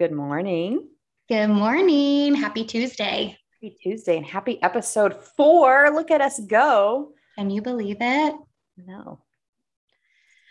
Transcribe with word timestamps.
Good 0.00 0.12
morning. 0.12 0.86
Good 1.28 1.48
morning. 1.48 2.36
Happy 2.36 2.64
Tuesday. 2.64 3.36
Happy 3.54 3.76
Tuesday 3.82 4.16
and 4.16 4.24
happy 4.24 4.62
episode 4.62 5.24
four. 5.36 5.90
Look 5.92 6.12
at 6.12 6.20
us 6.20 6.38
go. 6.38 7.14
Can 7.36 7.50
you 7.50 7.62
believe 7.62 7.96
it? 7.98 8.34
No. 8.76 9.18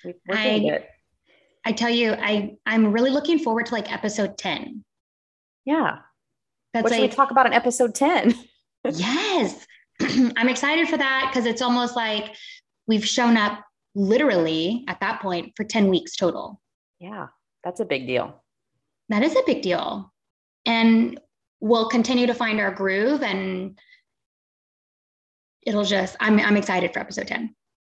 We, 0.03 0.15
are 0.29 0.35
I, 0.35 0.43
doing 0.43 0.67
it. 0.73 0.89
I 1.63 1.71
tell 1.71 1.89
you, 1.89 2.11
I, 2.11 2.57
I'm 2.65 2.91
really 2.91 3.09
looking 3.09 3.39
forward 3.39 3.67
to 3.67 3.73
like 3.73 3.89
episode 3.89 4.37
10. 4.37 4.83
Yeah. 5.63 5.99
That's 6.73 6.83
what 6.83 6.91
like, 6.91 6.99
should 6.99 7.09
we 7.11 7.15
talk 7.15 7.31
about 7.31 7.45
in 7.45 7.53
episode 7.53 7.95
10? 7.95 8.35
yes. 8.91 9.65
I'm 10.01 10.49
excited 10.49 10.89
for 10.89 10.97
that 10.97 11.29
because 11.31 11.45
it's 11.45 11.61
almost 11.61 11.95
like 11.95 12.35
we've 12.85 13.05
shown 13.05 13.37
up 13.37 13.63
literally 13.95 14.83
at 14.89 14.99
that 14.99 15.21
point 15.21 15.53
for 15.55 15.63
10 15.63 15.87
weeks 15.87 16.17
total. 16.17 16.59
Yeah, 16.99 17.27
that's 17.63 17.79
a 17.79 17.85
big 17.85 18.07
deal 18.07 18.43
that 19.09 19.23
is 19.23 19.35
a 19.35 19.43
big 19.45 19.61
deal. 19.61 20.13
And 20.65 21.19
we'll 21.59 21.89
continue 21.89 22.27
to 22.27 22.33
find 22.33 22.59
our 22.59 22.71
groove 22.71 23.23
and 23.23 23.79
it'll 25.65 25.83
just, 25.83 26.15
I'm, 26.19 26.39
I'm 26.39 26.57
excited 26.57 26.93
for 26.93 26.99
episode 26.99 27.27
10. 27.27 27.55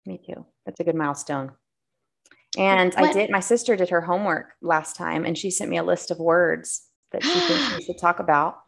Me 0.06 0.20
too. 0.26 0.46
That's 0.66 0.80
a 0.80 0.84
good 0.84 0.96
milestone. 0.96 1.52
And 2.58 2.94
what? 2.94 3.10
I 3.10 3.14
did, 3.14 3.30
my 3.30 3.40
sister 3.40 3.76
did 3.76 3.90
her 3.90 4.02
homework 4.02 4.54
last 4.62 4.96
time 4.96 5.26
and 5.26 5.38
she 5.38 5.52
sent 5.52 5.70
me 5.70 5.78
a 5.78 5.84
list 5.84 6.12
of 6.12 6.20
words 6.20 6.84
that 7.12 7.24
she 7.24 7.40
thinks 7.40 7.78
we 7.78 7.84
should 7.86 7.98
talk 7.98 8.20
about. 8.20 8.60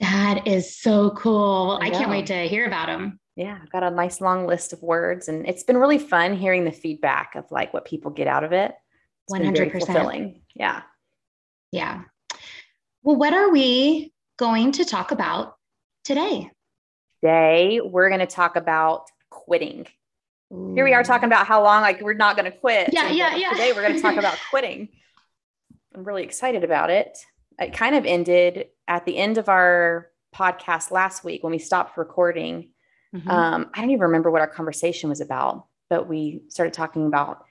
That 0.00 0.46
is 0.46 0.76
so 0.78 1.10
cool. 1.10 1.78
I, 1.82 1.86
I 1.86 1.90
can't 1.90 2.10
wait 2.10 2.26
to 2.26 2.46
hear 2.46 2.66
about 2.66 2.86
them. 2.86 3.18
Yeah, 3.34 3.58
I've 3.60 3.70
got 3.70 3.82
a 3.82 3.90
nice 3.90 4.20
long 4.20 4.46
list 4.46 4.72
of 4.72 4.82
words 4.82 5.28
and 5.28 5.46
it's 5.46 5.64
been 5.64 5.76
really 5.76 5.98
fun 5.98 6.36
hearing 6.36 6.64
the 6.64 6.72
feedback 6.72 7.34
of 7.34 7.44
like 7.50 7.72
what 7.72 7.84
people 7.84 8.10
get 8.10 8.26
out 8.26 8.44
of 8.44 8.52
it. 8.52 8.74
It's 9.28 9.38
100%. 9.38 9.70
fulfilling. 9.70 10.42
Yeah. 10.54 10.82
Yeah. 11.72 12.02
Well, 13.02 13.16
what 13.16 13.34
are 13.34 13.50
we 13.50 14.12
going 14.38 14.72
to 14.72 14.84
talk 14.84 15.10
about 15.10 15.56
today? 16.04 16.50
Today, 17.22 17.80
we're 17.82 18.08
going 18.08 18.20
to 18.20 18.26
talk 18.26 18.56
about 18.56 19.06
quitting. 19.30 19.86
Ooh. 20.52 20.72
Here 20.74 20.84
we 20.84 20.94
are 20.94 21.02
talking 21.02 21.26
about 21.26 21.46
how 21.46 21.62
long, 21.62 21.82
like, 21.82 22.00
we're 22.00 22.14
not 22.14 22.36
going 22.36 22.50
to 22.50 22.56
quit. 22.56 22.90
Yeah, 22.92 23.10
yeah, 23.10 23.36
yeah. 23.36 23.50
Today, 23.50 23.72
we're 23.72 23.82
going 23.82 23.96
to 23.96 24.02
talk 24.02 24.16
about 24.16 24.38
quitting. 24.50 24.88
I'm 25.94 26.04
really 26.04 26.22
excited 26.22 26.64
about 26.64 26.90
it. 26.90 27.18
It 27.58 27.72
kind 27.72 27.94
of 27.94 28.06
ended 28.06 28.68
at 28.86 29.04
the 29.04 29.16
end 29.16 29.36
of 29.36 29.48
our 29.48 30.08
podcast 30.34 30.90
last 30.90 31.24
week 31.24 31.42
when 31.42 31.50
we 31.50 31.58
stopped 31.58 31.98
recording. 31.98 32.70
Mm-hmm. 33.14 33.28
Um, 33.28 33.70
I 33.74 33.80
don't 33.80 33.90
even 33.90 34.02
remember 34.02 34.30
what 34.30 34.40
our 34.40 34.48
conversation 34.48 35.08
was 35.08 35.20
about, 35.20 35.66
but 35.90 36.08
we 36.08 36.42
started 36.48 36.72
talking 36.72 37.06
about 37.06 37.44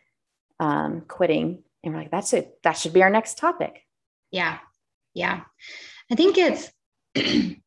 um, 0.60 1.02
quitting, 1.08 1.64
and 1.84 1.94
we're 1.94 2.02
like, 2.02 2.12
"That's 2.12 2.34
it. 2.34 2.60
That 2.64 2.74
should 2.74 2.94
be 2.94 3.04
our 3.04 3.10
next 3.10 3.38
topic." 3.38 3.87
Yeah. 4.32 4.60
Yeah. 5.14 5.42
I 6.12 6.16
think 6.16 6.38
it's, 6.38 6.72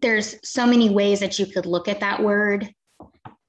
there's 0.00 0.36
so 0.44 0.66
many 0.66 0.90
ways 0.90 1.20
that 1.20 1.38
you 1.38 1.46
could 1.46 1.66
look 1.66 1.88
at 1.88 2.00
that 2.00 2.22
word. 2.22 2.72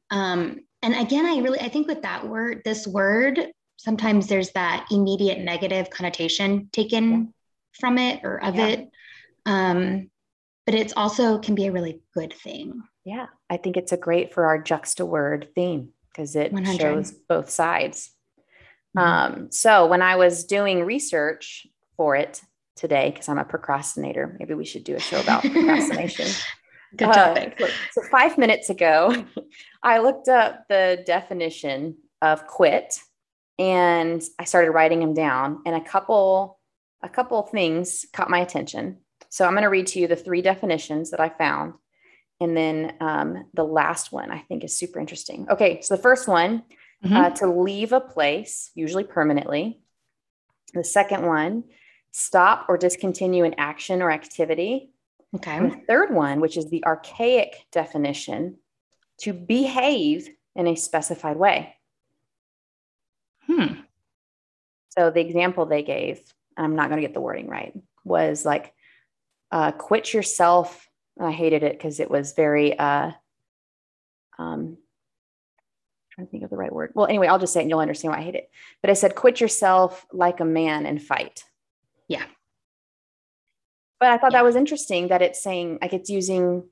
Um, 0.10 0.60
and 0.82 0.96
again, 0.96 1.26
I 1.26 1.38
really, 1.40 1.60
I 1.60 1.70
think 1.70 1.88
with 1.88 2.02
that 2.02 2.28
word, 2.28 2.62
this 2.66 2.86
word, 2.86 3.40
sometimes 3.78 4.28
there's 4.28 4.52
that 4.52 4.88
immediate 4.92 5.40
negative 5.40 5.90
connotation 5.90 6.70
taken 6.72 7.12
yeah. 7.12 7.26
from 7.80 7.98
it 7.98 8.22
or 8.24 8.44
of 8.44 8.56
yeah. 8.56 8.68
it. 8.68 8.90
Um, 9.46 10.10
but 10.66 10.76
it's 10.76 10.94
also 10.96 11.40
can 11.40 11.56
be 11.56 11.68
a 11.68 11.72
really 11.72 12.02
good 12.14 12.34
thing. 12.34 12.82
Yeah. 13.06 13.28
I 13.50 13.58
think 13.58 13.78
it's 13.78 13.92
a 13.92 13.98
great 13.98 14.34
for 14.34 14.46
our 14.46 14.62
juxta 14.62 15.06
word 15.06 15.50
theme 15.56 15.90
because 16.10 16.36
it 16.36 16.54
100. 16.54 16.80
shows 16.80 17.12
both 17.12 17.50
sides. 17.50 18.12
Mm-hmm. 18.98 19.34
Um, 19.36 19.52
so 19.52 19.88
when 19.88 20.02
I 20.02 20.16
was 20.16 20.46
doing 20.46 20.86
research 20.86 21.68
for 22.04 22.18
it 22.18 22.42
today 22.76 23.12
because 23.12 23.30
I'm 23.30 23.38
a 23.38 23.46
procrastinator. 23.46 24.36
Maybe 24.38 24.54
we 24.56 24.66
should 24.66 24.84
do 24.84 24.94
a 24.94 25.00
show 25.00 25.22
about 25.22 25.42
procrastination. 25.54 26.28
Good 26.98 27.06
topic. 27.06 27.62
Uh, 27.62 27.68
so, 27.94 28.02
five 28.12 28.38
minutes 28.38 28.70
ago, 28.70 29.24
I 29.84 30.00
looked 30.00 30.28
up 30.28 30.66
the 30.68 31.02
definition 31.08 31.96
of 32.22 32.46
quit 32.46 33.00
and 33.58 34.22
I 34.38 34.44
started 34.44 34.72
writing 34.72 35.00
them 35.00 35.14
down. 35.14 35.62
And 35.66 35.78
a 35.78 35.82
couple, 35.82 36.60
a 37.02 37.08
couple 37.08 37.42
things 37.44 38.06
caught 38.12 38.30
my 38.30 38.40
attention. 38.40 38.98
So 39.30 39.46
I'm 39.46 39.54
going 39.54 39.64
to 39.64 39.70
read 39.70 39.88
to 39.88 40.00
you 40.00 40.08
the 40.08 40.18
three 40.18 40.42
definitions 40.42 41.12
that 41.12 41.22
I 41.22 41.30
found. 41.30 41.76
And 42.42 42.58
then 42.58 42.98
um, 43.00 43.46
the 43.54 43.64
last 43.64 44.12
one 44.12 44.30
I 44.30 44.40
think 44.40 44.66
is 44.66 44.78
super 44.78 45.00
interesting. 45.00 45.48
Okay, 45.50 45.80
so 45.80 45.96
the 45.96 46.02
first 46.02 46.28
one 46.28 46.64
mm-hmm. 47.02 47.16
uh, 47.16 47.30
to 47.30 47.48
leave 47.48 47.94
a 47.94 48.02
place, 48.02 48.72
usually 48.76 49.06
permanently. 49.06 49.80
The 50.74 50.84
second 50.84 51.26
one 51.26 51.64
stop 52.14 52.68
or 52.70 52.78
discontinue 52.78 53.44
an 53.44 53.56
action 53.58 54.02
or 54.02 54.12
activity. 54.12 54.92
Okay. 55.36 55.58
And 55.58 55.72
the 55.72 55.78
third 55.88 56.14
one, 56.14 56.40
which 56.40 56.58
is 56.58 56.70
the 56.70 56.86
archaic 56.86 57.66
definition, 57.72 58.58
to 59.22 59.34
behave 59.34 60.30
in 60.56 60.68
a 60.68 60.76
specified 60.76 61.38
way. 61.38 61.76
Hmm. 63.48 63.82
So 64.90 65.10
the 65.10 65.22
example 65.22 65.66
they 65.66 65.82
gave, 65.82 66.22
I'm 66.56 66.76
not 66.76 66.90
going 66.90 67.02
to 67.02 67.08
get 67.08 67.16
the 67.16 67.22
wording 67.22 67.48
right, 67.48 67.74
was 68.06 68.46
like 68.46 68.74
uh, 69.52 69.72
quit 69.72 70.14
yourself. 70.14 70.88
I 71.20 71.32
hated 71.32 71.64
it 71.64 71.74
because 71.74 72.00
it 72.00 72.12
was 72.12 72.34
very, 72.34 72.78
uh, 72.78 73.12
um, 74.38 74.78
trying 76.12 76.28
to 76.28 76.32
think 76.32 76.44
of 76.44 76.52
the 76.52 76.58
right 76.58 76.72
word. 76.72 76.92
Well, 76.94 77.08
anyway, 77.08 77.28
I'll 77.28 77.40
just 77.40 77.54
say 77.54 77.62
it 77.62 77.64
and 77.64 77.72
you'll 77.72 77.80
understand 77.80 78.14
why 78.14 78.20
I 78.20 78.24
hate 78.24 78.36
it. 78.36 78.52
But 78.82 78.92
I 78.92 78.94
said, 78.94 79.16
quit 79.16 79.42
yourself 79.42 80.06
like 80.12 80.42
a 80.42 80.46
man 80.46 80.86
and 80.86 81.02
fight. 81.02 81.44
Yeah. 82.14 82.26
But 84.00 84.10
I 84.10 84.18
thought 84.18 84.34
yeah. 84.34 84.40
that 84.40 84.46
was 84.46 84.56
interesting 84.56 85.08
that 85.08 85.22
it's 85.22 85.42
saying 85.42 85.80
like 85.82 85.94
it's 85.94 86.10
using 86.10 86.64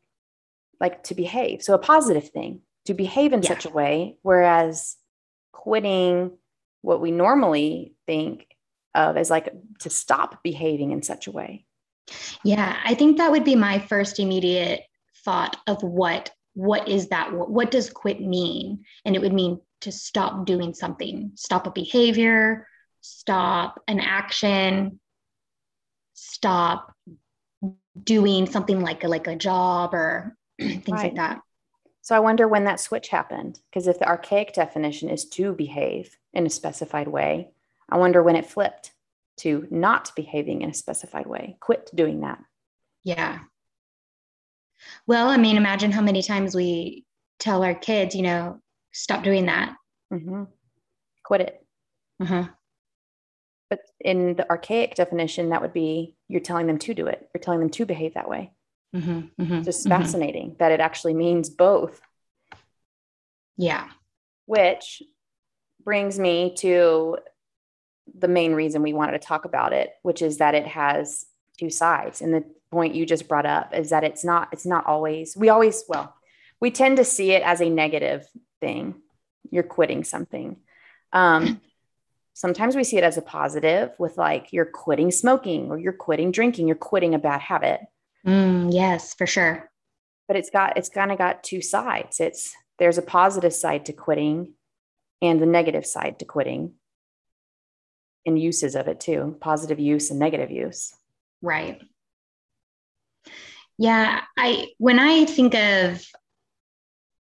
like 0.80 1.04
to 1.04 1.16
behave. 1.16 1.62
So 1.62 1.74
a 1.74 1.80
positive 1.80 2.30
thing 2.30 2.62
to 2.86 2.94
behave 2.94 3.34
in 3.34 3.42
yeah. 3.42 3.50
such 3.50 3.66
a 3.66 3.70
way, 3.70 4.18
whereas 4.22 4.98
quitting 5.52 6.32
what 6.82 7.02
we 7.02 7.12
normally 7.12 7.94
think 8.06 8.48
of 8.96 9.18
as 9.18 9.30
like 9.30 9.54
to 9.80 9.90
stop 9.90 10.44
behaving 10.44 10.92
in 10.92 11.04
such 11.04 11.28
a 11.28 11.32
way. 11.32 11.66
Yeah, 12.44 12.78
I 12.84 12.96
think 12.96 13.18
that 13.18 13.32
would 13.32 13.46
be 13.46 13.56
my 13.56 13.80
first 13.80 14.20
immediate 14.20 14.82
thought 15.24 15.58
of 15.68 15.82
what 15.84 16.32
what 16.54 16.90
is 16.90 17.08
that 17.10 17.32
what 17.32 17.72
does 17.72 17.90
quit 17.90 18.20
mean? 18.20 18.84
And 19.06 19.16
it 19.16 19.22
would 19.22 19.34
mean 19.34 19.62
to 19.82 19.92
stop 19.92 20.46
doing 20.46 20.74
something, 20.74 21.32
stop 21.36 21.66
a 21.66 21.72
behavior, 21.72 22.68
stop 23.02 23.82
an 23.88 24.00
action, 24.00 25.00
stop 26.22 26.94
doing 28.04 28.46
something 28.46 28.80
like 28.80 29.04
a, 29.04 29.08
like 29.08 29.26
a 29.26 29.36
job 29.36 29.94
or 29.94 30.38
things 30.60 30.88
right. 30.88 31.04
like 31.04 31.16
that. 31.16 31.42
So 32.02 32.16
I 32.16 32.20
wonder 32.20 32.48
when 32.48 32.66
that 32.66 32.80
switch 32.80 33.10
happened 33.10 33.60
because 33.70 33.88
if 33.88 33.98
the 33.98 34.08
archaic 34.08 34.54
definition 34.54 35.10
is 35.10 35.26
to 35.30 35.54
behave 35.54 36.16
in 36.34 36.46
a 36.46 36.50
specified 36.50 37.08
way, 37.08 37.50
I 37.90 37.98
wonder 37.98 38.22
when 38.22 38.36
it 38.36 38.46
flipped 38.46 38.92
to 39.38 39.68
not 39.72 40.12
behaving 40.16 40.62
in 40.62 40.70
a 40.70 40.76
specified 40.76 41.26
way. 41.26 41.58
Quit 41.60 41.90
doing 41.94 42.22
that. 42.22 42.40
Yeah. 43.04 43.40
Well, 45.08 45.28
I 45.28 45.38
mean, 45.38 45.58
imagine 45.58 45.92
how 45.92 46.02
many 46.02 46.22
times 46.22 46.56
we 46.56 47.06
tell 47.40 47.64
our 47.64 47.76
kids, 47.76 48.16
you 48.16 48.22
know, 48.22 48.62
stop 48.92 49.24
doing 49.24 49.48
that. 49.48 49.76
Mm-hmm. 50.14 50.44
Quit 51.24 51.42
it. 51.42 51.66
Uh-huh. 52.20 52.48
But 53.72 53.80
in 54.02 54.36
the 54.36 54.48
archaic 54.50 54.96
definition, 54.96 55.50
that 55.50 55.62
would 55.62 55.72
be 55.72 56.18
you're 56.28 56.42
telling 56.42 56.68
them 56.68 56.78
to 56.80 56.94
do 56.94 57.08
it. 57.08 57.30
You're 57.34 57.42
telling 57.42 57.62
them 57.62 57.70
to 57.70 57.86
behave 57.86 58.16
that 58.16 58.30
way. 58.30 58.52
Mm-hmm, 58.94 59.42
mm-hmm, 59.42 59.62
Just 59.62 59.88
mm-hmm. 59.88 59.90
fascinating 59.90 60.56
that 60.60 60.74
it 60.74 60.82
actually 60.82 61.14
means 61.14 61.50
both. 61.50 62.02
Yeah. 63.56 63.88
Which 64.46 65.02
brings 65.86 66.20
me 66.20 66.54
to 66.58 67.20
the 68.14 68.28
main 68.28 68.54
reason 68.54 68.82
we 68.82 68.92
wanted 68.92 69.14
to 69.14 69.26
talk 69.26 69.46
about 69.46 69.72
it, 69.72 69.92
which 70.04 70.22
is 70.22 70.40
that 70.40 70.54
it 70.54 70.68
has 70.68 71.26
two 71.58 71.70
sides. 71.70 72.22
And 72.22 72.34
the 72.34 72.44
point 72.74 72.94
you 72.94 73.06
just 73.06 73.30
brought 73.30 73.46
up 73.46 73.74
is 73.74 73.92
that 73.92 74.04
it's 74.04 74.26
not, 74.26 74.50
it's 74.52 74.66
not 74.66 74.86
always, 74.86 75.38
we 75.38 75.48
always, 75.48 75.86
well, 75.88 76.14
we 76.60 76.72
tend 76.72 76.98
to 76.98 77.06
see 77.06 77.32
it 77.32 77.42
as 77.44 77.62
a 77.62 77.70
negative 77.70 78.28
thing. 78.60 78.96
You're 79.50 79.64
quitting 79.64 80.04
something. 80.04 80.58
Um, 81.14 81.62
sometimes 82.42 82.76
we 82.76 82.84
see 82.84 82.98
it 82.98 83.04
as 83.04 83.18
a 83.18 83.22
positive 83.22 83.92
with 84.00 84.18
like 84.18 84.52
you're 84.52 84.66
quitting 84.66 85.12
smoking 85.12 85.70
or 85.70 85.78
you're 85.78 85.94
quitting 85.94 86.32
drinking, 86.32 86.68
you're 86.68 86.76
quitting 86.76 87.14
a 87.14 87.20
bad 87.20 87.40
habit. 87.40 87.82
Mm, 88.26 88.74
yes, 88.74 89.14
for 89.14 89.28
sure. 89.28 89.70
But 90.28 90.38
it's 90.38 90.50
got, 90.50 90.76
it's 90.76 90.90
kind 90.90 91.12
of 91.12 91.20
got 91.20 91.44
two 91.44 91.62
sides. 91.62 92.20
It's, 92.20 92.56
there's 92.80 92.98
a 92.98 93.04
positive 93.04 93.54
side 93.54 93.86
to 93.86 93.94
quitting 93.94 94.54
and 95.22 95.40
the 95.40 95.46
negative 95.46 95.86
side 95.86 96.18
to 96.18 96.26
quitting 96.26 96.74
and 98.26 98.42
uses 98.42 98.76
of 98.76 98.88
it 98.88 99.00
too 99.00 99.38
positive 99.40 99.80
use 99.80 100.10
and 100.10 100.20
negative 100.20 100.50
use. 100.50 100.96
Right. 101.44 101.80
Yeah. 103.78 104.22
I, 104.36 104.70
when 104.80 104.98
I 104.98 105.26
think 105.26 105.54
of 105.54 106.04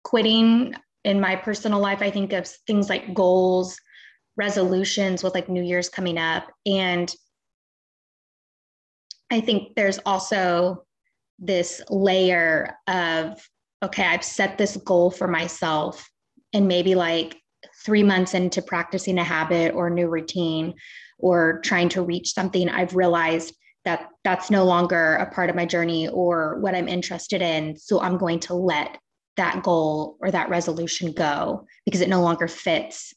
quitting 0.03 0.75
in 1.05 1.21
my 1.21 1.37
personal 1.37 1.79
life, 1.79 2.01
I 2.01 2.11
think 2.11 2.33
of 2.33 2.45
things 2.45 2.89
like 2.89 3.13
goals 3.13 3.77
resolutions 4.37 5.23
with 5.23 5.33
like 5.33 5.49
New 5.49 5.63
Year's 5.63 5.89
coming 5.89 6.17
up. 6.17 6.47
And 6.65 7.13
I 9.31 9.41
think 9.41 9.75
there's 9.75 9.99
also 10.05 10.85
this 11.39 11.81
layer 11.89 12.75
of, 12.87 13.39
okay, 13.83 14.05
I've 14.05 14.23
set 14.23 14.57
this 14.57 14.77
goal 14.77 15.11
for 15.11 15.27
myself. 15.27 16.07
And 16.53 16.67
maybe 16.67 16.95
like 16.95 17.37
three 17.85 18.03
months 18.03 18.33
into 18.33 18.61
practicing 18.61 19.17
a 19.17 19.23
habit 19.23 19.73
or 19.73 19.89
new 19.89 20.07
routine 20.07 20.73
or 21.19 21.59
trying 21.63 21.89
to 21.89 22.03
reach 22.03 22.33
something, 22.33 22.69
I've 22.69 22.95
realized 22.95 23.53
that 23.85 24.09
that's 24.23 24.49
no 24.49 24.65
longer 24.65 25.15
a 25.15 25.31
part 25.31 25.49
of 25.49 25.55
my 25.55 25.65
journey 25.65 26.07
or 26.07 26.59
what 26.59 26.75
I'm 26.75 26.87
interested 26.87 27.41
in. 27.41 27.77
So 27.77 28.01
I'm 28.01 28.17
going 28.17 28.39
to 28.41 28.53
let 28.53 28.97
that 29.37 29.63
goal 29.63 30.17
or 30.19 30.31
that 30.31 30.49
resolution 30.49 31.11
go 31.11 31.65
because 31.85 32.01
it 32.01 32.09
no 32.09 32.21
longer 32.21 32.47
fits 32.47 33.13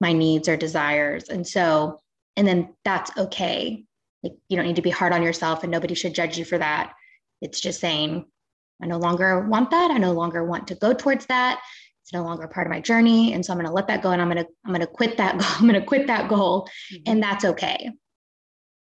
my 0.00 0.12
needs 0.12 0.48
or 0.48 0.56
desires. 0.56 1.28
And 1.28 1.46
so, 1.46 2.00
and 2.36 2.46
then 2.46 2.74
that's 2.84 3.16
okay. 3.16 3.84
Like 4.22 4.32
you 4.48 4.56
don't 4.56 4.66
need 4.66 4.76
to 4.76 4.82
be 4.82 4.90
hard 4.90 5.12
on 5.12 5.22
yourself 5.22 5.62
and 5.62 5.72
nobody 5.72 5.94
should 5.94 6.14
judge 6.14 6.38
you 6.38 6.44
for 6.44 6.58
that. 6.58 6.92
It's 7.40 7.60
just 7.60 7.80
saying, 7.80 8.26
I 8.82 8.86
no 8.86 8.98
longer 8.98 9.46
want 9.46 9.70
that. 9.70 9.90
I 9.90 9.98
no 9.98 10.12
longer 10.12 10.44
want 10.44 10.68
to 10.68 10.74
go 10.74 10.92
towards 10.92 11.26
that. 11.26 11.60
It's 12.02 12.12
no 12.12 12.22
longer 12.22 12.46
part 12.48 12.66
of 12.66 12.70
my 12.70 12.80
journey. 12.80 13.32
And 13.32 13.44
so 13.44 13.52
I'm 13.52 13.58
going 13.58 13.66
to 13.66 13.72
let 13.72 13.88
that 13.88 14.02
go 14.02 14.10
and 14.12 14.22
I'm 14.22 14.30
going 14.30 14.44
to, 14.44 14.50
I'm 14.64 14.72
going 14.72 14.80
to 14.80 14.86
quit 14.86 15.16
that. 15.18 15.36
goal. 15.38 15.48
I'm 15.56 15.68
going 15.68 15.80
to 15.80 15.86
quit 15.86 16.06
that 16.06 16.28
goal. 16.28 16.68
Mm-hmm. 16.92 17.02
And 17.06 17.22
that's 17.22 17.44
okay. 17.44 17.90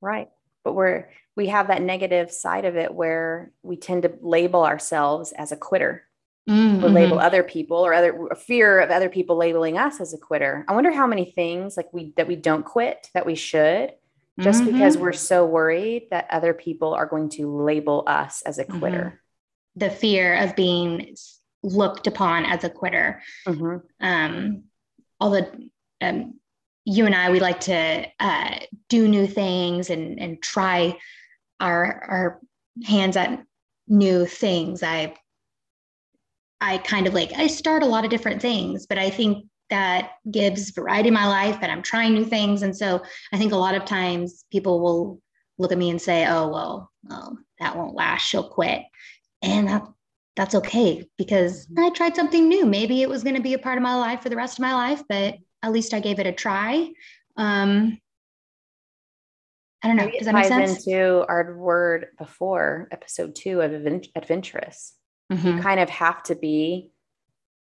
Right. 0.00 0.28
But 0.64 0.75
we're, 0.75 1.08
we 1.37 1.49
have 1.49 1.69
that 1.69 1.82
negative 1.82 2.31
side 2.31 2.64
of 2.64 2.76
it 2.76 2.93
where 2.93 3.52
we 3.62 3.76
tend 3.76 4.02
to 4.02 4.14
label 4.20 4.64
ourselves 4.64 5.32
as 5.32 5.52
a 5.52 5.56
quitter 5.56 6.05
mm-hmm. 6.49 6.85
or 6.85 6.88
label 6.88 7.19
other 7.19 7.43
people 7.43 7.79
or 7.79 7.94
other 7.94 8.29
fear 8.37 8.81
of 8.81 8.91
other 8.91 9.08
people 9.08 9.37
labeling 9.37 9.79
us 9.79 10.00
as 10.00 10.14
a 10.14 10.19
quitter. 10.19 10.64
I 10.69 10.75
wonder 10.75 10.93
how 10.93 11.06
many 11.06 11.25
things 11.25 11.76
like 11.76 11.93
we 11.93 12.12
that 12.17 12.29
we 12.29 12.37
don't 12.37 12.64
quit 12.64 13.08
that 13.14 13.26
we 13.26 13.35
should 13.35 13.93
just 14.41 14.62
mm-hmm. 14.62 14.73
because 14.73 14.99
we're 14.99 15.12
so 15.12 15.46
worried 15.46 16.08
that 16.11 16.26
other 16.31 16.55
people 16.55 16.93
are 16.93 17.06
going 17.06 17.29
to 17.31 17.56
label 17.56 18.02
us 18.06 18.43
as 18.43 18.58
a 18.58 18.64
quitter. 18.64 19.20
Mm-hmm. 19.76 19.87
The 19.87 19.91
fear 19.91 20.35
of 20.37 20.56
being 20.56 21.17
looked 21.62 22.06
upon 22.08 22.44
as 22.44 22.64
a 22.64 22.70
quitter. 22.70 23.23
Mm-hmm. 23.46 23.76
Um, 24.05 24.64
although 25.20 25.46
um, 26.00 26.35
you 26.85 27.06
and 27.06 27.14
I, 27.14 27.31
we 27.31 27.38
like 27.38 27.61
to 27.61 28.06
uh, 28.19 28.58
do 28.88 29.06
new 29.06 29.26
things 29.26 29.91
and 29.91 30.19
and 30.19 30.43
try 30.43 30.99
our 31.61 32.05
our 32.08 32.41
hands 32.85 33.17
at 33.17 33.44
new 33.87 34.26
things. 34.26 34.82
I 34.82 35.14
I 36.64 36.78
kind 36.78 37.06
of 37.06 37.12
like 37.12 37.31
I 37.37 37.46
start 37.46 37.82
a 37.82 37.87
lot 37.87 38.05
of 38.05 38.11
different 38.11 38.40
things, 38.40 38.87
but 38.87 38.96
I 38.96 39.11
think 39.11 39.46
that 39.69 40.12
gives 40.31 40.70
variety 40.70 41.08
in 41.08 41.14
my 41.14 41.26
life 41.26 41.58
and 41.61 41.70
I'm 41.70 41.82
trying 41.82 42.14
new 42.14 42.25
things. 42.25 42.62
And 42.62 42.75
so 42.75 43.02
I 43.32 43.38
think 43.38 43.52
a 43.52 43.56
lot 43.56 43.75
of 43.75 43.84
times 43.84 44.46
people 44.50 44.81
will 44.81 45.20
look 45.58 45.72
at 45.72 45.78
me 45.78 45.90
and 45.90 46.00
say, 46.00 46.26
oh, 46.26 46.49
well, 46.49 46.90
oh, 47.11 47.37
that 47.61 47.76
won't 47.76 47.94
last. 47.94 48.22
She'll 48.22 48.49
quit. 48.49 48.82
And 49.43 49.69
that, 49.69 49.87
that's 50.37 50.55
okay 50.55 51.06
because 51.19 51.69
I 51.76 51.90
tried 51.90 52.16
something 52.16 52.49
new. 52.49 52.64
Maybe 52.64 53.02
it 53.02 53.10
was 53.10 53.22
going 53.22 53.37
to 53.37 53.43
be 53.43 53.55
a 53.55 53.58
part 53.58 53.76
of 53.76 53.82
my 53.82 53.94
life 53.94 54.22
for 54.22 54.31
the 54.31 54.37
rest 54.37 54.58
of 54.58 54.62
my 54.62 54.72
life, 54.72 55.02
but 55.06 55.37
at 55.62 55.72
least 55.72 55.93
I 55.93 56.00
gave 56.00 56.19
it 56.19 56.26
a 56.26 56.32
try. 56.32 56.90
Um, 57.37 57.99
I 59.82 59.88
don't 59.88 59.96
know. 59.96 60.06
Maybe 60.06 60.19
Does 60.19 60.26
that 60.26 60.34
make 60.34 60.46
sense? 60.46 60.87
into 60.87 61.26
our 61.28 61.55
word 61.58 62.06
before 62.17 62.88
episode 62.90 63.34
two 63.34 63.60
of 63.60 63.72
adventurous. 64.17 64.94
Mm-hmm. 65.32 65.48
You 65.48 65.62
kind 65.62 65.80
of 65.80 65.88
have 65.90 66.22
to 66.24 66.34
be 66.34 66.90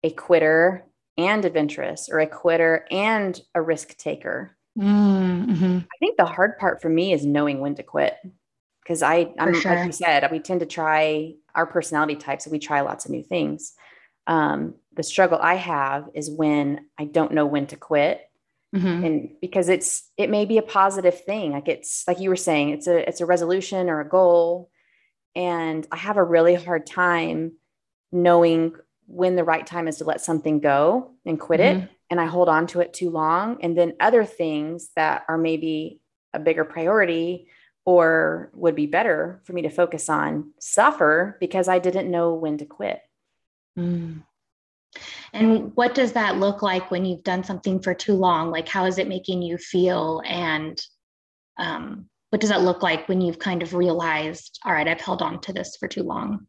a 0.03 0.11
quitter 0.11 0.85
and 1.17 1.45
adventurous 1.45 2.09
or 2.11 2.19
a 2.19 2.27
quitter 2.27 2.87
and 2.91 3.41
a 3.55 3.63
risk 3.63 3.97
taker. 3.97 4.57
Mm-hmm. 4.79 5.79
I 5.79 5.97
think 5.99 6.17
the 6.17 6.25
hard 6.25 6.59
part 6.59 6.81
for 6.81 6.89
me 6.89 7.13
is 7.13 7.27
knowing 7.27 7.61
when 7.61 7.75
to 7.77 7.83
quit. 7.83 8.17
Because 8.83 9.03
I, 9.03 9.33
I'm 9.39 9.55
sure. 9.55 9.75
like 9.75 9.87
you 9.87 9.93
said, 9.93 10.29
we 10.33 10.41
tend 10.41 10.61
to 10.61 10.67
try 10.67 11.35
our 11.55 11.67
personality 11.67 12.17
types. 12.17 12.49
We 12.49 12.59
try 12.59 12.81
lots 12.81 13.05
of 13.05 13.13
new 13.13 13.23
things. 13.23 13.75
Um, 14.27 14.75
the 14.95 15.05
struggle 15.05 15.39
I 15.41 15.55
have 15.55 16.09
is 16.15 16.29
when 16.31 16.87
I 16.99 17.05
don't 17.05 17.33
know 17.33 17.47
when 17.47 17.67
to 17.69 17.77
quit, 17.77 18.21
mm-hmm. 18.75 19.05
and 19.05 19.31
because 19.41 19.69
it's 19.69 20.11
it 20.17 20.31
may 20.31 20.47
be 20.47 20.59
a 20.59 20.63
positive 20.63 21.23
thing. 21.25 21.53
Like 21.53 21.69
it's 21.69 22.05
like 22.09 22.19
you 22.19 22.29
were 22.29 22.37
saying, 22.37 22.71
it's 22.71 22.87
a 22.89 23.09
it's 23.09 23.21
a 23.21 23.27
resolution 23.27 23.89
or 23.89 24.01
a 24.01 24.09
goal, 24.09 24.71
and 25.35 25.87
I 25.91 25.97
have 25.97 26.17
a 26.17 26.25
really 26.25 26.55
hard 26.55 26.87
time 26.87 27.53
knowing 28.11 28.75
when 29.07 29.37
the 29.37 29.45
right 29.45 29.67
time 29.67 29.89
is 29.89 29.99
to 29.99 30.05
let 30.05 30.21
something 30.21 30.61
go 30.61 31.13
and 31.25 31.39
quit 31.39 31.61
mm-hmm. 31.61 31.81
it 31.81 31.91
and 32.11 32.21
I 32.21 32.27
hold 32.27 32.51
on 32.51 32.67
to 32.69 32.81
it 32.81 32.93
too 32.93 33.09
long. 33.09 33.59
And 33.63 33.77
then 33.77 33.95
other 33.99 34.25
things 34.25 34.91
that 34.97 35.25
are 35.29 35.39
maybe 35.39 36.01
a 36.35 36.39
bigger 36.39 36.65
priority 36.65 37.49
or 37.87 38.51
would 38.53 38.75
be 38.75 38.87
better 38.87 39.41
for 39.45 39.55
me 39.55 39.63
to 39.63 39.71
focus 39.71 40.11
on 40.11 40.53
suffer 40.61 41.37
because 41.41 41.69
I 41.69 41.79
didn't 41.79 42.11
know 42.11 42.35
when 42.35 42.59
to 42.59 42.67
quit. 42.67 43.01
Mm. 43.79 44.23
And 45.33 45.75
what 45.75 45.95
does 45.95 46.13
that 46.13 46.37
look 46.37 46.61
like 46.61 46.91
when 46.91 47.07
you've 47.07 47.25
done 47.25 47.45
something 47.45 47.81
for 47.81 47.95
too 47.95 48.15
long? 48.15 48.51
Like, 48.51 48.69
how 48.69 48.85
is 48.85 48.99
it 48.99 49.09
making 49.09 49.41
you 49.41 49.57
feel? 49.57 50.21
And 50.27 50.79
um, 51.57 52.11
what 52.33 52.41
does 52.41 52.51
that 52.51 52.63
look 52.63 52.83
like 52.83 53.09
when 53.09 53.21
you've 53.21 53.39
kind 53.39 53.63
of 53.63 53.75
realized, 53.75 54.59
all 54.65 54.73
right, 54.73 54.89
I've 54.89 55.01
held 55.01 55.21
on 55.23 55.41
to 55.43 55.53
this 55.53 55.77
for 55.77 55.87
too 55.87 56.03
long? 56.03 56.47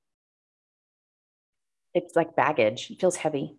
it's 1.93 2.15
like 2.15 2.35
baggage. 2.35 2.89
It 2.91 2.99
feels 2.99 3.15
heavy. 3.15 3.55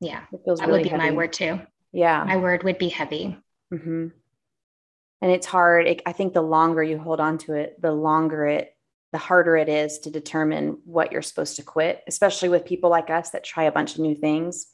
Yeah. 0.00 0.22
It 0.32 0.40
feels 0.44 0.60
that 0.60 0.68
really 0.68 0.80
would 0.80 0.84
be 0.84 0.88
heavy. 0.90 1.02
my 1.02 1.10
word 1.10 1.32
too. 1.32 1.60
Yeah. 1.92 2.24
My 2.24 2.36
word 2.36 2.62
would 2.62 2.78
be 2.78 2.88
heavy. 2.88 3.36
Mm-hmm. 3.72 4.08
And 5.22 5.30
it's 5.30 5.46
hard. 5.46 5.86
It, 5.86 6.02
I 6.06 6.12
think 6.12 6.32
the 6.32 6.42
longer 6.42 6.82
you 6.82 6.98
hold 6.98 7.20
on 7.20 7.38
to 7.38 7.54
it, 7.54 7.80
the 7.80 7.92
longer 7.92 8.46
it, 8.46 8.74
the 9.12 9.18
harder 9.18 9.56
it 9.56 9.68
is 9.68 9.98
to 10.00 10.10
determine 10.10 10.78
what 10.84 11.12
you're 11.12 11.22
supposed 11.22 11.56
to 11.56 11.62
quit, 11.62 12.02
especially 12.06 12.48
with 12.48 12.64
people 12.64 12.90
like 12.90 13.10
us 13.10 13.30
that 13.30 13.44
try 13.44 13.64
a 13.64 13.72
bunch 13.72 13.94
of 13.94 14.00
new 14.00 14.14
things. 14.14 14.66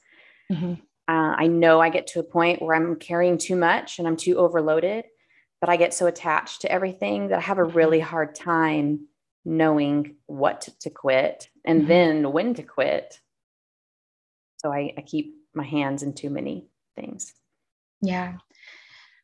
Mm-hmm. 0.53 0.75
Uh, 1.09 1.35
I 1.39 1.47
know 1.47 1.81
I 1.81 1.89
get 1.89 2.09
to 2.09 2.21
a 2.21 2.25
point 2.25 2.61
where 2.61 2.77
I'm 2.77 2.97
carrying 2.97 3.39
too 3.39 3.57
much 3.57 3.99
and 3.99 4.07
I'm 4.07 4.17
too 4.17 4.37
overloaded, 4.37 5.07
but 5.67 5.73
I 5.73 5.77
get 5.77 5.93
so 5.93 6.07
attached 6.07 6.61
to 6.61 6.71
everything 6.71 7.27
that 7.29 7.39
I 7.39 7.43
have 7.43 7.59
a 7.59 7.63
mm-hmm. 7.63 7.77
really 7.77 7.99
hard 7.99 8.37
time 8.37 9.09
knowing 9.45 10.15
what 10.27 10.69
to 10.79 10.91
quit 10.91 11.49
and 11.65 11.81
mm-hmm. 11.81 11.89
then 11.89 12.33
when 12.33 12.55
to 12.55 12.63
quit. 12.63 13.19
So 14.59 14.73
I, 14.73 14.95
I 14.97 15.01
keep 15.01 15.35
my 15.55 15.65
hands 15.65 16.05
in 16.05 16.15
too 16.15 16.31
many 16.31 16.69
things. 16.95 17.33
Yeah. 18.01 18.35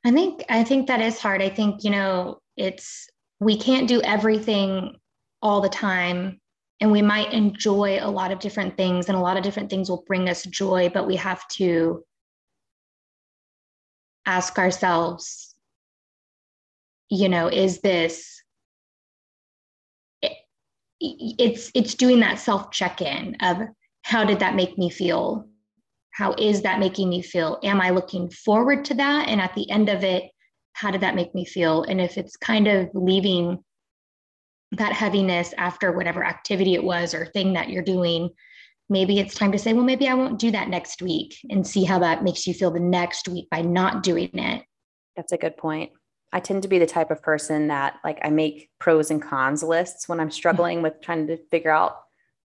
I 0.04 0.10
think 0.10 0.44
I 0.48 0.64
think 0.64 0.88
that 0.88 1.00
is 1.00 1.20
hard. 1.20 1.42
I 1.42 1.48
think, 1.48 1.84
you 1.84 1.90
know, 1.90 2.40
it's 2.56 3.08
we 3.38 3.56
can't 3.56 3.86
do 3.86 4.02
everything 4.02 4.96
all 5.42 5.60
the 5.60 5.68
time 5.68 6.40
and 6.80 6.90
we 6.90 7.02
might 7.02 7.32
enjoy 7.32 8.00
a 8.00 8.10
lot 8.10 8.32
of 8.32 8.40
different 8.40 8.76
things 8.76 9.08
and 9.08 9.16
a 9.16 9.20
lot 9.20 9.36
of 9.36 9.44
different 9.44 9.70
things 9.70 9.88
will 9.88 10.02
bring 10.08 10.28
us 10.28 10.42
joy, 10.42 10.90
but 10.92 11.06
we 11.06 11.14
have 11.14 11.46
to 11.50 12.02
ask 14.26 14.58
ourselves, 14.58 15.51
you 17.12 17.28
know, 17.28 17.46
is 17.46 17.82
this 17.82 18.42
it's 20.98 21.70
it's 21.74 21.94
doing 21.94 22.20
that 22.20 22.38
self 22.38 22.70
check-in 22.70 23.36
of 23.42 23.58
how 24.02 24.24
did 24.24 24.38
that 24.38 24.54
make 24.54 24.78
me 24.78 24.88
feel? 24.88 25.46
How 26.12 26.32
is 26.38 26.62
that 26.62 26.80
making 26.80 27.10
me 27.10 27.20
feel? 27.20 27.58
Am 27.64 27.82
i 27.82 27.90
looking 27.90 28.30
forward 28.30 28.86
to 28.86 28.94
that? 28.94 29.28
And 29.28 29.42
at 29.42 29.54
the 29.54 29.70
end 29.70 29.90
of 29.90 30.02
it 30.04 30.24
how 30.74 30.90
did 30.90 31.02
that 31.02 31.14
make 31.14 31.34
me 31.34 31.44
feel? 31.44 31.82
And 31.82 32.00
if 32.00 32.16
it's 32.16 32.34
kind 32.38 32.66
of 32.66 32.88
leaving 32.94 33.62
that 34.70 34.94
heaviness 34.94 35.52
after 35.58 35.92
whatever 35.92 36.24
activity 36.24 36.72
it 36.74 36.82
was 36.82 37.12
or 37.12 37.26
thing 37.26 37.52
that 37.52 37.68
you're 37.68 37.82
doing 37.82 38.30
maybe 38.88 39.18
it's 39.18 39.34
time 39.34 39.52
to 39.52 39.58
say 39.58 39.74
well 39.74 39.84
maybe 39.84 40.08
i 40.08 40.14
won't 40.14 40.38
do 40.38 40.50
that 40.50 40.68
next 40.68 41.02
week 41.02 41.36
and 41.50 41.66
see 41.66 41.84
how 41.84 41.98
that 41.98 42.24
makes 42.24 42.46
you 42.46 42.54
feel 42.54 42.70
the 42.70 42.80
next 42.80 43.28
week 43.28 43.48
by 43.50 43.60
not 43.60 44.02
doing 44.02 44.30
it. 44.32 44.64
That's 45.14 45.32
a 45.32 45.36
good 45.36 45.58
point 45.58 45.92
I 46.32 46.40
tend 46.40 46.62
to 46.62 46.68
be 46.68 46.78
the 46.78 46.86
type 46.86 47.10
of 47.10 47.22
person 47.22 47.68
that 47.68 47.98
like 48.02 48.18
I 48.22 48.30
make 48.30 48.70
pros 48.78 49.10
and 49.10 49.20
cons 49.20 49.62
lists 49.62 50.08
when 50.08 50.18
I'm 50.18 50.30
struggling 50.30 50.82
with 50.82 51.00
trying 51.02 51.26
to 51.26 51.36
figure 51.36 51.70
out 51.70 51.98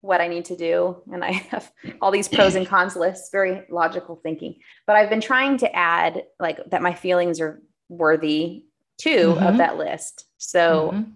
what 0.02 0.22
I 0.22 0.28
need 0.28 0.46
to 0.46 0.56
do. 0.56 1.02
And 1.12 1.24
I 1.24 1.32
have 1.52 1.72
all 2.02 2.12
these 2.12 2.28
pros 2.28 2.56
and 2.56 2.68
cons 2.68 2.96
lists, 2.96 3.30
very 3.32 3.64
logical 3.70 4.16
thinking. 4.16 4.56
But 4.88 4.96
I've 4.96 5.10
been 5.10 5.22
trying 5.22 5.58
to 5.58 5.76
add 5.76 6.24
like 6.40 6.60
that 6.70 6.82
my 6.82 6.94
feelings 6.94 7.40
are 7.42 7.62
worthy 7.90 8.64
too 8.98 9.34
mm-hmm. 9.34 9.46
of 9.46 9.58
that 9.58 9.78
list. 9.78 10.26
So 10.38 10.92
mm-hmm. 10.94 11.12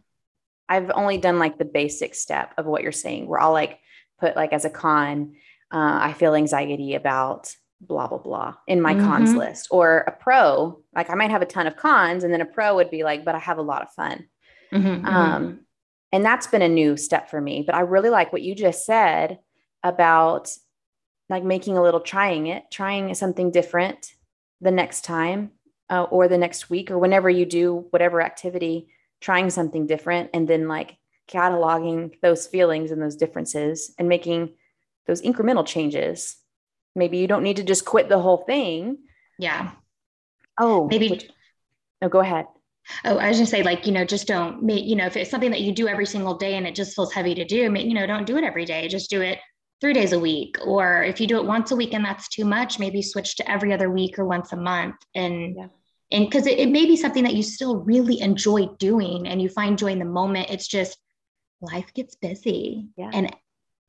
I've 0.68 0.92
only 0.94 1.18
done 1.18 1.40
like 1.40 1.58
the 1.58 1.66
basic 1.66 2.14
step 2.14 2.54
of 2.58 2.66
what 2.66 2.84
you're 2.84 2.92
saying, 2.92 3.28
where 3.28 3.40
I'll 3.40 3.54
like 3.54 3.80
put 4.20 4.36
like 4.36 4.54
as 4.54 4.66
a 4.66 4.70
con, 4.70 5.36
uh, 5.72 6.00
I 6.02 6.14
feel 6.14 6.36
anxiety 6.36 6.96
about 6.96 7.56
blah 7.82 8.08
blah 8.08 8.18
blah 8.18 8.56
in 8.68 8.82
my 8.82 8.94
mm-hmm. 8.94 9.06
cons 9.06 9.34
list 9.34 9.68
or 9.72 10.00
a 10.08 10.12
pro 10.12 10.82
like 10.94 11.10
i 11.10 11.16
might 11.16 11.32
have 11.32 11.42
a 11.42 11.46
ton 11.46 11.68
of 11.68 11.78
cons 11.78 12.24
and 12.24 12.34
then 12.34 12.42
a 12.42 12.46
pro 12.46 12.76
would 12.76 12.92
be 12.92 13.04
like 13.04 13.24
but 13.24 13.36
i 13.36 13.40
have 13.40 13.58
a 13.58 13.64
lot 13.64 13.82
of 13.82 13.92
fun 13.92 14.28
mm-hmm, 14.74 14.88
mm-hmm. 14.88 15.06
um, 15.06 15.60
and 16.12 16.26
that's 16.26 16.48
been 16.48 16.62
a 16.62 16.68
new 16.68 16.98
step 16.98 17.30
for 17.30 17.40
me 17.40 17.64
but 17.66 17.76
i 17.76 17.80
really 17.80 18.10
like 18.10 18.34
what 18.34 18.42
you 18.42 18.54
just 18.54 18.86
said 18.86 19.40
about 19.84 20.50
like 21.30 21.44
making 21.44 21.78
a 21.78 21.84
little 21.84 22.02
trying 22.02 22.48
it 22.48 22.64
trying 22.70 23.14
something 23.14 23.52
different 23.52 24.14
the 24.62 24.72
next 24.72 25.06
time 25.06 25.52
uh, 25.90 26.04
or 26.04 26.28
the 26.28 26.38
next 26.38 26.70
week 26.70 26.92
or 26.92 27.00
whenever 27.00 27.30
you 27.30 27.46
do 27.46 27.86
whatever 27.92 28.22
activity 28.22 28.90
trying 29.22 29.50
something 29.50 29.88
different 29.88 30.30
and 30.34 30.48
then 30.48 30.68
like 30.68 30.98
cataloging 31.30 32.14
those 32.22 32.48
feelings 32.48 32.92
and 32.92 33.02
those 33.02 33.16
differences 33.16 33.94
and 34.00 34.10
making 34.10 34.54
those 35.08 35.22
incremental 35.22 35.66
changes. 35.66 36.38
Maybe 36.96 37.18
you 37.18 37.28
don't 37.28 37.44
need 37.44 37.58
to 37.58 37.64
just 37.64 37.86
quit 37.86 38.10
the 38.10 38.20
whole 38.20 38.38
thing. 38.46 38.98
Yeah. 39.38 39.72
Oh, 40.60 40.88
Maybe- 40.88 41.10
which- 41.10 41.30
oh, 42.02 42.10
go 42.10 42.20
ahead. 42.20 42.46
Oh, 43.06 43.18
I 43.18 43.28
was 43.30 43.38
gonna 43.38 43.46
say, 43.46 43.62
like, 43.64 43.86
you 43.86 43.92
know, 43.92 44.04
just 44.04 44.28
don't 44.28 44.64
make, 44.64 44.84
you 44.86 44.96
know, 44.96 45.06
if 45.06 45.16
it's 45.16 45.30
something 45.30 45.52
that 45.52 45.62
you 45.62 45.72
do 45.72 45.88
every 45.88 46.06
single 46.08 46.36
day 46.36 46.56
and 46.56 46.66
it 46.66 46.74
just 46.76 46.96
feels 46.96 47.14
heavy 47.14 47.36
to 47.36 47.46
do, 47.46 47.56
you 47.76 47.94
know, 47.94 48.08
don't 48.08 48.26
do 48.26 48.38
it 48.38 48.44
every 48.44 48.66
day. 48.66 48.88
Just 48.88 49.10
do 49.10 49.22
it 49.22 49.40
three 49.80 49.94
days 49.94 50.12
a 50.12 50.20
week. 50.20 50.58
Or 50.66 51.04
if 51.04 51.22
you 51.22 51.28
do 51.28 51.38
it 51.38 51.46
once 51.46 51.72
a 51.72 51.76
week 51.76 51.94
and 51.94 52.04
that's 52.04 52.28
too 52.28 52.46
much, 52.46 52.80
maybe 52.80 53.02
switch 53.02 53.36
to 53.38 53.50
every 53.50 53.72
other 53.74 53.90
week 53.92 54.18
or 54.18 54.26
once 54.26 54.52
a 54.54 54.58
month. 54.58 54.96
And 55.16 55.56
Yeah. 55.56 55.68
and 56.12 56.26
because 56.26 56.48
it, 56.48 56.58
it 56.58 56.70
may 56.70 56.86
be 56.86 56.98
something 56.98 57.24
that 57.24 57.36
you 57.36 57.44
still 57.44 57.78
really 57.78 58.20
enjoy 58.22 58.66
doing 58.80 59.28
and 59.28 59.40
you 59.42 59.48
find 59.50 59.78
joy 59.78 59.92
in 59.92 60.00
the 60.00 60.06
moment. 60.06 60.50
It's 60.50 60.68
just 60.68 60.98
life 61.62 61.94
gets 61.94 62.16
busy. 62.16 62.88
Yeah. 62.98 63.12
And 63.14 63.30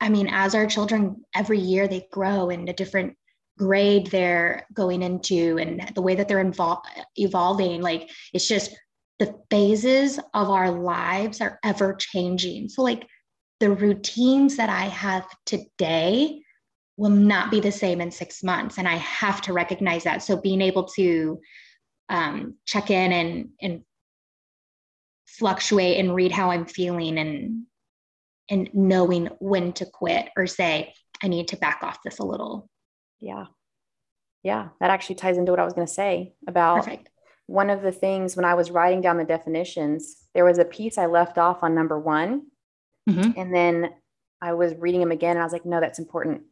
I 0.00 0.08
mean, 0.08 0.28
as 0.30 0.54
our 0.54 0.66
children 0.66 1.24
every 1.34 1.58
year 1.58 1.86
they 1.86 2.06
grow 2.10 2.48
in 2.50 2.68
a 2.68 2.72
different 2.72 3.16
grade 3.58 4.06
they're 4.06 4.66
going 4.72 5.02
into 5.02 5.58
and 5.58 5.92
the 5.94 6.00
way 6.00 6.14
that 6.14 6.28
they're 6.28 6.44
invol- 6.44 6.80
evolving, 7.16 7.82
like 7.82 8.10
it's 8.32 8.48
just 8.48 8.74
the 9.18 9.38
phases 9.50 10.18
of 10.32 10.48
our 10.48 10.70
lives 10.70 11.40
are 11.42 11.58
ever 11.62 11.94
changing. 11.94 12.68
So, 12.68 12.82
like 12.82 13.06
the 13.60 13.70
routines 13.70 14.56
that 14.56 14.70
I 14.70 14.86
have 14.86 15.26
today 15.44 16.40
will 16.96 17.10
not 17.10 17.50
be 17.50 17.60
the 17.60 17.70
same 17.70 18.00
in 18.00 18.10
six 18.10 18.42
months. 18.42 18.78
And 18.78 18.88
I 18.88 18.96
have 18.96 19.42
to 19.42 19.52
recognize 19.52 20.04
that. 20.04 20.22
So, 20.22 20.40
being 20.40 20.62
able 20.62 20.84
to 20.96 21.38
um, 22.08 22.54
check 22.64 22.90
in 22.90 23.12
and, 23.12 23.50
and 23.60 23.82
fluctuate 25.26 25.98
and 25.98 26.14
read 26.14 26.32
how 26.32 26.50
I'm 26.50 26.64
feeling 26.64 27.18
and 27.18 27.66
and 28.50 28.68
knowing 28.74 29.26
when 29.38 29.72
to 29.74 29.86
quit 29.86 30.28
or 30.36 30.46
say, 30.46 30.92
I 31.22 31.28
need 31.28 31.48
to 31.48 31.56
back 31.56 31.80
off 31.82 32.02
this 32.04 32.18
a 32.18 32.24
little. 32.24 32.68
Yeah. 33.20 33.46
Yeah. 34.42 34.68
That 34.80 34.90
actually 34.90 35.16
ties 35.16 35.36
into 35.36 35.52
what 35.52 35.60
I 35.60 35.64
was 35.64 35.74
going 35.74 35.86
to 35.86 35.92
say 35.92 36.34
about 36.48 36.84
Perfect. 36.84 37.10
one 37.46 37.70
of 37.70 37.82
the 37.82 37.92
things 37.92 38.36
when 38.36 38.44
I 38.44 38.54
was 38.54 38.70
writing 38.70 39.00
down 39.00 39.18
the 39.18 39.24
definitions, 39.24 40.16
there 40.34 40.44
was 40.44 40.58
a 40.58 40.64
piece 40.64 40.98
I 40.98 41.06
left 41.06 41.38
off 41.38 41.62
on 41.62 41.74
number 41.74 41.98
one. 41.98 42.46
Mhm. 43.08 43.34
And 43.36 43.54
then 43.54 43.90
I 44.42 44.54
was 44.54 44.74
reading 44.76 45.00
them 45.00 45.10
again 45.12 45.32
and 45.32 45.40
I 45.40 45.44
was 45.44 45.52
like, 45.52 45.66
no, 45.66 45.80
that's 45.80 45.98
important. 45.98 46.42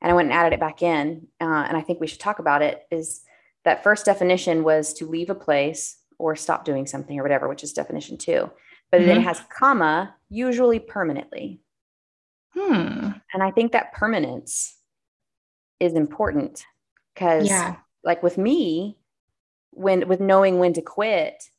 And 0.00 0.10
I 0.12 0.14
went 0.14 0.26
and 0.26 0.34
added 0.38 0.52
it 0.54 0.60
back 0.60 0.82
in. 0.82 1.26
Uh, 1.40 1.64
and 1.66 1.76
I 1.76 1.80
think 1.80 2.00
we 2.00 2.06
should 2.06 2.20
talk 2.20 2.38
about 2.38 2.62
it 2.62 2.86
is 2.90 3.22
that 3.64 3.82
first 3.82 4.04
definition 4.04 4.62
was 4.62 4.92
to 4.94 5.06
leave 5.08 5.30
a 5.30 5.34
place 5.34 5.96
or 6.18 6.36
stop 6.36 6.64
doing 6.64 6.86
something 6.86 7.18
or 7.18 7.22
whatever, 7.22 7.48
which 7.48 7.64
is 7.64 7.72
definition 7.72 8.16
two. 8.18 8.50
But 8.90 9.04
then 9.04 9.18
it 9.18 9.22
has 9.24 9.40
comma, 9.54 10.14
usually 10.30 10.78
permanently. 10.78 11.60
Hmm. 12.54 13.10
And 13.34 13.42
I 13.42 13.50
think 13.50 13.72
that 13.72 13.92
permanence 13.92 14.76
is 15.78 15.92
important 15.94 16.64
because 17.14 17.48
Yeah. 17.48 17.76
like 18.02 18.22
with 18.22 18.38
me, 18.38 18.96
when 19.72 20.08
with 20.08 20.20
knowing 20.20 20.58
when 20.58 20.72
to 20.72 20.82
quit, 20.82 21.50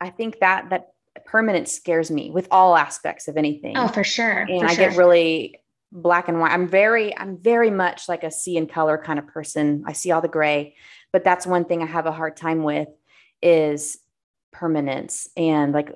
I 0.00 0.10
think 0.10 0.40
that 0.40 0.70
that 0.70 0.92
permanence 1.24 1.72
scares 1.72 2.10
me 2.10 2.30
with 2.30 2.46
all 2.50 2.76
aspects 2.76 3.26
of 3.26 3.36
anything. 3.36 3.76
Oh, 3.76 3.88
for 3.88 4.04
sure. 4.04 4.40
and 4.40 4.60
for 4.60 4.66
I 4.66 4.74
sure. 4.74 4.88
get 4.90 4.98
really 4.98 5.60
black 5.92 6.28
and 6.28 6.38
white. 6.38 6.52
I'm 6.52 6.68
very, 6.68 7.16
I'm 7.18 7.36
very 7.38 7.70
much 7.70 8.08
like 8.08 8.22
a 8.22 8.30
see 8.30 8.56
in 8.56 8.66
color 8.68 8.96
kind 8.96 9.18
of 9.18 9.26
person. 9.26 9.82
I 9.86 9.92
see 9.92 10.12
all 10.12 10.20
the 10.20 10.28
gray, 10.28 10.76
but 11.12 11.24
that's 11.24 11.46
one 11.46 11.64
thing 11.64 11.82
I 11.82 11.86
have 11.86 12.06
a 12.06 12.12
hard 12.12 12.36
time 12.36 12.62
with 12.62 12.88
is 13.42 13.98
permanence 14.52 15.28
and 15.36 15.72
like, 15.72 15.92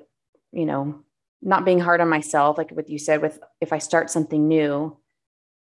you 0.55 0.65
know, 0.65 1.03
not 1.41 1.65
being 1.65 1.79
hard 1.79 2.01
on 2.01 2.09
myself, 2.09 2.57
like 2.57 2.71
what 2.71 2.89
you 2.89 2.97
said 2.97 3.21
with 3.21 3.39
if 3.61 3.71
I 3.73 3.77
start 3.77 4.09
something 4.09 4.47
new 4.47 4.97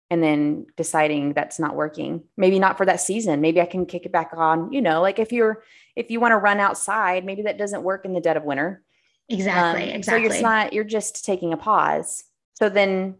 and 0.10 0.24
then 0.24 0.66
deciding 0.78 1.34
that's 1.34 1.60
not 1.60 1.76
working, 1.76 2.24
maybe 2.38 2.58
not 2.58 2.78
for 2.78 2.86
that 2.86 3.02
season, 3.02 3.42
maybe 3.42 3.60
I 3.60 3.66
can 3.66 3.86
kick 3.86 4.06
it 4.06 4.12
back 4.12 4.32
on, 4.36 4.72
you 4.72 4.82
know, 4.82 5.02
like 5.02 5.20
if 5.20 5.34
you're, 5.34 5.64
if 5.96 6.10
you 6.10 6.22
want 6.22 6.32
to 6.32 6.38
run 6.38 6.60
outside, 6.60 7.26
maybe 7.26 7.44
that 7.44 7.58
doesn't 7.58 7.84
work 7.84 8.06
in 8.06 8.14
the 8.14 8.22
dead 8.22 8.38
of 8.38 8.44
winter. 8.44 8.82
exactly. 9.30 9.92
Um, 9.92 9.98
exactly. 9.98 10.30
So 10.30 10.34
it's 10.34 10.42
not, 10.42 10.72
you're 10.72 10.86
just 10.86 11.26
taking 11.26 11.52
a 11.52 11.58
pause. 11.58 12.24
So 12.54 12.70
then 12.70 13.16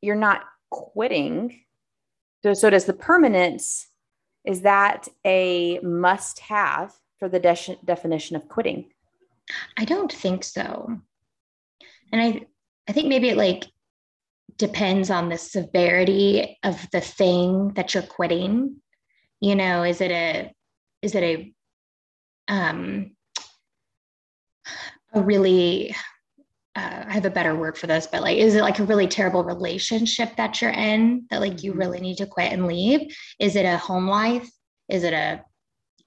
you're 0.00 0.16
not 0.16 0.44
quitting. 0.70 1.60
So, 2.42 2.54
so 2.54 2.70
does 2.70 2.86
the 2.86 2.94
permanence, 2.94 3.88
is 4.44 4.62
that 4.62 5.08
a 5.26 5.78
must 5.80 6.40
have 6.40 6.94
for 7.18 7.28
the 7.28 7.38
de- 7.38 7.78
definition 7.84 8.36
of 8.36 8.48
quitting? 8.48 8.86
I 9.76 9.84
don't 9.84 10.12
think 10.12 10.44
so. 10.44 10.98
And 12.12 12.20
I 12.20 12.46
I 12.88 12.92
think 12.92 13.08
maybe 13.08 13.28
it 13.30 13.36
like 13.36 13.64
depends 14.56 15.10
on 15.10 15.28
the 15.28 15.38
severity 15.38 16.58
of 16.62 16.88
the 16.92 17.00
thing 17.00 17.72
that 17.74 17.94
you're 17.94 18.02
quitting. 18.02 18.76
You 19.40 19.56
know, 19.56 19.82
is 19.82 20.00
it 20.00 20.10
a 20.10 20.52
is 21.02 21.14
it 21.14 21.22
a 21.22 21.54
um 22.48 23.16
a 25.12 25.22
really 25.22 25.94
uh, 26.76 27.04
I 27.06 27.12
have 27.12 27.24
a 27.24 27.30
better 27.30 27.54
word 27.54 27.78
for 27.78 27.86
this, 27.86 28.08
but 28.08 28.20
like, 28.22 28.36
is 28.36 28.56
it 28.56 28.62
like 28.62 28.80
a 28.80 28.84
really 28.84 29.06
terrible 29.06 29.44
relationship 29.44 30.34
that 30.36 30.60
you're 30.60 30.72
in 30.72 31.24
that 31.30 31.40
like 31.40 31.62
you 31.62 31.72
Mhm. 31.72 31.78
really 31.78 32.00
need 32.00 32.16
to 32.16 32.26
quit 32.26 32.52
and 32.52 32.66
leave? 32.66 33.14
Is 33.38 33.54
it 33.54 33.64
a 33.64 33.78
home 33.78 34.08
life? 34.08 34.50
Is 34.88 35.04
it 35.04 35.12
a 35.12 35.44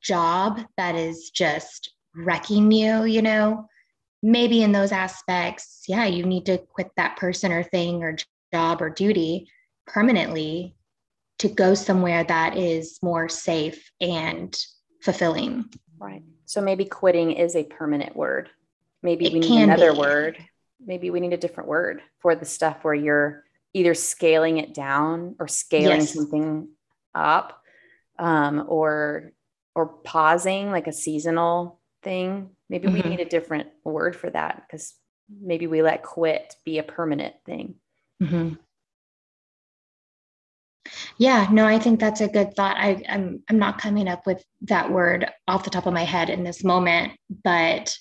job 0.01 0.61
that 0.75 0.95
is 0.95 1.29
just 1.29 1.93
wrecking 2.17 2.71
you? 2.71 3.05
You 3.05 3.21
know, 3.21 3.67
maybe 4.23 4.63
in 4.63 4.71
those 4.71 4.91
aspects, 4.91 5.83
yeah, 5.87 6.05
you 6.05 6.25
need 6.25 6.45
to 6.47 6.57
quit 6.57 6.91
that 6.97 7.17
person 7.17 7.51
or 7.51 7.63
thing 7.63 8.03
or 8.03 8.17
job 8.53 8.81
or 8.81 8.89
duty 8.89 9.49
permanently 9.85 10.75
to 11.39 11.47
go 11.47 11.73
somewhere 11.73 12.23
that 12.23 12.57
is 12.57 12.99
more 13.01 13.29
safe 13.29 13.91
and 14.01 14.57
fulfilling. 15.01 15.69
Right. 15.99 16.23
So 16.45 16.61
maybe 16.61 16.85
quitting 16.85 17.31
is 17.31 17.55
a 17.55 17.63
permanent 17.63 18.15
word. 18.15 18.49
Maybe 19.03 19.25
It 19.25 19.33
we 19.33 19.39
need 19.39 19.63
another 19.63 19.93
be. 19.93 19.99
word. 19.99 20.37
Maybe 20.83 21.09
we 21.09 21.19
need 21.19 21.33
a 21.33 21.37
different 21.37 21.69
word 21.69 22.01
for 22.19 22.35
the 22.35 22.45
stuff 22.45 22.83
where 22.83 22.93
you're 22.93 23.43
either 23.73 23.93
scaling 23.93 24.57
it 24.57 24.73
down 24.73 25.35
or 25.39 25.47
scaling 25.47 25.99
Yes. 25.99 26.13
something 26.13 26.69
up 27.13 27.61
um, 28.17 28.65
or 28.67 29.33
or 29.75 29.87
pausing 29.87 30.71
like 30.71 30.87
a 30.87 30.93
seasonal 30.93 31.76
thing. 32.03 32.55
Maybe 32.69 32.87
we 32.87 33.01
Mhm. 33.01 33.09
need 33.09 33.19
a 33.19 33.25
different 33.25 33.69
word 33.83 34.15
for 34.15 34.29
that 34.29 34.63
because 34.67 34.95
maybe 35.29 35.67
we 35.67 35.81
let 35.81 36.03
quit 36.03 36.55
be 36.63 36.77
a 36.77 36.83
permanent 36.83 37.35
thing. 37.45 37.79
Mhm. 38.21 38.57
Yeah, 41.17 41.47
no, 41.51 41.65
I 41.65 41.79
think 41.79 41.99
that's 41.99 42.21
a 42.21 42.27
good 42.27 42.55
thought. 42.55 42.77
I, 42.77 43.03
I'm 43.09 43.43
I'm 43.49 43.59
not 43.59 43.79
coming 43.79 44.07
up 44.07 44.25
with 44.25 44.43
that 44.61 44.91
word 44.91 45.29
off 45.47 45.63
the 45.63 45.69
top 45.69 45.85
of 45.85 45.93
my 45.93 46.03
head 46.05 46.29
in 46.29 46.43
this 46.43 46.63
moment, 46.63 47.13
but 47.43 47.97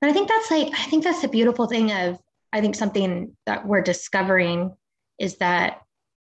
but 0.00 0.10
I 0.10 0.12
think 0.12 0.28
that's 0.28 0.50
like 0.50 0.68
I 0.72 0.84
think 0.84 1.04
that's 1.04 1.22
the 1.22 1.28
beautiful 1.28 1.66
thing 1.66 1.92
of 1.92 2.18
I 2.52 2.60
think 2.60 2.74
something 2.74 3.36
that 3.46 3.66
we're 3.66 3.82
discovering 3.82 4.76
is 5.18 5.36
that 5.38 5.82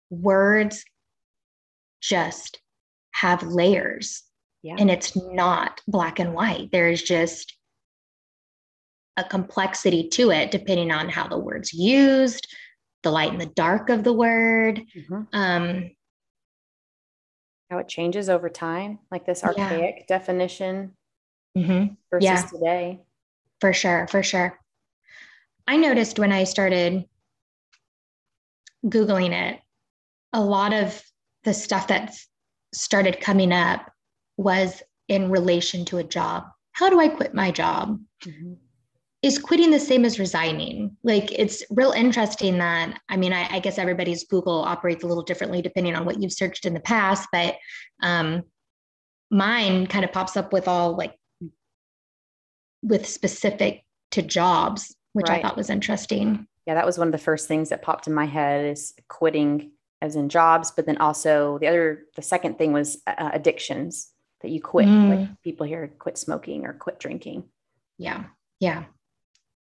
words 0.09 0.83
just 2.01 2.59
have 3.11 3.43
layers 3.43 4.23
Yeah. 4.63 4.75
and 4.77 4.91
it's 4.91 5.15
not 5.15 5.81
black 5.87 6.19
and 6.19 6.33
white. 6.33 6.69
There's 6.71 7.01
just 7.01 7.57
a 9.17 9.23
complexity 9.23 10.07
to 10.09 10.31
it 10.31 10.51
depending 10.51 10.91
on 10.91 11.09
how 11.09 11.27
the 11.27 11.37
word's 11.39 11.73
used, 11.73 12.47
the 13.03 13.11
light 13.11 13.31
and 13.31 13.41
the 13.41 13.47
dark 13.47 13.89
of 13.89 14.03
the 14.03 14.13
word. 14.13 14.81
Mhm. 14.95 15.27
Um, 15.33 15.91
How 17.71 17.77
it 17.79 17.87
changes 17.87 18.29
over 18.29 18.49
time, 18.49 18.99
like 19.11 19.25
this 19.25 19.41
Yeah. 19.43 19.47
archaic 19.47 20.05
definition 20.05 20.95
mhm, 21.57 21.95
versus 22.11 22.25
Yeah. 22.25 22.45
today. 22.47 22.99
for 23.61 23.71
sure, 23.73 24.07
for 24.07 24.21
sure. 24.23 24.59
I 25.67 25.77
noticed 25.77 26.17
when 26.19 26.31
I 26.31 26.43
started 26.45 27.07
Googling 28.85 29.31
it, 29.31 29.61
a 30.33 30.41
lot 30.43 30.73
of 30.73 31.01
the 31.43 31.53
stuff 31.53 31.87
that 31.87 32.13
started 32.73 33.19
coming 33.21 33.51
up 33.53 33.91
was 34.37 34.81
in 35.07 35.29
relation 35.29 35.85
to 35.85 35.97
a 35.97 36.03
job. 36.03 36.45
How 36.71 36.89
do 36.89 36.99
I 36.99 37.07
quit 37.09 37.33
my 37.33 37.51
job? 37.51 37.99
Mhm. 38.25 38.57
is 39.21 39.37
quitting 39.37 39.69
the 39.69 39.79
same 39.79 40.03
as 40.03 40.17
resigning? 40.17 40.97
Like 41.03 41.31
it's 41.31 41.63
real 41.69 41.91
interesting 41.91 42.57
that 42.57 42.99
I 43.07 43.17
mean, 43.17 43.33
I, 43.33 43.47
I 43.55 43.59
guess 43.59 43.77
everybody's 43.77 44.23
Google 44.23 44.61
operates 44.61 45.03
a 45.03 45.07
little 45.07 45.23
differently 45.23 45.61
depending 45.61 45.95
on 45.95 46.05
what 46.05 46.19
you've 46.19 46.33
searched 46.33 46.65
in 46.65 46.73
the 46.73 46.79
past, 46.79 47.27
but 47.31 47.57
um, 48.01 48.43
mine 49.29 49.85
kind 49.85 50.03
of 50.03 50.11
pops 50.11 50.37
up 50.37 50.51
with 50.51 50.67
all 50.67 50.95
like 50.95 51.15
with 52.81 53.07
specific 53.07 53.83
to 54.11 54.21
jobs, 54.23 54.95
which 55.13 55.29
I 55.29 55.41
thought 55.41 55.57
was 55.57 55.69
interesting. 55.69 56.47
Yeah, 56.65 56.73
that 56.75 56.85
was 56.85 56.97
one 56.97 57.07
of 57.07 57.11
the 57.11 57.17
first 57.17 57.47
things 57.47 57.69
that 57.69 57.81
popped 57.83 58.07
in 58.07 58.13
my 58.13 58.25
head 58.25 58.65
is 58.65 58.93
quitting 59.07 59.71
as 60.01 60.15
in 60.15 60.29
jobs, 60.29 60.71
but 60.71 60.85
then 60.87 60.97
also 60.97 61.59
the 61.59 61.67
other, 61.67 62.05
the 62.15 62.21
second 62.23 62.57
thing 62.57 62.73
was 62.73 62.99
uh, 63.05 63.29
addictions 63.33 64.11
that 64.41 64.49
you 64.49 64.61
quit. 64.61 64.87
Like 64.87 65.19
Mm. 65.19 65.37
people 65.43 65.65
here 65.65 65.91
quit 65.99 66.17
smoking 66.17 66.65
or 66.65 66.73
quit 66.73 66.99
drinking. 66.99 67.43
Yeah. 67.97 68.25
Yeah. 68.59 68.85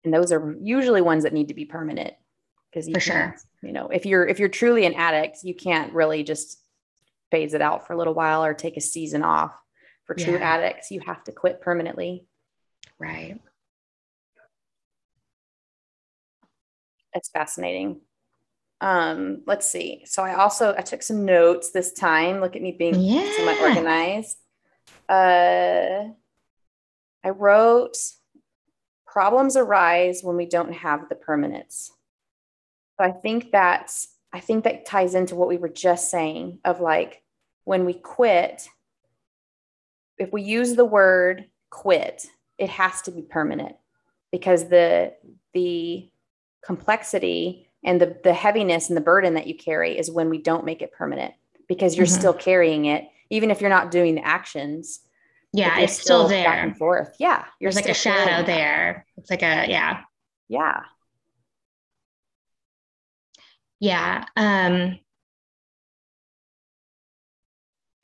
And 0.04 0.12
those 0.12 0.32
are 0.32 0.56
usually 0.60 1.00
ones 1.00 1.24
that 1.24 1.32
need 1.32 1.48
to 1.48 1.54
be 1.54 1.64
permanent 1.64 2.14
because 2.70 2.88
for 2.88 3.00
sure, 3.00 3.36
you 3.62 3.72
know, 3.72 3.88
if 3.88 4.06
you're 4.06 4.26
if 4.26 4.38
you're 4.38 4.48
truly 4.48 4.84
an 4.86 4.94
addict, 4.94 5.44
you 5.44 5.54
can't 5.54 5.92
really 5.92 6.22
just 6.22 6.58
phase 7.30 7.54
it 7.54 7.62
out 7.62 7.86
for 7.86 7.92
a 7.92 7.96
little 7.96 8.14
while 8.14 8.44
or 8.44 8.54
take 8.54 8.76
a 8.76 8.80
season 8.80 9.22
off. 9.22 9.52
For 10.04 10.14
true 10.14 10.34
yeah. 10.34 10.54
addicts, 10.54 10.90
you 10.90 11.00
have 11.06 11.22
to 11.24 11.32
quit 11.32 11.60
permanently. 11.60 12.26
Right. 12.98 13.40
It's 17.14 17.28
fascinating. 17.28 18.00
Um, 18.80 19.42
let's 19.46 19.70
see. 19.70 20.02
So 20.06 20.24
I 20.24 20.34
also 20.34 20.74
I 20.76 20.80
took 20.80 21.02
some 21.02 21.24
notes 21.24 21.70
this 21.70 21.92
time. 21.92 22.40
Look 22.40 22.56
at 22.56 22.62
me 22.62 22.72
being 22.72 22.98
yeah. 23.00 23.30
somewhat 23.36 23.60
organized. 23.60 24.36
Uh, 25.12 26.08
I 27.22 27.28
wrote 27.28 27.98
problems 29.06 29.58
arise 29.58 30.22
when 30.22 30.36
we 30.36 30.46
don't 30.46 30.72
have 30.72 31.10
the 31.10 31.14
permanence. 31.14 31.92
So 32.98 33.04
I 33.04 33.10
think 33.10 33.52
that's 33.52 34.08
I 34.32 34.40
think 34.40 34.64
that 34.64 34.86
ties 34.86 35.14
into 35.14 35.34
what 35.34 35.48
we 35.48 35.58
were 35.58 35.68
just 35.68 36.10
saying 36.10 36.60
of 36.64 36.80
like 36.80 37.22
when 37.64 37.84
we 37.84 37.92
quit, 37.92 38.66
if 40.16 40.32
we 40.32 40.40
use 40.40 40.76
the 40.76 40.86
word 40.86 41.44
quit, 41.68 42.24
it 42.56 42.70
has 42.70 43.02
to 43.02 43.10
be 43.10 43.20
permanent 43.20 43.76
because 44.30 44.70
the 44.70 45.12
the 45.52 46.08
complexity 46.64 47.68
and 47.84 48.00
the, 48.00 48.16
the 48.24 48.32
heaviness 48.32 48.88
and 48.88 48.96
the 48.96 49.02
burden 49.02 49.34
that 49.34 49.46
you 49.46 49.54
carry 49.54 49.98
is 49.98 50.10
when 50.10 50.30
we 50.30 50.38
don't 50.38 50.64
make 50.64 50.80
it 50.80 50.92
permanent 50.92 51.34
because 51.68 51.98
you're 51.98 52.06
mm-hmm. 52.06 52.18
still 52.18 52.32
carrying 52.32 52.86
it 52.86 53.08
even 53.30 53.50
if 53.50 53.60
you're 53.60 53.70
not 53.70 53.90
doing 53.90 54.14
the 54.14 54.26
actions 54.26 55.00
yeah 55.52 55.78
it's 55.80 55.92
still, 55.94 56.20
still 56.20 56.28
there. 56.28 56.44
back 56.44 56.64
and 56.64 56.76
forth. 56.76 57.14
Yeah 57.18 57.44
there's 57.60 57.76
like 57.76 57.88
a 57.88 57.94
shadow 57.94 58.44
there. 58.44 59.06
It's 59.16 59.30
like 59.30 59.42
a 59.42 59.66
yeah. 59.68 60.00
Yeah. 60.48 60.80
Yeah 63.80 64.24
um 64.36 64.98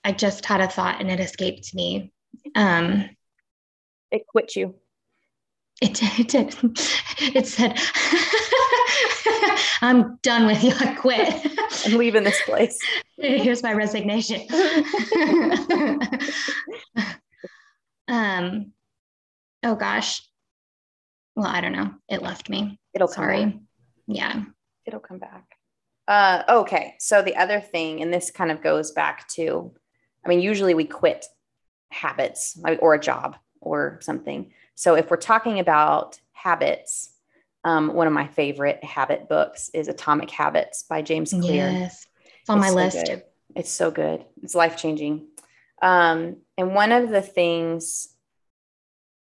i 0.05 0.13
just 0.13 0.45
had 0.45 0.61
a 0.61 0.69
thought 0.69 1.01
and 1.01 1.11
it 1.11 1.21
escaped 1.21 1.75
me. 1.75 2.13
Um 2.55 3.09
it 4.11 4.27
quit 4.27 4.57
you. 4.57 4.75
it, 5.83 5.95
did. 5.95 6.19
it 6.19 6.29
did. 6.29 6.55
It 7.37 7.47
said 7.47 7.79
I'm 9.83 10.17
done 10.23 10.47
with 10.47 10.63
you. 10.63 10.73
I 10.81 10.95
quit. 10.95 11.47
I'm 11.87 11.99
leaving 11.99 12.25
this 12.25 12.41
place. 12.43 12.79
Here's 13.17 13.63
my 13.63 13.73
resignation. 13.73 14.43
um, 18.09 18.73
oh 19.63 19.75
gosh. 19.75 20.23
Well, 21.37 21.47
I 21.47 21.61
don't 21.61 21.73
know. 21.73 21.95
It 22.09 22.23
left 22.23 22.49
me. 22.49 22.79
It'll 22.95 23.09
sorry. 23.09 23.45
Back. 23.47 23.55
Yeah. 24.07 24.43
It'll 24.87 25.01
come 25.01 25.19
back. 25.19 25.45
Uh, 26.09 26.43
okay. 26.49 26.95
So 26.99 27.23
the 27.23 27.37
other 27.37 27.61
thing, 27.61 28.03
and 28.03 28.13
this 28.13 28.31
kind 28.31 28.51
of 28.51 28.63
goes 28.63 28.93
back 28.93 29.29
to, 29.35 29.73
I 30.25 30.29
mean, 30.29 30.41
usually 30.41 30.75
we 30.75 30.85
quit 30.85 31.27
habits 31.91 32.59
or 32.81 32.95
a 32.95 33.01
job 33.01 33.37
or 33.61 33.99
something. 34.03 34.53
So 34.75 34.95
if 34.95 35.11
we're 35.11 35.17
talking 35.17 35.59
about 35.59 36.19
habits, 36.33 37.11
um, 37.65 37.95
one 37.95 38.07
of 38.07 38.13
my 38.13 38.27
favorite 38.27 38.83
habit 38.85 39.29
books 39.29 39.71
is 39.75 39.89
Atomic 39.89 40.31
Habits 40.31 40.85
by 40.85 41.03
James 41.03 41.31
Clear. 41.33 41.71
Yes, 41.71 42.07
it's 42.41 42.51
on 42.51 42.59
it's 42.59 42.67
my 42.67 42.69
so 42.69 42.75
list. 42.75 43.07
Good. 43.07 43.23
It's 43.57 43.71
so 43.71 43.91
good. 43.91 44.25
It's 44.43 44.55
life 44.55 44.77
changing. 44.77 45.27
Um, 45.83 46.39
and 46.57 46.75
one 46.75 46.93
of 46.93 47.11
the 47.11 47.23
things 47.23 48.09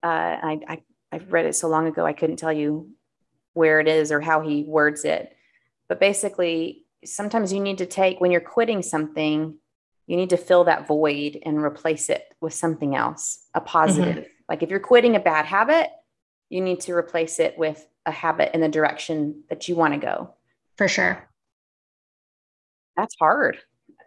uh, 0.03 0.07
I, 0.07 0.59
I 0.67 0.81
I've 1.11 1.31
read 1.31 1.45
it 1.45 1.55
so 1.55 1.67
long 1.67 1.87
ago 1.87 2.05
I 2.05 2.13
couldn't 2.13 2.37
tell 2.37 2.53
you 2.53 2.89
where 3.53 3.79
it 3.79 3.87
is 3.87 4.11
or 4.11 4.21
how 4.21 4.41
he 4.41 4.63
words 4.63 5.05
it, 5.05 5.35
but 5.89 5.99
basically 5.99 6.85
sometimes 7.05 7.53
you 7.53 7.59
need 7.59 7.79
to 7.79 7.85
take 7.85 8.19
when 8.19 8.31
you're 8.31 8.41
quitting 8.41 8.81
something 8.81 9.57
you 10.07 10.15
need 10.15 10.29
to 10.29 10.37
fill 10.37 10.63
that 10.63 10.87
void 10.87 11.37
and 11.43 11.61
replace 11.61 12.09
it 12.09 12.23
with 12.41 12.53
something 12.53 12.95
else 12.95 13.45
a 13.53 13.61
positive 13.61 14.23
mm-hmm. 14.23 14.31
like 14.49 14.63
if 14.63 14.69
you're 14.69 14.79
quitting 14.79 15.15
a 15.15 15.19
bad 15.19 15.45
habit 15.45 15.89
you 16.49 16.61
need 16.61 16.79
to 16.79 16.93
replace 16.93 17.39
it 17.39 17.57
with 17.57 17.85
a 18.07 18.11
habit 18.11 18.55
in 18.55 18.61
the 18.61 18.69
direction 18.69 19.43
that 19.49 19.67
you 19.67 19.75
want 19.75 19.93
to 19.93 19.99
go. 19.99 20.33
For 20.77 20.87
sure. 20.87 21.29
That's 22.95 23.15
hard, 23.19 23.59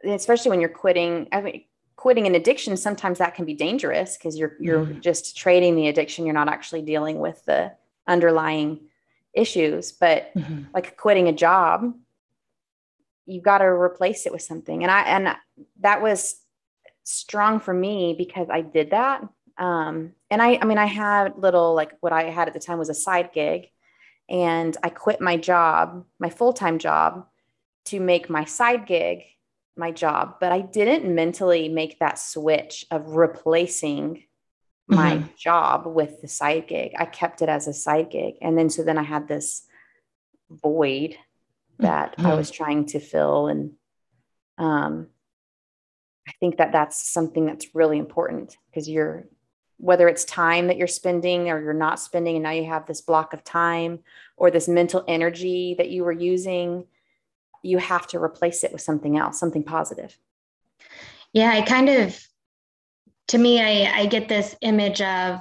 especially 0.04 0.50
when 0.50 0.60
you're 0.60 0.68
quitting. 0.68 1.28
I 1.30 1.40
mean, 1.40 1.64
quitting 1.94 2.26
an 2.26 2.34
addiction, 2.34 2.76
sometimes 2.76 3.18
that 3.18 3.36
can 3.36 3.44
be 3.44 3.54
dangerous 3.54 4.16
because 4.16 4.36
you're 4.36 4.56
you're 4.58 4.84
mm-hmm. 4.84 5.00
just 5.00 5.36
trading 5.36 5.76
the 5.76 5.86
addiction. 5.86 6.24
You're 6.24 6.34
not 6.34 6.48
actually 6.48 6.82
dealing 6.82 7.20
with 7.20 7.44
the 7.44 7.72
underlying 8.08 8.80
issues. 9.32 9.92
But 9.92 10.34
mm-hmm. 10.34 10.64
like 10.74 10.96
quitting 10.96 11.28
a 11.28 11.32
job, 11.32 11.94
you've 13.26 13.44
got 13.44 13.58
to 13.58 13.66
replace 13.66 14.26
it 14.26 14.32
with 14.32 14.42
something. 14.42 14.82
And 14.82 14.90
I 14.90 15.02
and 15.02 15.36
that 15.80 16.02
was 16.02 16.36
strong 17.04 17.60
for 17.60 17.74
me 17.74 18.14
because 18.16 18.48
I 18.50 18.60
did 18.60 18.90
that. 18.90 19.22
Um, 19.58 20.12
and 20.30 20.40
I, 20.40 20.58
I 20.60 20.64
mean, 20.64 20.78
I 20.78 20.86
had 20.86 21.36
little 21.36 21.74
like 21.74 21.92
what 22.00 22.12
I 22.12 22.24
had 22.24 22.48
at 22.48 22.54
the 22.54 22.60
time 22.60 22.78
was 22.78 22.88
a 22.88 22.94
side 22.94 23.30
gig, 23.32 23.68
and 24.30 24.76
I 24.82 24.88
quit 24.90 25.20
my 25.20 25.36
job, 25.36 26.04
my 26.18 26.30
full 26.30 26.52
time 26.52 26.78
job, 26.78 27.26
to 27.86 27.98
make 27.98 28.30
my 28.30 28.44
side 28.44 28.86
gig 28.86 29.24
my 29.76 29.90
job. 29.90 30.36
But 30.40 30.52
I 30.52 30.60
didn't 30.60 31.12
mentally 31.12 31.68
make 31.68 31.98
that 31.98 32.18
switch 32.18 32.86
of 32.90 33.16
replacing 33.16 34.24
my 34.86 35.16
mm-hmm. 35.16 35.26
job 35.36 35.86
with 35.86 36.20
the 36.20 36.28
side 36.28 36.68
gig. 36.68 36.92
I 36.98 37.06
kept 37.06 37.42
it 37.42 37.48
as 37.48 37.66
a 37.66 37.72
side 37.72 38.10
gig. 38.10 38.34
And 38.40 38.56
then 38.56 38.70
so 38.70 38.84
then 38.84 38.98
I 38.98 39.02
had 39.02 39.26
this 39.26 39.62
void 40.50 41.16
that 41.78 42.16
mm-hmm. 42.16 42.26
I 42.26 42.34
was 42.34 42.50
trying 42.50 42.86
to 42.86 43.00
fill. 43.00 43.48
And 43.48 43.72
um, 44.58 45.08
I 46.28 46.32
think 46.38 46.58
that 46.58 46.72
that's 46.72 47.10
something 47.10 47.46
that's 47.46 47.74
really 47.74 47.98
important 47.98 48.56
because 48.68 48.88
you're 48.88 49.26
whether 49.80 50.08
it's 50.08 50.24
time 50.26 50.66
that 50.66 50.76
you're 50.76 50.86
spending 50.86 51.50
or 51.50 51.60
you're 51.60 51.72
not 51.72 51.98
spending 51.98 52.36
and 52.36 52.42
now 52.42 52.50
you 52.50 52.66
have 52.66 52.86
this 52.86 53.00
block 53.00 53.32
of 53.32 53.42
time 53.42 53.98
or 54.36 54.50
this 54.50 54.68
mental 54.68 55.02
energy 55.08 55.74
that 55.78 55.88
you 55.88 56.04
were 56.04 56.12
using 56.12 56.84
you 57.62 57.78
have 57.78 58.06
to 58.06 58.22
replace 58.22 58.62
it 58.62 58.72
with 58.72 58.82
something 58.82 59.18
else 59.18 59.38
something 59.38 59.64
positive. 59.64 60.16
Yeah 61.32 61.50
i 61.50 61.62
kind 61.62 61.88
of 61.88 62.18
to 63.28 63.38
me 63.38 63.60
i 63.60 64.00
i 64.00 64.06
get 64.06 64.28
this 64.28 64.54
image 64.60 65.00
of 65.00 65.40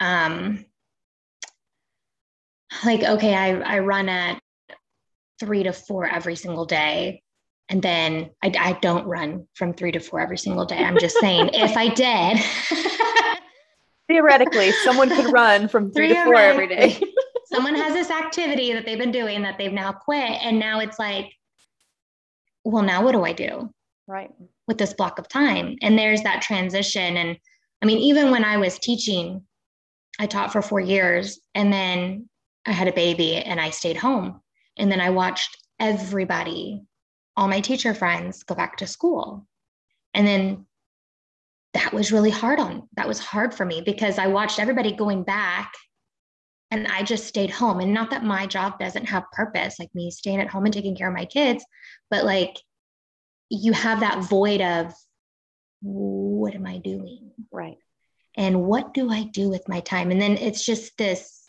um 0.00 0.64
like 2.84 3.02
okay 3.02 3.34
i 3.34 3.76
i 3.76 3.78
run 3.78 4.08
at 4.08 4.40
three 5.38 5.62
to 5.62 5.72
four 5.72 6.06
every 6.06 6.34
single 6.34 6.64
day 6.64 7.22
and 7.68 7.82
then 7.82 8.30
I, 8.42 8.52
I 8.58 8.72
don't 8.74 9.06
run 9.06 9.48
from 9.54 9.74
three 9.74 9.90
to 9.90 9.98
four 9.98 10.20
every 10.20 10.38
single 10.38 10.66
day. 10.66 10.78
I'm 10.78 10.98
just 10.98 11.18
saying 11.18 11.50
if 11.52 11.76
i 11.76 11.88
did 11.88 12.38
theoretically 14.08 14.72
someone 14.84 15.08
could 15.08 15.32
run 15.32 15.68
from 15.68 15.92
three 15.92 16.08
to 16.08 16.24
four 16.24 16.36
every 16.36 16.68
day. 16.68 17.00
someone 17.46 17.74
has 17.74 17.92
this 17.92 18.10
activity 18.10 18.72
that 18.72 18.84
they've 18.84 18.98
been 18.98 19.12
doing 19.12 19.42
that 19.42 19.58
they've 19.58 19.72
now 19.72 19.92
quit 19.92 20.30
and 20.42 20.58
now 20.58 20.80
it's 20.80 20.98
like 20.98 21.32
well 22.64 22.82
now 22.82 23.02
what 23.02 23.12
do 23.12 23.24
i 23.24 23.32
do 23.32 23.70
right. 24.06 24.30
with 24.68 24.78
this 24.78 24.94
block 24.94 25.18
of 25.18 25.28
time? 25.28 25.76
And 25.82 25.98
there's 25.98 26.22
that 26.22 26.42
transition. 26.42 27.16
And 27.16 27.36
i 27.82 27.86
mean 27.86 27.98
even 27.98 28.30
when 28.30 28.44
i 28.44 28.56
was 28.56 28.78
teaching 28.78 29.42
i 30.18 30.26
taught 30.26 30.52
for 30.52 30.62
four 30.62 30.80
years 30.80 31.40
and 31.54 31.72
then 31.72 32.28
i 32.66 32.72
had 32.72 32.88
a 32.88 32.92
baby 32.92 33.36
and 33.36 33.60
i 33.60 33.70
stayed 33.70 33.96
home. 33.96 34.40
And 34.78 34.90
then 34.90 35.00
i 35.00 35.10
watched 35.10 35.56
everybody 35.78 36.82
all 37.36 37.48
my 37.48 37.60
teacher 37.60 37.92
friends 37.94 38.42
go 38.42 38.54
back 38.54 38.78
to 38.78 38.86
school. 38.86 39.46
And 40.14 40.26
then 40.26 40.65
that 41.76 41.92
was 41.92 42.10
really 42.10 42.30
hard 42.30 42.58
on 42.58 42.88
that 42.96 43.06
was 43.06 43.18
hard 43.18 43.52
for 43.52 43.66
me 43.66 43.82
because 43.84 44.18
I 44.18 44.28
watched 44.28 44.58
everybody 44.58 44.92
going 44.92 45.24
back 45.24 45.74
and 46.70 46.88
I 46.88 47.02
just 47.02 47.26
stayed 47.26 47.50
home. 47.50 47.80
And 47.80 47.92
not 47.92 48.10
that 48.10 48.24
my 48.24 48.46
job 48.46 48.78
doesn't 48.78 49.04
have 49.04 49.30
purpose, 49.32 49.78
like 49.78 49.94
me 49.94 50.10
staying 50.10 50.40
at 50.40 50.48
home 50.48 50.64
and 50.64 50.72
taking 50.72 50.96
care 50.96 51.08
of 51.08 51.14
my 51.14 51.26
kids, 51.26 51.64
but 52.10 52.24
like 52.24 52.56
you 53.50 53.72
have 53.72 54.00
that 54.00 54.24
void 54.24 54.62
of 54.62 54.94
what 55.82 56.54
am 56.54 56.66
I 56.66 56.78
doing? 56.78 57.30
Right. 57.52 57.76
And 58.36 58.64
what 58.64 58.94
do 58.94 59.10
I 59.10 59.24
do 59.24 59.50
with 59.50 59.68
my 59.68 59.80
time? 59.80 60.10
And 60.10 60.20
then 60.20 60.38
it's 60.38 60.64
just 60.64 60.96
this 60.96 61.46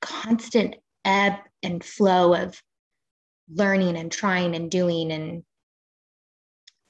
constant 0.00 0.76
ebb 1.04 1.34
and 1.64 1.84
flow 1.84 2.32
of 2.34 2.60
learning 3.52 3.96
and 3.96 4.10
trying 4.10 4.54
and 4.54 4.70
doing 4.70 5.10
and 5.10 5.42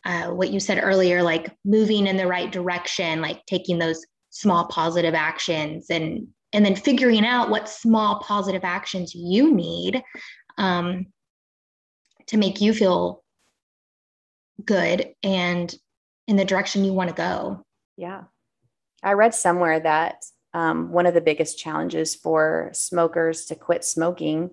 uh, 0.06 0.28
what 0.28 0.50
you 0.50 0.60
said 0.60 0.80
earlier, 0.82 1.20
like 1.22 1.52
moving 1.64 2.06
in 2.06 2.16
the 2.16 2.28
right 2.28 2.50
direction, 2.52 3.20
like 3.20 3.44
taking 3.46 3.78
those 3.78 4.06
small 4.30 4.66
positive 4.68 5.14
actions 5.14 5.90
and 5.90 6.28
and 6.52 6.64
then 6.64 6.76
figuring 6.76 7.26
out 7.26 7.50
what 7.50 7.68
small 7.68 8.20
positive 8.20 8.62
actions 8.64 9.14
you 9.14 9.52
need 9.52 10.02
um, 10.58 11.06
to 12.28 12.36
make 12.36 12.60
you 12.60 12.72
feel 12.72 13.24
good 14.64 15.12
and 15.22 15.74
in 16.28 16.36
the 16.36 16.44
direction 16.44 16.84
you 16.84 16.92
want 16.92 17.10
to 17.10 17.14
go. 17.14 17.64
Yeah. 17.96 18.22
I 19.02 19.12
read 19.14 19.34
somewhere 19.34 19.80
that 19.80 20.24
um, 20.54 20.92
one 20.92 21.06
of 21.06 21.14
the 21.14 21.20
biggest 21.20 21.58
challenges 21.58 22.14
for 22.14 22.70
smokers 22.72 23.46
to 23.46 23.54
quit 23.54 23.84
smoking 23.84 24.50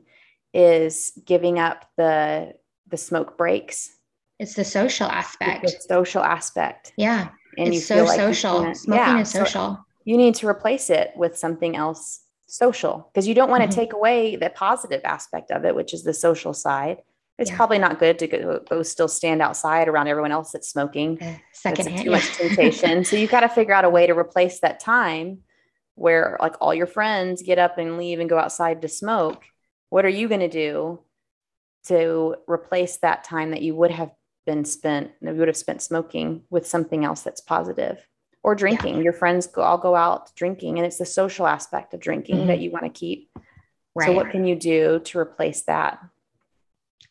is 0.53 1.13
giving 1.25 1.59
up 1.59 1.85
the 1.95 2.53
the 2.87 2.97
smoke 2.97 3.37
breaks. 3.37 3.95
It's 4.39 4.55
the 4.55 4.65
social 4.65 5.07
aspect. 5.07 5.63
It's 5.63 5.85
the 5.85 5.93
social 5.93 6.23
aspect. 6.23 6.93
Yeah. 6.97 7.29
And 7.57 7.73
it's 7.73 7.85
so 7.85 8.03
like 8.03 8.17
social. 8.17 8.73
Smoking 8.75 8.93
yeah, 8.93 9.19
is 9.19 9.31
social. 9.31 9.75
So 9.75 9.85
you 10.05 10.17
need 10.17 10.35
to 10.35 10.47
replace 10.47 10.89
it 10.89 11.11
with 11.15 11.37
something 11.37 11.75
else 11.75 12.21
social 12.47 13.09
because 13.11 13.27
you 13.27 13.33
don't 13.33 13.49
want 13.49 13.63
to 13.63 13.69
mm-hmm. 13.69 13.79
take 13.79 13.93
away 13.93 14.35
the 14.35 14.49
positive 14.49 15.01
aspect 15.03 15.51
of 15.51 15.65
it, 15.65 15.75
which 15.75 15.93
is 15.93 16.03
the 16.03 16.13
social 16.13 16.53
side. 16.53 17.01
It's 17.39 17.49
yeah. 17.49 17.57
probably 17.57 17.79
not 17.79 17.99
good 17.99 18.19
to 18.19 18.27
go, 18.27 18.59
go, 18.69 18.83
still 18.83 19.07
stand 19.07 19.41
outside 19.41 19.87
around 19.87 20.07
everyone 20.07 20.31
else 20.31 20.51
that's 20.51 20.69
smoking. 20.69 21.21
Uh, 21.21 21.35
secondhand, 21.51 22.03
too 22.03 22.11
much 22.11 22.27
temptation. 22.37 23.03
so 23.03 23.15
you've 23.15 23.31
got 23.31 23.39
to 23.39 23.49
figure 23.49 23.73
out 23.73 23.85
a 23.85 23.89
way 23.89 24.05
to 24.05 24.13
replace 24.13 24.59
that 24.59 24.79
time 24.79 25.39
where 25.95 26.37
like 26.39 26.55
all 26.61 26.73
your 26.73 26.85
friends 26.87 27.41
get 27.41 27.57
up 27.57 27.77
and 27.77 27.97
leave 27.97 28.19
and 28.19 28.29
go 28.29 28.37
outside 28.37 28.81
to 28.83 28.87
smoke. 28.87 29.43
What 29.89 30.05
are 30.05 30.09
you 30.09 30.27
going 30.27 30.41
to 30.41 30.49
do 30.49 30.99
to 31.87 32.35
replace 32.47 32.97
that 32.97 33.23
time 33.23 33.51
that 33.51 33.61
you 33.61 33.75
would 33.75 33.91
have 33.91 34.11
been 34.45 34.65
spent, 34.65 35.11
you 35.21 35.33
would 35.33 35.47
have 35.47 35.57
spent 35.57 35.81
smoking 35.81 36.43
with 36.49 36.67
something 36.67 37.05
else 37.05 37.21
that's 37.21 37.41
positive? 37.41 38.05
or 38.43 38.55
drinking. 38.55 38.97
Yeah. 38.97 39.03
Your 39.03 39.13
friends 39.13 39.47
go, 39.47 39.61
all 39.61 39.77
go 39.77 39.95
out 39.95 40.35
drinking, 40.35 40.77
and 40.77 40.85
it's 40.85 40.97
the 40.97 41.05
social 41.05 41.47
aspect 41.47 41.93
of 41.93 41.99
drinking 41.99 42.37
mm-hmm. 42.37 42.47
that 42.47 42.59
you 42.59 42.69
want 42.69 42.83
to 42.83 42.89
keep. 42.89 43.29
Right. 43.95 44.07
So, 44.07 44.13
what 44.13 44.31
can 44.31 44.45
you 44.45 44.55
do 44.55 44.99
to 45.05 45.19
replace 45.19 45.61
that? 45.63 45.99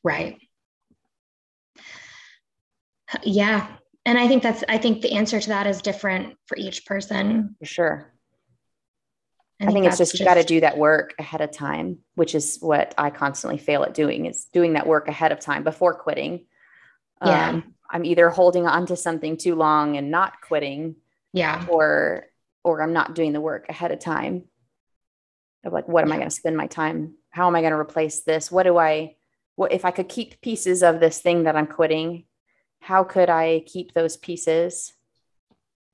Right. 0.04 0.38
Yeah. 3.22 3.66
And 4.04 4.18
I 4.18 4.26
think 4.26 4.42
that's, 4.42 4.64
I 4.68 4.78
think 4.78 5.00
the 5.00 5.12
answer 5.12 5.38
to 5.38 5.48
that 5.50 5.66
is 5.66 5.80
different 5.80 6.36
for 6.46 6.56
each 6.56 6.86
person. 6.86 7.54
For 7.60 7.66
sure. 7.66 8.12
I 9.60 9.66
think, 9.66 9.70
I 9.70 9.72
think 9.74 9.86
it's 9.86 9.98
just, 9.98 10.12
just 10.12 10.20
you 10.20 10.26
got 10.26 10.34
to 10.34 10.42
do 10.42 10.60
that 10.60 10.76
work 10.76 11.14
ahead 11.20 11.40
of 11.40 11.52
time, 11.52 11.98
which 12.16 12.34
is 12.34 12.58
what 12.60 12.94
I 12.98 13.10
constantly 13.10 13.58
fail 13.58 13.84
at 13.84 13.94
doing 13.94 14.26
is 14.26 14.46
doing 14.52 14.72
that 14.72 14.88
work 14.88 15.06
ahead 15.06 15.30
of 15.30 15.38
time 15.38 15.62
before 15.62 15.94
quitting. 15.94 16.46
Yeah. 17.24 17.50
Um, 17.50 17.74
I'm 17.90 18.04
either 18.04 18.30
holding 18.30 18.66
on 18.66 18.86
to 18.86 18.96
something 18.96 19.36
too 19.36 19.54
long 19.54 19.96
and 19.96 20.10
not 20.10 20.40
quitting 20.40 20.96
yeah. 21.32 21.66
or 21.68 22.26
or 22.64 22.80
i'm 22.80 22.92
not 22.92 23.14
doing 23.14 23.32
the 23.32 23.40
work 23.40 23.66
ahead 23.68 23.90
of 23.90 23.98
time 23.98 24.44
of 25.64 25.72
like 25.72 25.88
what 25.88 26.04
am 26.04 26.12
i 26.12 26.16
going 26.16 26.28
to 26.28 26.34
spend 26.34 26.56
my 26.56 26.66
time? 26.66 27.14
How 27.30 27.46
am 27.46 27.56
i 27.56 27.60
going 27.60 27.72
to 27.72 27.78
replace 27.78 28.22
this? 28.22 28.50
What 28.50 28.64
do 28.64 28.78
i 28.78 29.16
what 29.56 29.72
if 29.72 29.84
i 29.84 29.90
could 29.90 30.08
keep 30.08 30.40
pieces 30.40 30.82
of 30.82 31.00
this 31.00 31.20
thing 31.20 31.44
that 31.44 31.56
i'm 31.56 31.66
quitting 31.66 32.24
how 32.80 33.04
could 33.04 33.30
i 33.30 33.62
keep 33.66 33.92
those 33.92 34.16
pieces 34.16 34.92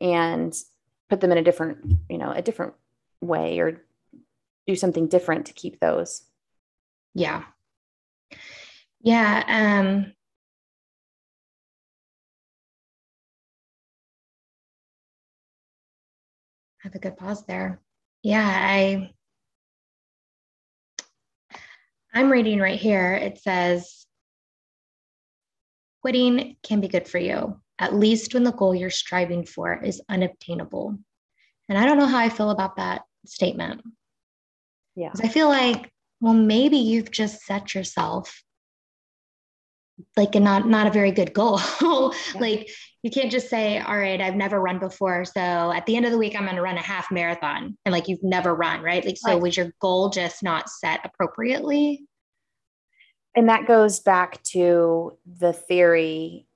and 0.00 0.54
put 1.10 1.20
them 1.20 1.32
in 1.32 1.38
a 1.38 1.42
different 1.42 1.96
you 2.08 2.18
know 2.18 2.30
a 2.30 2.42
different 2.42 2.74
way 3.20 3.58
or 3.58 3.82
do 4.68 4.76
something 4.76 5.08
different 5.08 5.46
to 5.46 5.54
keep 5.54 5.80
those? 5.80 6.22
Yeah. 7.14 7.44
Yeah 9.00 9.42
um 9.48 10.12
a 16.94 16.98
good 16.98 17.16
pause 17.16 17.44
there. 17.46 17.81
Yeah, 18.22 18.46
I 18.46 19.11
I'm 22.12 22.31
reading 22.31 22.59
right 22.59 22.79
here. 22.79 23.14
It 23.14 23.38
says 23.38 24.07
quitting 26.03 26.57
can 26.62 26.81
be 26.81 26.88
good 26.88 27.07
for 27.07 27.18
you, 27.18 27.61
at 27.79 27.94
least 27.94 28.35
when 28.35 28.44
the 28.44 28.53
goal 28.53 28.74
you're 28.74 28.90
striving 28.90 29.44
for 29.44 29.83
is 29.83 30.01
unobtainable. 30.09 30.98
And 31.68 31.77
I 31.79 31.85
don't 31.85 31.98
know 31.98 32.07
how 32.07 32.18
I 32.18 32.29
feel 32.29 32.51
about 32.51 32.77
that 32.77 33.03
statement. 33.27 33.83
Yeah. 34.96 35.12
I 35.22 35.29
feel 35.29 35.48
like, 35.48 35.92
well, 36.20 36.35
maybe 36.35 36.79
you've 36.79 37.11
just 37.11 37.42
set 37.42 37.74
yourself 37.74 38.42
like 40.16 40.34
a 40.34 40.40
not 40.40 40.68
not 40.68 40.87
a 40.87 40.90
very 40.90 41.12
good 41.12 41.32
goal. 41.32 41.61
Like 42.34 42.70
you 43.02 43.11
can't 43.11 43.30
just 43.30 43.48
say, 43.48 43.78
all 43.78 43.96
right, 43.96 44.20
I've 44.20 44.34
never 44.34 44.61
run 44.61 44.78
before. 44.78 45.24
So 45.24 45.40
at 45.40 45.87
the 45.87 45.96
end 45.96 46.04
of 46.04 46.12
the 46.12 46.18
week, 46.18 46.34
I'm 46.37 46.44
going 46.44 46.56
to 46.56 46.62
run 46.62 46.76
a 46.76 46.82
half 46.82 47.11
marathon. 47.11 47.76
And 47.84 47.92
like 47.92 48.08
you've 48.08 48.22
never 48.22 48.54
run, 48.54 48.82
right? 48.82 49.04
Like, 49.04 49.16
so 49.16 49.32
right. 49.32 49.40
was 49.40 49.56
your 49.56 49.72
goal 49.80 50.08
just 50.11 50.42
not 50.42 50.68
set 50.68 51.00
appropriately? 51.04 52.04
And 53.37 53.48
that 53.48 53.68
goes 53.68 54.00
back 54.00 54.42
to 54.54 55.16
the 55.38 55.52
theory 55.52 56.46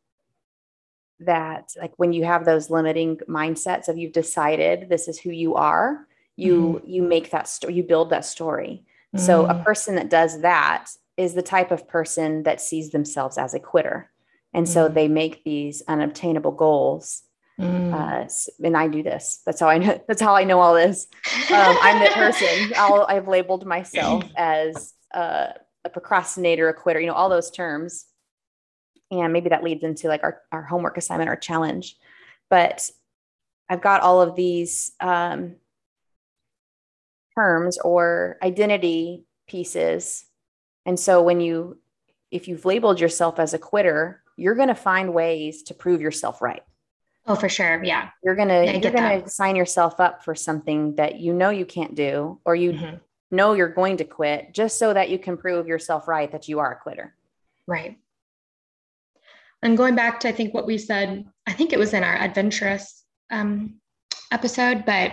that, 1.21 1.71
like, 1.81 1.93
when 1.97 2.13
you 2.13 2.25
have 2.25 2.45
those 2.45 2.71
limiting 2.71 3.19
mindsets 3.29 3.87
of 3.87 3.97
you've 3.97 4.13
decided 4.13 4.89
this 4.89 5.07
is 5.07 5.19
who 5.19 5.31
you 5.31 5.55
are, 5.55 6.09
you 6.35 6.81
mm. 6.83 6.89
you 6.89 7.03
make 7.03 7.31
that 7.31 7.47
story, 7.47 7.75
you 7.75 7.85
build 7.85 8.11
that 8.11 8.25
story. 8.25 8.85
Mm. 9.15 9.21
So 9.21 9.47
a 9.47 9.55
mm. 9.55 9.65
person 9.65 9.95
that 9.95 10.11
does 10.11 10.41
that 10.41 10.89
is 11.17 11.35
the 11.35 11.43
type 11.43 11.71
of 11.71 11.89
person 11.89 12.43
that 12.45 12.61
sees 12.61 12.91
themselves 12.91 13.39
as 13.39 13.55
a 13.55 13.61
quitter 13.61 14.13
and 14.55 14.69
so 14.69 14.89
mm. 14.89 14.95
they 14.95 15.09
make 15.09 15.45
these 15.45 15.83
unobtainable 15.89 16.53
goals. 16.53 17.23
Mm. 17.61 17.93
Uh, 17.93 18.29
and 18.65 18.77
I 18.77 18.89
do 18.89 19.03
this. 19.03 19.41
That's 19.47 19.61
how 19.61 19.69
I 19.69 19.79
know. 19.79 20.01
That's 20.09 20.21
how 20.21 20.35
I 20.35 20.45
know 20.45 20.61
all 20.61 20.75
this. 20.75 21.07
Um, 21.51 21.77
I'm 21.81 22.03
the 22.03 22.11
person. 22.11 22.73
i 22.77 23.15
have 23.15 23.29
labeled 23.29 23.67
myself 23.67 24.25
as 24.37 24.95
a, 25.13 25.55
a 25.85 25.91
procrastinator, 25.91 26.69
a 26.69 26.75
quitter. 26.75 27.01
You 27.01 27.07
know 27.09 27.15
all 27.15 27.29
those 27.29 27.51
terms, 27.51 28.07
and 29.11 29.33
maybe 29.33 29.51
that 29.51 29.65
leads 29.65 29.85
into 29.85 30.09
like 30.09 30.23
our 30.23 30.41
our 30.51 30.63
homework 30.63 30.97
assignment, 30.97 31.29
our 31.29 31.37
challenge. 31.37 31.97
But 32.51 32.91
I've 33.69 33.83
got 33.83 34.03
all 34.03 34.21
of 34.21 34.35
these 34.35 34.93
um, 35.01 35.57
terms 37.35 37.79
or 37.79 38.39
identity 38.43 39.25
pieces, 39.47 40.25
and 40.87 40.99
so 40.99 41.23
when 41.23 41.41
you 41.41 41.79
if 42.31 42.49
you've 42.49 42.65
labeled 42.65 42.99
yourself 42.99 43.39
as 43.39 43.55
a 43.55 43.59
quitter, 43.59 44.23
you're 44.37 44.55
going 44.55 44.69
to 44.69 44.75
find 44.75 45.13
ways 45.13 45.63
to 45.65 45.75
prove 45.75 46.01
yourself 46.01 46.41
right. 46.41 46.63
Oh, 47.27 47.37
for 47.37 47.49
sure. 47.49 47.85
Yeah. 47.85 48.09
You're 48.25 48.35
going 48.35 48.49
to, 48.49 48.65
you're 48.65 48.91
going 48.91 49.23
to 49.23 49.29
sign 49.29 49.55
yourself 49.55 50.01
up 50.01 50.25
for 50.25 50.35
something 50.35 50.97
that 50.97 51.21
you 51.21 51.33
know 51.35 51.51
you 51.51 51.65
can't 51.65 51.95
do, 51.95 52.41
or 52.45 52.57
you 52.57 52.73
mm-hmm. 52.73 52.97
know 53.31 53.53
you're 53.53 53.69
going 53.69 53.99
to 53.99 54.05
quit 54.05 54.53
just 54.53 54.79
so 54.79 54.93
that 54.93 55.11
you 55.11 55.19
can 55.19 55.37
prove 55.37 55.69
yourself 55.69 56.09
right 56.09 56.33
that 56.33 56.49
you 56.49 56.59
are 56.59 56.73
a 56.73 56.81
quitter. 56.81 57.15
Right. 57.67 57.99
And 59.63 59.77
going 59.77 59.95
back 59.95 60.19
to, 60.21 60.29
I 60.29 60.33
think 60.33 60.53
what 60.53 60.67
we 60.67 60.79
said, 60.79 61.25
I 61.47 61.53
think 61.53 61.73
it 61.73 61.79
was 61.79 61.93
in 61.95 62.03
our 62.03 62.17
adventurous 62.17 63.05
um, 63.31 63.75
episode, 64.33 64.85
but 64.85 65.13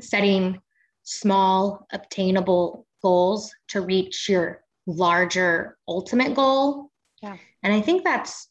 setting 0.00 0.62
small, 1.02 1.86
obtainable 1.92 2.86
goals 3.02 3.52
to 3.68 3.82
reach 3.82 4.28
your 4.28 4.62
larger 4.90 5.78
ultimate 5.86 6.34
goal. 6.34 6.90
Yeah. 7.22 7.36
And 7.62 7.72
I 7.72 7.80
think 7.80 8.04
that's 8.04 8.48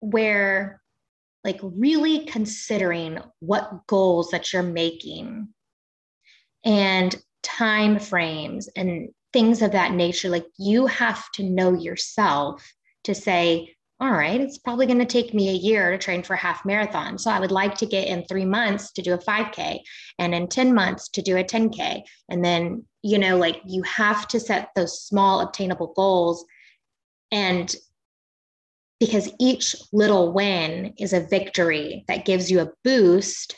where, 0.00 0.80
like, 1.44 1.58
really 1.62 2.26
considering 2.26 3.18
what 3.40 3.86
goals 3.86 4.30
that 4.30 4.52
you're 4.52 4.62
making 4.62 5.48
and 6.64 7.14
time 7.42 7.98
frames 7.98 8.68
and 8.76 9.08
things 9.32 9.62
of 9.62 9.72
that 9.72 9.92
nature, 9.92 10.28
like, 10.28 10.46
you 10.58 10.86
have 10.86 11.30
to 11.32 11.42
know 11.42 11.74
yourself 11.74 12.66
to 13.04 13.14
say, 13.14 13.74
all 14.00 14.12
right, 14.12 14.40
it's 14.40 14.58
probably 14.58 14.86
going 14.86 15.00
to 15.00 15.04
take 15.04 15.34
me 15.34 15.48
a 15.48 15.52
year 15.52 15.90
to 15.90 15.98
train 15.98 16.22
for 16.22 16.34
a 16.34 16.38
half 16.38 16.64
marathon. 16.64 17.18
So 17.18 17.32
I 17.32 17.40
would 17.40 17.50
like 17.50 17.76
to 17.78 17.86
get 17.86 18.06
in 18.06 18.24
three 18.24 18.44
months 18.44 18.92
to 18.92 19.02
do 19.02 19.12
a 19.12 19.18
5K 19.18 19.80
and 20.20 20.34
in 20.34 20.46
10 20.46 20.72
months 20.72 21.08
to 21.10 21.22
do 21.22 21.36
a 21.36 21.42
10K. 21.42 22.02
And 22.28 22.44
then, 22.44 22.84
you 23.02 23.18
know, 23.18 23.36
like 23.36 23.60
you 23.66 23.82
have 23.82 24.28
to 24.28 24.38
set 24.38 24.70
those 24.76 25.02
small 25.02 25.40
obtainable 25.40 25.92
goals 25.96 26.44
and 27.32 27.74
because 29.00 29.30
each 29.38 29.76
little 29.92 30.32
win 30.32 30.94
is 30.98 31.12
a 31.12 31.20
victory 31.20 32.04
that 32.08 32.24
gives 32.24 32.50
you 32.50 32.60
a 32.60 32.72
boost 32.84 33.56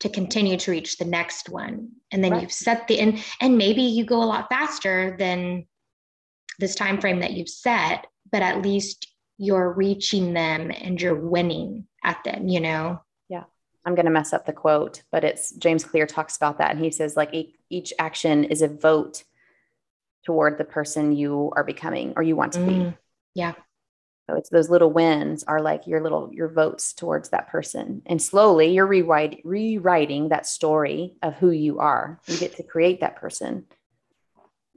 to 0.00 0.08
continue 0.08 0.56
to 0.56 0.70
reach 0.70 0.96
the 0.96 1.04
next 1.04 1.48
one 1.48 1.88
and 2.10 2.24
then 2.24 2.32
right. 2.32 2.42
you've 2.42 2.52
set 2.52 2.88
the 2.88 2.98
and 2.98 3.22
and 3.40 3.56
maybe 3.56 3.82
you 3.82 4.04
go 4.04 4.20
a 4.20 4.24
lot 4.24 4.48
faster 4.48 5.14
than 5.16 5.64
this 6.58 6.74
time 6.74 7.00
frame 7.00 7.20
that 7.20 7.34
you've 7.34 7.48
set 7.48 8.06
but 8.32 8.42
at 8.42 8.62
least 8.62 9.11
you're 9.42 9.72
reaching 9.72 10.32
them 10.34 10.70
and 10.70 11.00
you're 11.00 11.14
winning 11.14 11.86
at 12.04 12.22
them 12.24 12.48
you 12.48 12.60
know 12.60 13.00
yeah 13.28 13.44
i'm 13.84 13.94
going 13.94 14.06
to 14.06 14.12
mess 14.12 14.32
up 14.32 14.46
the 14.46 14.52
quote 14.52 15.02
but 15.10 15.24
it's 15.24 15.50
james 15.52 15.84
clear 15.84 16.06
talks 16.06 16.36
about 16.36 16.58
that 16.58 16.70
and 16.70 16.84
he 16.84 16.90
says 16.90 17.16
like 17.16 17.34
each 17.68 17.92
action 17.98 18.44
is 18.44 18.62
a 18.62 18.68
vote 18.68 19.24
toward 20.24 20.58
the 20.58 20.64
person 20.64 21.12
you 21.12 21.52
are 21.56 21.64
becoming 21.64 22.12
or 22.16 22.22
you 22.22 22.36
want 22.36 22.52
to 22.52 22.60
mm, 22.60 22.66
be 22.90 22.96
yeah 23.34 23.54
so 24.28 24.36
it's 24.36 24.50
those 24.50 24.70
little 24.70 24.90
wins 24.90 25.44
are 25.44 25.60
like 25.60 25.86
your 25.86 26.00
little 26.00 26.30
your 26.32 26.48
votes 26.48 26.92
towards 26.92 27.30
that 27.30 27.48
person. 27.48 28.02
And 28.06 28.22
slowly 28.22 28.72
you're 28.72 28.86
rewriting 28.86 29.40
rewriting 29.44 30.28
that 30.28 30.46
story 30.46 31.16
of 31.22 31.34
who 31.34 31.50
you 31.50 31.80
are. 31.80 32.20
You 32.26 32.38
get 32.38 32.56
to 32.56 32.62
create 32.62 33.00
that 33.00 33.16
person. 33.16 33.66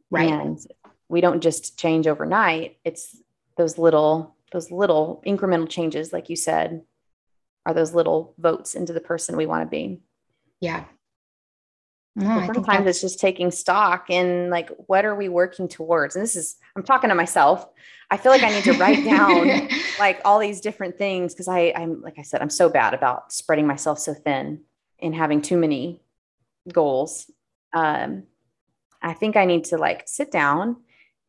Right. 0.09 0.29
And 0.29 0.59
we 1.09 1.21
don't 1.21 1.41
just 1.41 1.77
change 1.77 2.07
overnight. 2.07 2.77
It's 2.83 3.15
those 3.55 3.77
little 3.77 4.34
those 4.51 4.71
little 4.71 5.21
incremental 5.25 5.69
changes 5.69 6.13
like 6.13 6.29
you 6.29 6.35
said 6.35 6.81
are 7.65 7.73
those 7.73 7.93
little 7.93 8.33
votes 8.37 8.75
into 8.75 8.93
the 8.93 9.01
person 9.01 9.35
we 9.35 9.45
want 9.45 9.63
to 9.63 9.69
be. 9.69 9.99
Yeah. 10.61 10.85
No, 12.17 12.47
so 12.47 12.53
sometimes 12.53 12.87
it's 12.87 13.01
just 13.01 13.19
taking 13.19 13.51
stock 13.51 14.09
in 14.09 14.49
like 14.49 14.69
what 14.87 15.03
are 15.03 15.15
we 15.15 15.27
working 15.27 15.67
towards? 15.67 16.15
And 16.15 16.23
this 16.23 16.37
is 16.37 16.55
I'm 16.75 16.83
talking 16.83 17.09
to 17.09 17.15
myself. 17.15 17.67
I 18.09 18.17
feel 18.17 18.31
like 18.31 18.43
I 18.43 18.51
need 18.51 18.63
to 18.65 18.73
write 18.73 19.03
down 19.03 19.67
like 19.99 20.21
all 20.23 20.39
these 20.39 20.61
different 20.61 20.97
things 20.97 21.33
because 21.33 21.49
I 21.49 21.73
I'm 21.75 22.01
like 22.01 22.17
I 22.17 22.21
said 22.21 22.41
I'm 22.41 22.49
so 22.49 22.69
bad 22.69 22.93
about 22.93 23.33
spreading 23.33 23.67
myself 23.67 23.99
so 23.99 24.13
thin 24.13 24.61
and 25.01 25.13
having 25.13 25.41
too 25.41 25.57
many 25.57 26.01
goals. 26.71 27.29
Um, 27.73 28.23
I 29.01 29.13
think 29.13 29.35
I 29.35 29.43
need 29.43 29.65
to 29.65 29.77
like 29.77 30.03
sit 30.05 30.31
down 30.31 30.77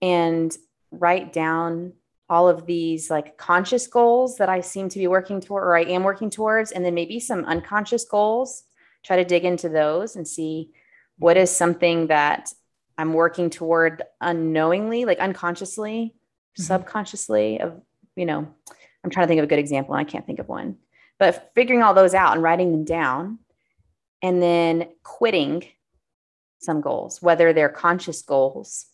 and 0.01 0.57
write 0.93 1.33
down 1.33 1.95
all 2.29 2.49
of 2.49 2.67
these 2.67 3.11
like 3.11 3.37
conscious 3.37 3.87
goals 3.87 4.37
that 4.39 4.49
I 4.49 4.61
seem 4.61 4.89
to 4.89 4.99
be 4.99 5.07
working 5.07 5.41
toward 5.41 5.63
or 5.65 5.77
I 5.77 5.83
am 5.83 6.03
working 6.03 6.31
towards, 6.31 6.73
and 6.73 6.85
then 6.85 6.95
maybe 6.95 7.21
some 7.21 7.45
unconscious 7.45 8.05
goals. 8.05 8.65
Try 9.05 9.17
to 9.17 9.25
dig 9.25 9.45
into 9.45 9.69
those 9.69 10.17
and 10.17 10.27
see 10.27 10.71
what 11.19 11.37
is 11.37 11.51
something 11.51 12.09
that 12.09 12.53
I'm 12.99 13.13
working 13.13 13.51
toward 13.51 14.03
unknowingly, 14.21 15.05
like 15.05 15.19
unconsciously, 15.19 16.15
mm-hmm. 16.15 16.63
subconsciously. 16.63 17.61
Of 17.61 17.81
you 18.17 18.27
know, 18.27 18.49
I'm 19.05 19.11
trying 19.11 19.27
to 19.27 19.29
think 19.29 19.39
of 19.39 19.45
a 19.45 19.49
good 19.49 19.61
example, 19.61 19.95
and 19.95 20.01
I 20.01 20.11
can't 20.11 20.27
think 20.27 20.41
of 20.41 20.49
one. 20.49 20.79
But 21.19 21.53
figuring 21.55 21.83
all 21.83 21.95
those 21.95 22.15
out 22.15 22.35
and 22.35 22.43
writing 22.43 22.73
them 22.73 22.85
down, 22.85 23.39
and 24.23 24.43
then 24.43 24.89
quitting 25.05 25.65
some 26.59 26.81
goals, 26.81 27.23
whether 27.23 27.53
they're 27.53 27.69
conscious 27.69 28.23
goals 28.23 28.87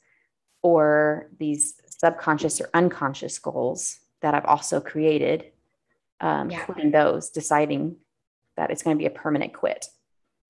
or 0.62 1.30
these 1.38 1.74
subconscious 2.02 2.60
or 2.60 2.68
unconscious 2.74 3.38
goals 3.38 3.98
that 4.22 4.34
I've 4.34 4.44
also 4.44 4.80
created, 4.80 5.46
um, 6.20 6.50
yeah. 6.50 6.64
quitting 6.64 6.90
those, 6.90 7.30
deciding 7.30 7.96
that 8.56 8.70
it's 8.70 8.82
going 8.82 8.96
to 8.96 8.98
be 8.98 9.06
a 9.06 9.10
permanent 9.10 9.52
quit. 9.52 9.86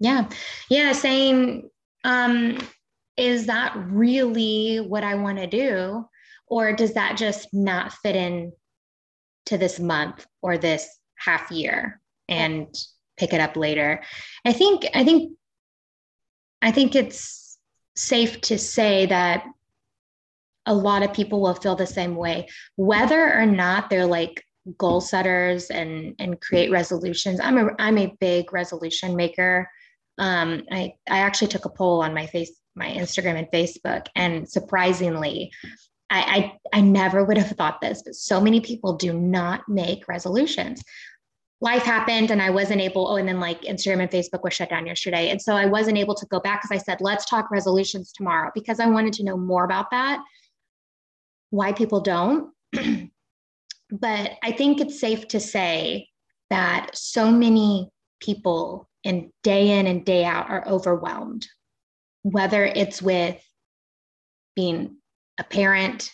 Yeah. 0.00 0.28
Yeah. 0.68 0.92
Saying, 0.92 1.70
um, 2.04 2.58
is 3.16 3.46
that 3.46 3.74
really 3.76 4.78
what 4.78 5.04
I 5.04 5.14
want 5.14 5.38
to 5.38 5.46
do? 5.46 6.08
Or 6.46 6.72
does 6.72 6.94
that 6.94 7.16
just 7.16 7.48
not 7.52 7.92
fit 7.92 8.16
in 8.16 8.52
to 9.46 9.58
this 9.58 9.78
month 9.78 10.26
or 10.40 10.58
this 10.58 10.88
half 11.16 11.50
year 11.50 12.00
and 12.28 12.74
pick 13.16 13.32
it 13.32 13.40
up 13.40 13.56
later? 13.56 14.02
I 14.44 14.52
think, 14.52 14.86
I 14.94 15.04
think, 15.04 15.32
I 16.60 16.70
think 16.70 16.94
it's 16.94 17.58
safe 17.94 18.40
to 18.42 18.58
say 18.58 19.06
that 19.06 19.44
a 20.66 20.74
lot 20.74 21.02
of 21.02 21.12
people 21.12 21.40
will 21.40 21.54
feel 21.54 21.74
the 21.74 21.86
same 21.86 22.14
way, 22.14 22.48
whether 22.76 23.32
or 23.34 23.46
not 23.46 23.90
they're 23.90 24.06
like 24.06 24.44
goal 24.78 25.00
setters 25.00 25.70
and 25.70 26.14
and 26.18 26.40
create 26.40 26.70
resolutions. 26.70 27.40
I'm 27.40 27.58
a 27.58 27.70
I'm 27.78 27.98
a 27.98 28.14
big 28.20 28.52
resolution 28.52 29.16
maker. 29.16 29.68
Um, 30.18 30.62
I 30.70 30.94
I 31.08 31.18
actually 31.18 31.48
took 31.48 31.64
a 31.64 31.70
poll 31.70 32.02
on 32.02 32.14
my 32.14 32.26
face 32.26 32.52
my 32.74 32.86
Instagram 32.86 33.38
and 33.38 33.48
Facebook, 33.48 34.06
and 34.14 34.48
surprisingly, 34.48 35.50
I, 36.10 36.52
I 36.72 36.78
I 36.78 36.80
never 36.80 37.24
would 37.24 37.38
have 37.38 37.56
thought 37.56 37.80
this, 37.80 38.02
but 38.04 38.14
so 38.14 38.40
many 38.40 38.60
people 38.60 38.94
do 38.94 39.12
not 39.12 39.68
make 39.68 40.08
resolutions. 40.08 40.82
Life 41.60 41.84
happened 41.84 42.32
and 42.32 42.42
I 42.42 42.50
wasn't 42.50 42.80
able, 42.80 43.06
oh, 43.06 43.16
and 43.16 43.28
then 43.28 43.38
like 43.38 43.62
Instagram 43.62 44.00
and 44.00 44.10
Facebook 44.10 44.42
was 44.42 44.52
shut 44.52 44.68
down 44.68 44.84
yesterday. 44.84 45.30
And 45.30 45.40
so 45.40 45.54
I 45.54 45.66
wasn't 45.66 45.96
able 45.96 46.16
to 46.16 46.26
go 46.26 46.40
back 46.40 46.60
because 46.60 46.76
I 46.76 46.82
said, 46.82 47.00
let's 47.00 47.24
talk 47.24 47.52
resolutions 47.52 48.10
tomorrow 48.10 48.50
because 48.52 48.80
I 48.80 48.86
wanted 48.86 49.12
to 49.14 49.22
know 49.22 49.36
more 49.36 49.64
about 49.64 49.88
that 49.92 50.20
why 51.52 51.70
people 51.70 52.00
don't. 52.00 52.50
but 52.72 54.32
I 54.42 54.52
think 54.52 54.80
it's 54.80 54.98
safe 54.98 55.28
to 55.28 55.38
say 55.38 56.08
that 56.48 56.90
so 56.94 57.30
many 57.30 57.90
people 58.20 58.88
in 59.04 59.30
day 59.42 59.78
in 59.78 59.86
and 59.86 60.04
day 60.04 60.24
out 60.24 60.50
are 60.50 60.66
overwhelmed, 60.66 61.46
whether 62.22 62.64
it's 62.64 63.02
with 63.02 63.38
being 64.56 64.96
a 65.38 65.44
parent, 65.44 66.10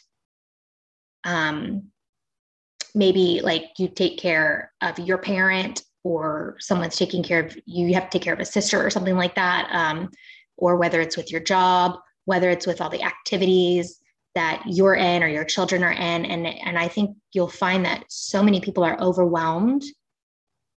um, 1.25 1.85
maybe 2.95 3.41
like 3.43 3.71
you 3.79 3.89
take 3.89 4.19
care 4.19 4.73
of 4.83 4.99
your 4.99 5.19
parent 5.19 5.83
or 6.03 6.57
someone's 6.59 6.97
taking 6.97 7.23
care 7.23 7.45
of 7.45 7.57
you, 7.65 7.87
you 7.87 7.95
have 7.95 8.11
to 8.11 8.19
take 8.19 8.23
care 8.23 8.35
of 8.35 8.41
a 8.41 8.45
sister 8.45 8.85
or 8.85 8.91
something 8.91 9.17
like 9.17 9.37
that, 9.37 9.69
um, 9.71 10.11
or 10.57 10.77
whether 10.77 11.01
it's 11.01 11.17
with 11.17 11.31
your 11.31 11.41
job, 11.41 11.97
whether 12.25 12.51
it's 12.51 12.67
with 12.67 12.81
all 12.81 12.91
the 12.91 13.05
activities 13.05 14.01
that 14.39 14.63
you're 14.67 14.95
in 14.95 15.25
or 15.25 15.29
your 15.29 15.45
children 15.45 15.83
are 15.83 15.93
in. 15.93 16.25
And 16.25 16.47
and 16.47 16.79
I 16.79 16.87
think 16.87 17.17
you'll 17.33 17.49
find 17.49 17.85
that 17.85 18.05
so 18.09 18.41
many 18.41 18.61
people 18.61 18.85
are 18.85 19.01
overwhelmed. 19.01 19.83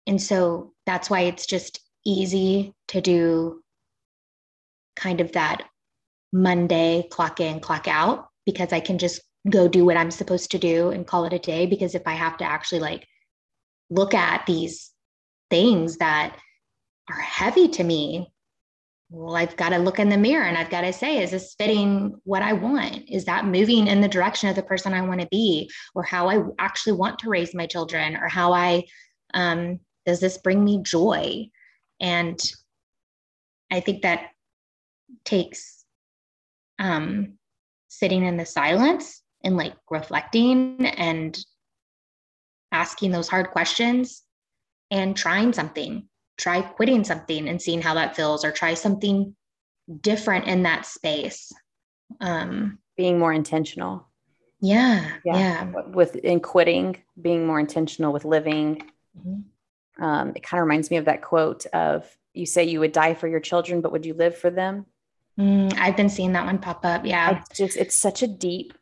And 0.07 0.21
so 0.21 0.73
that's 0.87 1.11
why 1.11 1.21
it's 1.21 1.47
just 1.47 1.79
easy 2.07 2.73
to 2.89 3.03
do 3.03 3.63
kind 4.97 5.21
of 5.21 5.33
that 5.33 5.65
Monday 6.33 7.07
clock 7.11 7.39
in 7.41 7.61
clock 7.61 7.87
out 7.87 8.29
because 8.47 8.73
I 8.73 8.81
can 8.81 8.97
just 8.97 9.21
go 9.49 9.69
do 9.69 9.85
what 9.85 9.99
I'm 9.99 10.11
supposed 10.11 10.51
to 10.53 10.59
do 10.59 10.89
and 10.91 11.07
call 11.07 11.27
it 11.27 11.35
a 11.35 11.39
day. 11.39 11.67
Because 11.67 11.95
if 11.95 12.07
I 12.07 12.15
have 12.15 12.39
to 12.39 12.45
actually 12.45 12.81
like 12.81 13.07
look 13.91 14.15
at 14.15 14.47
these 14.47 14.91
things 15.51 15.99
that 15.99 16.35
are 17.11 17.21
heavy 17.21 17.69
to 17.69 17.85
me 17.85 18.33
well, 19.11 19.35
I've 19.35 19.57
got 19.57 19.71
to 19.71 19.79
look 19.79 19.99
in 19.99 20.09
the 20.09 20.17
mirror 20.17 20.45
and 20.45 20.57
I've 20.57 20.71
got 20.71 20.83
to 20.83 20.93
say, 20.93 21.21
is 21.21 21.33
this 21.33 21.55
fitting 21.59 22.15
what 22.23 22.43
I 22.43 22.53
want? 22.53 23.11
Is 23.11 23.25
that 23.25 23.45
moving 23.45 23.89
in 23.89 24.01
the 24.01 24.09
direction 24.09 24.49
of 24.49 24.55
the 24.55 24.63
person 24.63 24.95
I 24.95 25.03
want 25.03 25.21
to 25.21 25.29
be, 25.31 25.69
or 25.97 26.05
how 26.05 26.29
I 26.29 26.45
actually 26.61 26.93
want 26.93 27.19
to 27.21 27.29
raise 27.29 27.53
my 27.53 27.67
children, 27.67 28.17
or 28.17 28.29
how 28.29 28.53
I, 28.53 28.85
um, 29.35 29.81
does 30.07 30.21
this 30.21 30.39
bring 30.39 30.63
me 30.65 30.81
joy? 30.83 31.49
And 32.01 32.41
I 33.71 33.81
think 33.81 34.03
that 34.03 34.31
takes 35.25 35.85
um, 36.79 37.35
sitting 37.89 38.25
in 38.25 38.37
the 38.37 38.47
silence 38.47 39.23
and 39.43 39.57
like 39.57 39.75
reflecting 39.91 40.87
and 40.87 41.37
asking 42.71 43.11
those 43.11 43.29
hard 43.29 43.51
questions 43.51 44.23
and 44.93 45.17
trying 45.17 45.53
something 45.53 46.09
try 46.41 46.63
quitting 46.63 47.05
something 47.05 47.49
and 47.49 47.61
seeing 47.61 47.83
how 47.83 47.95
that 47.95 48.17
feels 48.17 48.45
or 48.45 48.51
try 48.51 48.75
something 48.75 49.35
different 50.01 50.47
in 50.47 50.63
that 50.65 50.87
space. 50.87 51.53
Um 52.21 52.79
being 52.97 53.19
more 53.19 53.33
intentional. 53.33 54.09
Yeah 54.61 55.09
yeah, 55.25 55.37
yeah. 55.37 55.65
with 55.93 56.17
in 56.17 56.41
quitting 56.41 56.97
being 57.21 57.47
more 57.47 57.61
intentional 57.61 58.13
with 58.13 58.25
living. 58.25 58.83
Mm-hmm. 59.19 60.05
um 60.05 60.33
it 60.35 60.43
kind 60.43 60.61
of 60.61 60.67
reminds 60.67 60.91
me 60.91 60.97
of 60.97 61.07
that 61.07 61.23
quote 61.23 61.67
of 61.67 62.09
you 62.33 62.47
say 62.47 62.65
you 62.65 62.79
would 62.81 62.93
die 62.93 63.15
for 63.15 63.27
your 63.27 63.41
children 63.41 63.81
but 63.81 63.93
would 63.93 64.07
you 64.07 64.15
live 64.15 64.37
for 64.37 64.51
them? 64.51 64.87
Mm, 65.39 65.73
i've 65.79 65.97
been 65.97 66.09
seeing 66.09 66.33
that 66.33 66.47
one 66.47 66.59
pop 66.59 66.85
up 66.85 67.05
yeah. 67.05 67.39
It's 67.39 67.57
just 67.57 67.77
it's 67.77 67.97
such 67.97 68.23
a 68.23 68.29
deep 68.29 68.75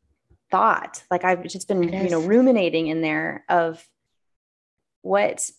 thought. 0.50 1.02
Like 1.10 1.24
i've 1.24 1.42
just 1.44 1.68
been 1.68 1.82
you 1.82 2.10
know 2.10 2.20
ruminating 2.20 2.88
in 2.88 3.00
there 3.00 3.44
of 3.48 3.86
what 5.02 5.50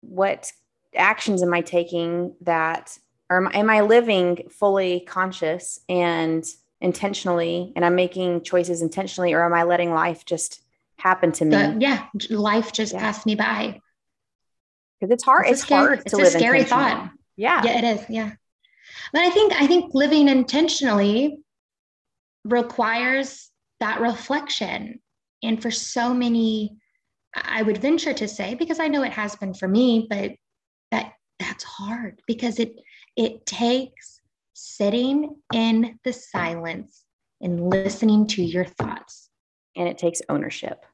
what 0.00 0.52
actions 0.96 1.42
am 1.42 1.54
I 1.54 1.60
taking 1.60 2.34
that, 2.42 2.98
or 3.30 3.54
am 3.54 3.70
I 3.70 3.82
living 3.82 4.48
fully 4.50 5.00
conscious 5.00 5.80
and 5.88 6.44
intentionally, 6.80 7.72
and 7.74 7.84
I'm 7.84 7.94
making 7.94 8.42
choices 8.42 8.82
intentionally, 8.82 9.32
or 9.32 9.44
am 9.44 9.54
I 9.54 9.62
letting 9.64 9.92
life 9.92 10.24
just 10.24 10.62
happen 10.96 11.32
to 11.32 11.44
me? 11.44 11.50
The, 11.50 11.76
yeah, 11.80 12.06
life 12.30 12.72
just 12.72 12.92
yeah. 12.92 13.00
passed 13.00 13.26
me 13.26 13.34
by. 13.34 13.80
Because 15.00 15.12
it's 15.12 15.24
hard. 15.24 15.46
It's, 15.46 15.60
it's 15.60 15.70
hard 15.70 16.00
it's 16.00 16.10
to 16.10 16.16
live. 16.16 16.26
It's 16.26 16.34
a 16.34 16.38
scary 16.38 16.64
thought. 16.64 17.10
Yeah. 17.36 17.62
Yeah, 17.64 17.78
it 17.78 17.84
is. 17.84 18.06
Yeah. 18.08 18.32
But 19.12 19.22
I 19.22 19.30
think 19.30 19.52
I 19.52 19.66
think 19.66 19.92
living 19.94 20.28
intentionally 20.28 21.38
requires 22.44 23.50
that 23.80 24.00
reflection. 24.00 25.00
And 25.42 25.60
for 25.60 25.70
so 25.70 26.14
many, 26.14 26.78
I 27.34 27.62
would 27.62 27.78
venture 27.78 28.14
to 28.14 28.26
say, 28.26 28.54
because 28.54 28.80
I 28.80 28.88
know 28.88 29.02
it 29.02 29.12
has 29.12 29.36
been 29.36 29.52
for 29.52 29.68
me, 29.68 30.06
but 30.08 30.32
that's 31.38 31.64
hard 31.64 32.20
because 32.26 32.58
it 32.58 32.76
it 33.16 33.46
takes 33.46 34.20
sitting 34.54 35.36
in 35.52 35.98
the 36.04 36.12
silence 36.12 37.04
and 37.40 37.70
listening 37.70 38.26
to 38.26 38.42
your 38.42 38.64
thoughts 38.64 39.28
and 39.76 39.88
it 39.88 39.98
takes 39.98 40.22
ownership 40.28 40.84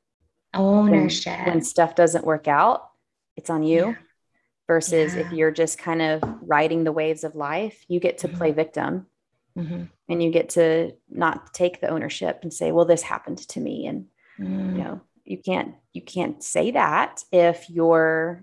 ownership 0.55 1.39
when, 1.39 1.47
when 1.55 1.63
stuff 1.63 1.95
doesn't 1.95 2.25
work 2.25 2.49
out 2.49 2.91
it's 3.37 3.51
on 3.51 3.63
you 3.63 3.87
yeah. 3.87 3.95
versus 4.67 5.15
yeah. 5.15 5.21
if 5.21 5.33
you're 5.33 5.51
just 5.51 5.79
kind 5.79 6.03
of 6.03 6.23
riding 6.43 6.85
the 6.85 6.93
waves 6.93 7.25
of 7.25 7.35
life 7.35 7.85
you 7.89 8.01
get 8.01 8.19
to 8.19 8.29
mm-hmm. 8.29 8.37
play 8.37 8.53
victim 8.53 9.07
mm-hmm. 9.57 9.85
and 10.09 10.23
you 10.23 10.31
get 10.31 10.51
to 10.51 10.93
not 11.09 11.55
take 11.55 11.81
the 11.81 11.89
ownership 11.89 12.41
and 12.43 12.53
say 12.53 12.73
well 12.73 12.85
this 12.85 13.03
happened 13.03 13.39
to 13.39 13.61
me 13.61 13.87
and 13.87 14.07
mm. 14.39 14.77
you 14.77 14.83
know 14.83 15.01
you 15.25 15.39
can't 15.39 15.75
you 15.93 16.03
can't 16.03 16.43
say 16.43 16.73
that 16.73 17.23
if 17.31 17.71
you're 17.71 18.43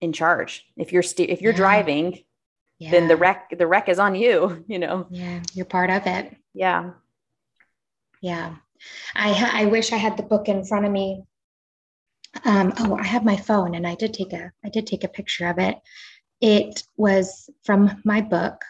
in 0.00 0.12
charge. 0.12 0.64
If 0.76 0.92
you're 0.92 1.02
st- 1.02 1.30
if 1.30 1.42
you're 1.42 1.52
yeah. 1.52 1.58
driving, 1.58 2.18
yeah. 2.78 2.90
then 2.90 3.08
the 3.08 3.16
wreck 3.16 3.54
the 3.56 3.66
wreck 3.66 3.88
is 3.88 3.98
on 3.98 4.14
you. 4.14 4.64
You 4.68 4.78
know. 4.78 5.06
Yeah, 5.10 5.42
you're 5.54 5.66
part 5.66 5.90
of 5.90 6.06
it. 6.06 6.36
Yeah. 6.54 6.90
Yeah, 8.20 8.56
I 9.14 9.32
ha- 9.32 9.52
I 9.54 9.66
wish 9.66 9.92
I 9.92 9.96
had 9.96 10.16
the 10.16 10.22
book 10.24 10.48
in 10.48 10.64
front 10.64 10.86
of 10.86 10.92
me. 10.92 11.22
Um, 12.44 12.72
oh, 12.78 12.96
I 12.96 13.06
have 13.06 13.24
my 13.24 13.36
phone, 13.36 13.74
and 13.74 13.86
I 13.86 13.94
did 13.94 14.12
take 14.14 14.32
a 14.32 14.52
I 14.64 14.68
did 14.68 14.86
take 14.86 15.04
a 15.04 15.08
picture 15.08 15.48
of 15.48 15.58
it. 15.58 15.76
It 16.40 16.82
was 16.96 17.50
from 17.64 18.00
my 18.04 18.20
book, 18.20 18.64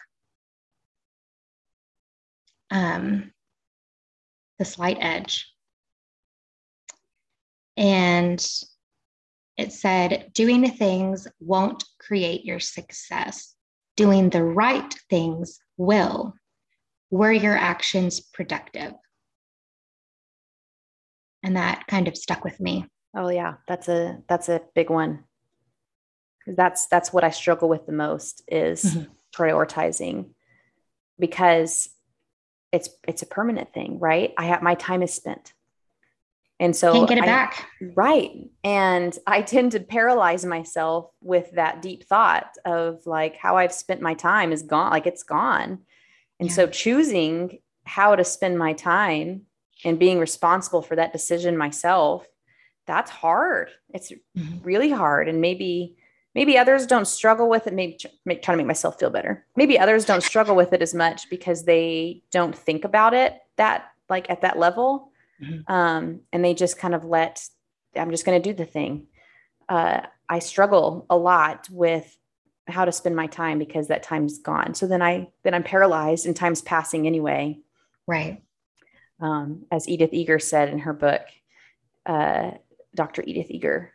um, 2.71 3.31
The 4.57 4.65
Slight 4.65 4.97
Edge. 4.99 5.51
And 7.77 8.45
it 9.59 9.73
said, 9.73 10.31
doing 10.33 10.69
things 10.71 11.27
won't 11.39 11.83
create 11.99 12.45
your 12.45 12.59
success. 12.59 13.55
Doing 13.97 14.29
the 14.29 14.43
right 14.43 14.93
things 15.09 15.59
will. 15.77 16.33
Were 17.11 17.31
your 17.31 17.57
actions 17.57 18.21
productive? 18.21 18.93
And 21.43 21.57
that 21.57 21.87
kind 21.87 22.07
of 22.07 22.15
stuck 22.15 22.43
with 22.43 22.59
me. 22.59 22.85
Oh 23.15 23.29
yeah, 23.29 23.55
that's 23.67 23.87
a 23.89 24.19
that's 24.27 24.49
a 24.49 24.61
big 24.75 24.89
one. 24.89 25.23
That's 26.47 26.87
that's 26.87 27.11
what 27.11 27.23
I 27.23 27.31
struggle 27.31 27.67
with 27.67 27.85
the 27.85 27.91
most 27.91 28.43
is 28.47 28.83
mm-hmm. 28.83 29.11
prioritizing 29.35 30.29
because 31.17 31.89
it's 32.71 32.89
it's 33.07 33.23
a 33.23 33.27
permanent 33.27 33.73
thing, 33.73 33.99
right? 33.99 34.33
I 34.37 34.45
have 34.45 34.61
my 34.61 34.75
time 34.75 35.01
is 35.01 35.13
spent. 35.13 35.53
And 36.59 36.75
so 36.75 36.91
can't 36.93 37.07
get 37.07 37.17
it 37.17 37.23
I, 37.23 37.27
back. 37.27 37.67
Right. 37.95 38.31
And 38.63 39.17
I 39.25 39.41
tend 39.41 39.71
to 39.71 39.79
paralyze 39.79 40.45
myself 40.45 41.09
with 41.21 41.51
that 41.51 41.81
deep 41.81 42.03
thought 42.03 42.57
of 42.65 43.05
like 43.05 43.37
how 43.37 43.57
I've 43.57 43.73
spent 43.73 44.01
my 44.01 44.13
time 44.13 44.51
is 44.51 44.63
gone, 44.63 44.91
like 44.91 45.07
it's 45.07 45.23
gone. 45.23 45.79
And 46.39 46.49
yeah. 46.49 46.55
so 46.55 46.67
choosing 46.67 47.59
how 47.85 48.15
to 48.15 48.25
spend 48.25 48.59
my 48.59 48.73
time 48.73 49.43
and 49.85 49.97
being 49.97 50.19
responsible 50.19 50.81
for 50.81 50.97
that 50.97 51.13
decision 51.13 51.57
myself, 51.57 52.27
that's 52.85 53.09
hard. 53.09 53.69
It's 53.93 54.11
mm-hmm. 54.11 54.61
really 54.61 54.91
hard. 54.91 55.29
And 55.29 55.39
maybe 55.39 55.95
maybe 56.35 56.57
others 56.57 56.85
don't 56.85 57.07
struggle 57.07 57.49
with 57.49 57.67
it 57.67 57.73
maybe 57.73 57.97
trying 57.97 58.39
to 58.39 58.55
make 58.55 58.67
myself 58.67 58.99
feel 58.99 59.09
better 59.09 59.45
maybe 59.55 59.79
others 59.79 60.05
don't 60.05 60.21
struggle 60.21 60.55
with 60.55 60.73
it 60.73 60.81
as 60.81 60.93
much 60.93 61.27
because 61.29 61.63
they 61.63 62.21
don't 62.31 62.55
think 62.55 62.85
about 62.85 63.15
it 63.15 63.39
that 63.57 63.85
like 64.09 64.29
at 64.29 64.41
that 64.41 64.59
level 64.59 65.08
mm-hmm. 65.41 65.71
um, 65.71 66.21
and 66.31 66.43
they 66.43 66.53
just 66.53 66.77
kind 66.77 66.95
of 66.95 67.05
let 67.05 67.43
i'm 67.95 68.11
just 68.11 68.25
going 68.25 68.41
to 68.41 68.49
do 68.49 68.55
the 68.55 68.65
thing 68.65 69.07
uh, 69.69 70.01
i 70.27 70.39
struggle 70.39 71.05
a 71.09 71.17
lot 71.17 71.67
with 71.69 72.15
how 72.67 72.85
to 72.85 72.91
spend 72.91 73.15
my 73.15 73.27
time 73.27 73.57
because 73.57 73.87
that 73.87 74.03
time's 74.03 74.39
gone 74.39 74.73
so 74.73 74.87
then 74.87 75.01
i 75.01 75.27
then 75.43 75.53
i'm 75.53 75.63
paralyzed 75.63 76.25
and 76.25 76.35
time's 76.35 76.61
passing 76.61 77.07
anyway 77.07 77.57
right 78.07 78.43
um, 79.19 79.65
as 79.71 79.87
edith 79.87 80.13
eger 80.13 80.39
said 80.39 80.69
in 80.69 80.79
her 80.79 80.93
book 80.93 81.21
uh, 82.05 82.51
dr 82.95 83.23
edith 83.25 83.49
eger 83.49 83.93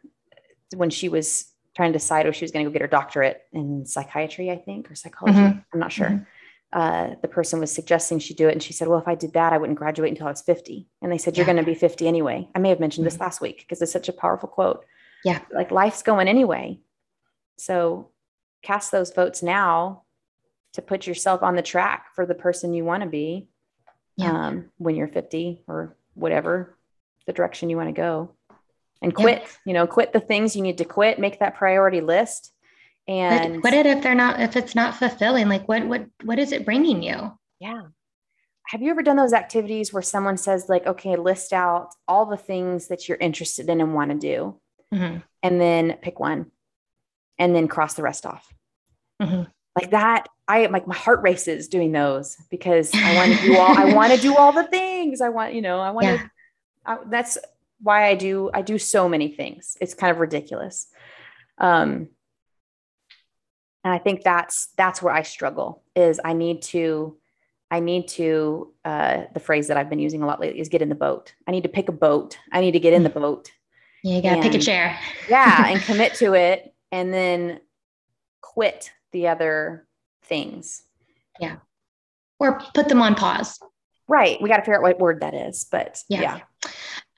when 0.74 0.90
she 0.90 1.09
was 1.09 1.54
trying 1.74 1.92
to 1.92 1.98
decide 1.98 2.26
if 2.26 2.35
she 2.37 2.44
was 2.44 2.52
going 2.52 2.64
to 2.64 2.70
go 2.70 2.72
get 2.72 2.83
her 2.83 2.88
doctorate 2.88 3.42
in 3.52 3.85
psychiatry, 3.85 4.50
I 4.50 4.57
think, 4.57 4.90
or 4.90 4.94
psychology. 4.94 5.38
Mm-hmm. 5.38 5.59
I'm 5.72 5.80
not 5.80 5.92
sure. 5.92 6.26
Mm-hmm. 6.74 7.12
Uh, 7.12 7.14
the 7.22 7.28
person 7.28 7.60
was 7.60 7.72
suggesting 7.72 8.18
she 8.18 8.34
do 8.34 8.48
it. 8.48 8.52
And 8.52 8.62
she 8.62 8.72
said, 8.72 8.88
Well, 8.88 8.98
if 8.98 9.08
I 9.08 9.14
did 9.14 9.32
that, 9.34 9.52
I 9.52 9.58
wouldn't 9.58 9.78
graduate 9.78 10.10
until 10.10 10.26
I 10.26 10.30
was 10.30 10.42
50. 10.42 10.87
And 11.02 11.12
they 11.12 11.18
said, 11.18 11.37
You're 11.37 11.46
going 11.46 11.58
to 11.58 11.62
be 11.62 11.74
50 11.74 12.08
anyway. 12.08 12.48
I 12.54 12.58
may 12.58 12.70
have 12.70 12.80
mentioned 12.80 13.06
mm-hmm. 13.06 13.14
this 13.14 13.20
last 13.20 13.40
week 13.40 13.60
because 13.60 13.80
it's 13.80 13.92
such 13.92 14.08
a 14.08 14.12
powerful 14.12 14.48
quote. 14.48 14.84
Yeah. 15.24 15.40
Like 15.52 15.70
life's 15.70 16.02
going 16.02 16.28
anyway. 16.28 16.80
So 17.56 18.10
cast 18.62 18.90
those 18.90 19.12
votes 19.12 19.42
now 19.42 20.02
to 20.72 20.82
put 20.82 21.06
yourself 21.06 21.42
on 21.42 21.54
the 21.54 21.62
track 21.62 22.06
for 22.14 22.26
the 22.26 22.34
person 22.34 22.74
you 22.74 22.84
want 22.84 23.02
to 23.02 23.08
be 23.08 23.48
yeah. 24.16 24.48
um, 24.48 24.70
when 24.78 24.96
you're 24.96 25.08
50 25.08 25.62
or 25.68 25.96
whatever 26.14 26.76
the 27.26 27.32
direction 27.32 27.70
you 27.70 27.76
want 27.76 27.88
to 27.88 27.92
go 27.92 28.30
and 29.02 29.14
quit 29.14 29.40
yep. 29.42 29.48
you 29.64 29.72
know 29.72 29.87
quit 29.87 30.12
the 30.12 30.20
things 30.20 30.54
you 30.54 30.62
need 30.62 30.78
to 30.78 30.84
quit 30.84 31.18
make 31.18 31.40
that 31.40 31.56
priority 31.56 32.00
list 32.00 32.52
and 33.07 33.61
quit 33.61 33.75
it 33.75 33.87
if 33.87 34.03
they're 34.03 34.14
not 34.14 34.40
if 34.40 34.57
it's 34.57 34.75
not 34.75 34.97
fulfilling 34.97 35.49
like 35.49 35.69
what 35.69 35.87
what 35.87 36.07
what 36.23 36.38
is 36.38 36.53
it 36.53 36.64
bringing 36.64 37.03
you 37.03 37.33
yeah 37.61 37.83
have 38.67 38.81
you 38.81 38.90
ever 38.90 39.03
done 39.03 39.17
those 39.17 39.35
activities 39.35 39.93
where 39.93 40.03
someone 40.03 40.37
says 40.37 40.69
like 40.69 40.87
okay 40.87 41.17
list 41.17 41.53
out 41.53 41.90
all 42.09 42.27
the 42.27 42.37
things 42.37 42.88
that 42.88 43.09
you're 43.09 43.19
interested 43.19 43.69
in 43.69 43.81
and 43.81 43.95
want 43.95 44.11
to 44.11 44.17
do 44.17 44.59
mm-hmm. 44.93 45.19
and 45.43 45.61
then 45.61 45.99
pick 46.01 46.19
one 46.19 46.51
and 47.38 47.55
then 47.55 47.69
cross 47.69 47.95
the 47.95 48.03
rest 48.03 48.25
off 48.25 48.53
mm-hmm. 49.21 49.43
like 49.79 49.90
that 49.90 50.27
i 50.49 50.64
like 50.67 50.87
my 50.87 50.95
heart 50.95 51.21
races 51.23 51.69
doing 51.69 51.93
those 51.93 52.37
because 52.51 52.90
i 52.95 53.14
want 53.17 53.38
to 53.38 53.47
do 53.47 53.57
all 53.59 53.77
i 53.77 53.93
want 53.93 54.12
to 54.12 54.21
do 54.21 54.35
all 54.35 54.53
the 54.53 54.67
things 54.69 55.21
i 55.21 55.29
want 55.29 55.53
you 55.53 55.61
know 55.61 55.79
i 55.79 55.90
want 55.90 56.07
to 56.07 56.31
yeah. 56.87 56.97
that's 57.07 57.37
why 57.85 58.09
I 58.09 58.14
do 58.14 58.51
I 58.53 58.62
do 58.62 58.79
so 58.79 59.09
many 59.09 59.29
things. 59.29 59.77
It's 59.81 59.95
kind 59.95 60.11
of 60.11 60.19
ridiculous. 60.19 60.88
Um, 61.59 62.09
and 63.85 63.92
I 63.92 63.99
think 63.99 64.23
that's 64.23 64.68
that's 64.77 65.03
where 65.03 65.14
I 65.14 65.23
struggle 65.23 65.83
is 65.94 66.18
I 66.25 66.33
need 66.33 66.62
to 66.62 67.16
I 67.70 67.81
need 67.81 68.09
to 68.09 68.73
uh, 68.85 69.25
the 69.33 69.40
phrase 69.40 69.68
that 69.68 69.77
I've 69.77 69.90
been 69.90 69.99
using 69.99 70.23
a 70.23 70.27
lot 70.27 70.40
lately 70.40 70.61
is 70.61 70.68
get 70.68 70.83
in 70.83 70.88
the 70.88 70.94
boat. 70.94 71.35
I 71.47 71.51
need 71.51 71.62
to 71.64 71.68
pick 71.68 71.88
a 71.88 71.92
boat. 71.92 72.38
I 72.53 72.61
need 72.61 72.73
to 72.73 72.81
get 72.81 72.92
in 72.92 73.03
the 73.03 73.11
boat. 73.11 73.51
Yeah, 74.03 74.16
you 74.16 74.23
gotta 74.23 74.35
and, 74.37 74.42
pick 74.42 74.55
a 74.55 74.59
chair. 74.59 74.99
yeah, 75.29 75.68
and 75.68 75.81
commit 75.85 76.14
to 76.14 76.35
it, 76.35 76.75
and 76.90 77.12
then 77.12 77.61
quit 78.40 78.90
the 79.12 79.29
other 79.29 79.87
things. 80.23 80.83
Yeah, 81.40 81.57
or 82.38 82.61
put 82.75 82.88
them 82.88 83.03
on 83.03 83.14
pause. 83.14 83.59
Right. 84.07 84.40
We 84.40 84.51
got 84.51 84.57
to 84.57 84.62
figure 84.62 84.77
out 84.77 84.83
what 84.83 84.99
word 84.99 85.20
that 85.20 85.35
is, 85.35 85.64
but 85.64 86.03
yeah. 86.11 86.20
yeah. 86.20 86.70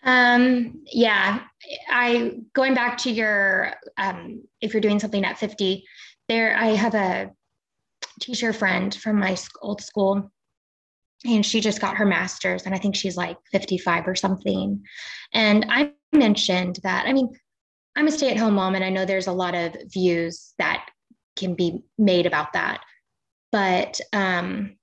Um, 0.04 0.84
yeah, 0.86 1.40
I 1.90 2.38
going 2.52 2.74
back 2.74 2.98
to 2.98 3.10
your 3.10 3.74
um, 3.98 4.44
if 4.60 4.72
you're 4.72 4.80
doing 4.80 5.00
something 5.00 5.24
at 5.24 5.36
50, 5.36 5.84
there 6.28 6.56
I 6.56 6.68
have 6.68 6.94
a 6.94 7.30
teacher 8.20 8.52
friend 8.52 8.94
from 8.94 9.18
my 9.18 9.36
old 9.60 9.80
school, 9.80 10.30
and 11.24 11.44
she 11.44 11.60
just 11.60 11.80
got 11.80 11.96
her 11.96 12.06
master's, 12.06 12.64
and 12.64 12.74
I 12.74 12.78
think 12.78 12.96
she's 12.96 13.16
like 13.16 13.38
55 13.52 14.06
or 14.08 14.14
something. 14.14 14.82
And 15.32 15.66
I 15.68 15.92
mentioned 16.12 16.80
that 16.82 17.06
I 17.06 17.12
mean, 17.12 17.30
I'm 17.96 18.08
a 18.08 18.12
stay-at-home 18.12 18.54
mom, 18.54 18.74
and 18.74 18.84
I 18.84 18.90
know 18.90 19.04
there's 19.04 19.26
a 19.26 19.32
lot 19.32 19.54
of 19.54 19.76
views 19.86 20.54
that 20.58 20.86
can 21.36 21.54
be 21.54 21.82
made 21.98 22.26
about 22.26 22.52
that, 22.54 22.80
but 23.52 24.00
um, 24.12 24.76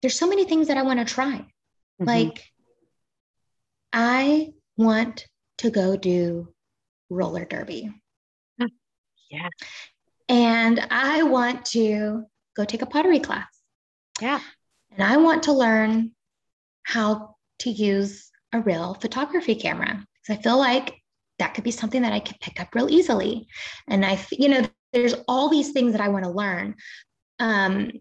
there's 0.00 0.18
so 0.18 0.28
many 0.28 0.44
things 0.44 0.68
that 0.68 0.76
I 0.76 0.82
want 0.82 0.98
to 0.98 1.14
try, 1.14 1.36
mm-hmm. 1.36 2.04
like 2.04 2.44
I 3.92 4.52
want 4.76 5.26
to 5.58 5.70
go 5.70 5.96
do 5.96 6.48
roller 7.10 7.44
derby. 7.44 7.90
Yeah. 9.30 9.48
And 10.32 10.80
I 10.90 11.24
want 11.24 11.66
to 11.66 12.24
go 12.56 12.64
take 12.64 12.80
a 12.80 12.86
pottery 12.86 13.20
class. 13.20 13.46
Yeah. 14.18 14.40
And 14.90 15.02
I 15.02 15.18
want 15.18 15.42
to 15.44 15.52
learn 15.52 16.12
how 16.84 17.36
to 17.60 17.70
use 17.70 18.30
a 18.54 18.60
real 18.60 18.94
photography 18.94 19.54
camera 19.54 20.06
because 20.22 20.38
I 20.38 20.42
feel 20.42 20.56
like 20.56 20.94
that 21.38 21.52
could 21.52 21.64
be 21.64 21.70
something 21.70 22.00
that 22.00 22.14
I 22.14 22.20
could 22.20 22.40
pick 22.40 22.60
up 22.60 22.74
real 22.74 22.88
easily. 22.88 23.46
And 23.88 24.06
I, 24.06 24.18
you 24.30 24.48
know, 24.48 24.66
there's 24.94 25.14
all 25.28 25.50
these 25.50 25.72
things 25.72 25.92
that 25.92 26.00
I 26.00 26.08
want 26.08 26.24
to 26.24 26.30
learn. 26.30 26.76
Um, 27.38 27.92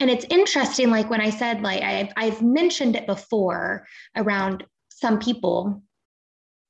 and 0.00 0.10
it's 0.10 0.26
interesting 0.28 0.90
like 0.90 1.08
when 1.08 1.20
i 1.20 1.30
said 1.30 1.62
like 1.62 1.80
I, 1.80 2.10
i've 2.16 2.42
mentioned 2.42 2.96
it 2.96 3.06
before 3.06 3.86
around 4.16 4.64
some 4.90 5.20
people 5.20 5.83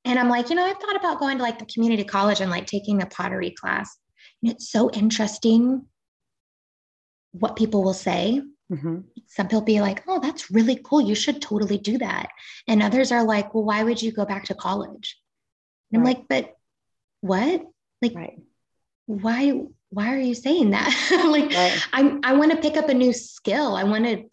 and 0.05 0.17
i'm 0.17 0.29
like 0.29 0.49
you 0.49 0.55
know 0.55 0.65
i've 0.65 0.77
thought 0.77 0.95
about 0.95 1.19
going 1.19 1.37
to 1.37 1.43
like 1.43 1.59
the 1.59 1.65
community 1.65 2.03
college 2.03 2.41
and 2.41 2.51
like 2.51 2.65
taking 2.65 3.01
a 3.01 3.05
pottery 3.07 3.51
class 3.51 3.97
and 4.41 4.51
it's 4.51 4.69
so 4.69 4.89
interesting 4.91 5.85
what 7.31 7.55
people 7.55 7.83
will 7.83 7.93
say 7.93 8.41
mm-hmm. 8.71 8.99
some 9.27 9.47
people 9.47 9.61
be 9.61 9.81
like 9.81 10.03
oh 10.07 10.19
that's 10.19 10.51
really 10.51 10.79
cool 10.83 11.01
you 11.01 11.15
should 11.15 11.41
totally 11.41 11.77
do 11.77 11.97
that 11.97 12.29
and 12.67 12.81
others 12.81 13.11
are 13.11 13.23
like 13.23 13.53
well 13.53 13.63
why 13.63 13.83
would 13.83 14.01
you 14.01 14.11
go 14.11 14.25
back 14.25 14.45
to 14.45 14.55
college 14.55 15.19
and 15.91 16.03
right. 16.03 16.15
i'm 16.15 16.15
like 16.15 16.27
but 16.29 16.55
what 17.21 17.63
like 18.01 18.15
right. 18.15 18.39
why 19.07 19.53
why 19.95 20.13
are 20.13 20.19
you 20.19 20.35
saying 20.35 20.71
that? 20.71 20.91
like, 21.31 21.53
right. 21.53 21.87
I, 21.93 22.19
I 22.21 22.33
want 22.33 22.51
to 22.51 22.57
pick 22.57 22.75
up 22.75 22.89
a 22.89 22.93
new 22.93 23.13
skill. 23.13 23.77
I 23.77 23.85
want 23.85 24.03
to 24.03 24.25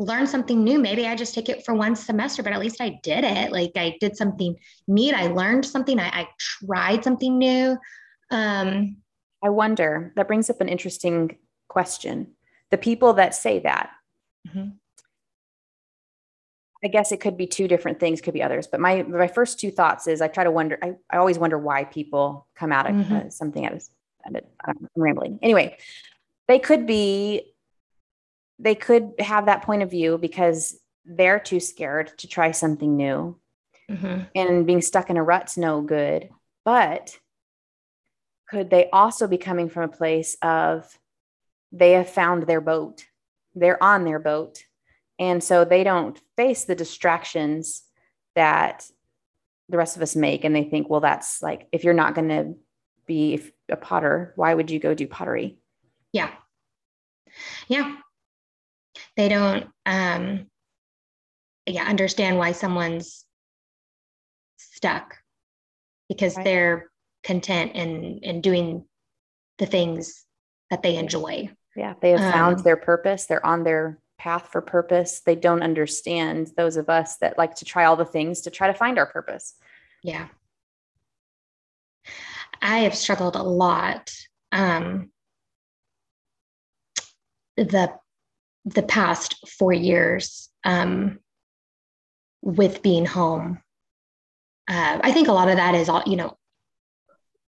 learn 0.00 0.26
something 0.26 0.64
new. 0.64 0.78
Maybe 0.78 1.06
I 1.06 1.14
just 1.14 1.34
take 1.34 1.48
it 1.48 1.64
for 1.64 1.74
one 1.74 1.94
semester, 1.94 2.42
but 2.42 2.52
at 2.52 2.58
least 2.58 2.80
I 2.80 2.98
did 3.02 3.22
it. 3.22 3.52
Like 3.52 3.72
I 3.76 3.96
did 4.00 4.16
something 4.16 4.56
neat. 4.88 5.14
I 5.14 5.26
learned 5.28 5.64
something. 5.64 6.00
I, 6.00 6.08
I 6.08 6.28
tried 6.38 7.04
something 7.04 7.38
new. 7.38 7.76
Um, 8.30 8.96
I 9.44 9.50
wonder, 9.50 10.12
that 10.16 10.26
brings 10.26 10.50
up 10.50 10.60
an 10.60 10.68
interesting 10.68 11.36
question. 11.68 12.32
The 12.70 12.78
people 12.78 13.12
that 13.14 13.34
say 13.34 13.60
that, 13.60 13.90
mm-hmm. 14.48 14.70
I 16.82 16.88
guess 16.88 17.12
it 17.12 17.20
could 17.20 17.36
be 17.36 17.46
two 17.46 17.68
different 17.68 18.00
things, 18.00 18.22
could 18.22 18.32
be 18.32 18.42
others. 18.42 18.66
But 18.66 18.80
my 18.80 19.02
my 19.02 19.28
first 19.28 19.60
two 19.60 19.70
thoughts 19.70 20.06
is 20.06 20.22
I 20.22 20.28
try 20.28 20.44
to 20.44 20.50
wonder. 20.50 20.78
I, 20.82 20.94
I 21.10 21.18
always 21.18 21.38
wonder 21.38 21.58
why 21.58 21.84
people 21.84 22.46
come 22.54 22.72
out 22.72 22.88
of 22.88 22.96
mm-hmm. 22.96 23.16
uh, 23.16 23.28
something 23.28 23.66
as 23.66 23.90
I'm 24.24 24.88
rambling. 24.96 25.38
Anyway, 25.42 25.76
they 26.48 26.58
could 26.58 26.86
be, 26.86 27.52
they 28.60 28.74
could 28.74 29.12
have 29.18 29.46
that 29.46 29.62
point 29.62 29.82
of 29.82 29.90
view 29.90 30.18
because 30.18 30.78
they're 31.04 31.40
too 31.40 31.60
scared 31.60 32.16
to 32.18 32.28
try 32.28 32.50
something 32.50 32.96
new. 32.96 33.38
Mm-hmm. 33.90 34.22
And 34.36 34.66
being 34.66 34.82
stuck 34.82 35.10
in 35.10 35.16
a 35.16 35.22
rut's 35.22 35.56
no 35.56 35.80
good. 35.80 36.28
But 36.64 37.18
could 38.48 38.70
they 38.70 38.88
also 38.90 39.26
be 39.26 39.38
coming 39.38 39.68
from 39.68 39.84
a 39.84 39.96
place 39.96 40.36
of 40.42 40.96
they 41.72 41.92
have 41.92 42.08
found 42.08 42.44
their 42.44 42.60
boat 42.60 43.04
they're 43.54 43.82
on 43.82 44.04
their 44.04 44.18
boat. 44.18 44.64
And 45.18 45.42
so 45.42 45.64
they 45.64 45.84
don't 45.84 46.18
face 46.36 46.64
the 46.64 46.74
distractions 46.74 47.82
that 48.34 48.88
the 49.68 49.76
rest 49.76 49.96
of 49.96 50.02
us 50.02 50.16
make. 50.16 50.44
And 50.44 50.54
they 50.54 50.64
think, 50.64 50.88
well, 50.88 51.00
that's 51.00 51.42
like, 51.42 51.68
if 51.72 51.84
you're 51.84 51.94
not 51.94 52.14
going 52.14 52.28
to 52.28 52.54
be 53.06 53.42
a 53.68 53.76
potter, 53.76 54.32
why 54.36 54.54
would 54.54 54.70
you 54.70 54.78
go 54.78 54.94
do 54.94 55.06
pottery? 55.06 55.58
Yeah. 56.12 56.30
Yeah. 57.68 57.96
They 59.20 59.28
don't, 59.28 59.66
um, 59.84 60.46
yeah, 61.66 61.84
understand 61.84 62.38
why 62.38 62.52
someone's 62.52 63.26
stuck 64.56 65.18
because 66.08 66.36
right. 66.36 66.44
they're 66.44 66.90
content 67.22 67.72
and 67.74 68.24
and 68.24 68.42
doing 68.42 68.86
the 69.58 69.66
things 69.66 70.24
that 70.70 70.82
they 70.82 70.96
enjoy. 70.96 71.50
Yeah, 71.76 71.92
they 72.00 72.12
have 72.12 72.32
found 72.32 72.56
um, 72.56 72.62
their 72.62 72.78
purpose. 72.78 73.26
They're 73.26 73.44
on 73.44 73.62
their 73.62 73.98
path 74.18 74.48
for 74.50 74.62
purpose. 74.62 75.20
They 75.20 75.36
don't 75.36 75.62
understand 75.62 76.52
those 76.56 76.78
of 76.78 76.88
us 76.88 77.18
that 77.18 77.36
like 77.36 77.56
to 77.56 77.66
try 77.66 77.84
all 77.84 77.96
the 77.96 78.06
things 78.06 78.40
to 78.40 78.50
try 78.50 78.68
to 78.68 78.74
find 78.74 78.98
our 78.98 79.04
purpose. 79.04 79.52
Yeah. 80.02 80.28
I 82.62 82.78
have 82.78 82.94
struggled 82.94 83.36
a 83.36 83.42
lot 83.42 84.14
um, 84.50 85.10
the 87.58 87.99
the 88.64 88.82
past 88.82 89.36
four 89.58 89.72
years 89.72 90.48
um, 90.64 91.18
with 92.42 92.82
being 92.82 93.06
home. 93.06 93.60
Uh, 94.68 95.00
I 95.02 95.12
think 95.12 95.28
a 95.28 95.32
lot 95.32 95.48
of 95.48 95.56
that 95.56 95.74
is 95.74 95.88
all 95.88 96.02
you 96.06 96.16
know, 96.16 96.36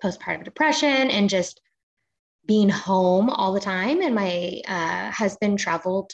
postpartum 0.03 0.45
depression 0.45 1.11
and 1.11 1.31
just 1.31 1.61
being 2.47 2.69
home 2.69 3.31
all 3.31 3.53
the 3.53 3.61
time. 3.61 4.03
And 4.03 4.15
my 4.15 4.61
uh, 4.67 5.11
husband 5.11 5.59
traveled. 5.59 6.13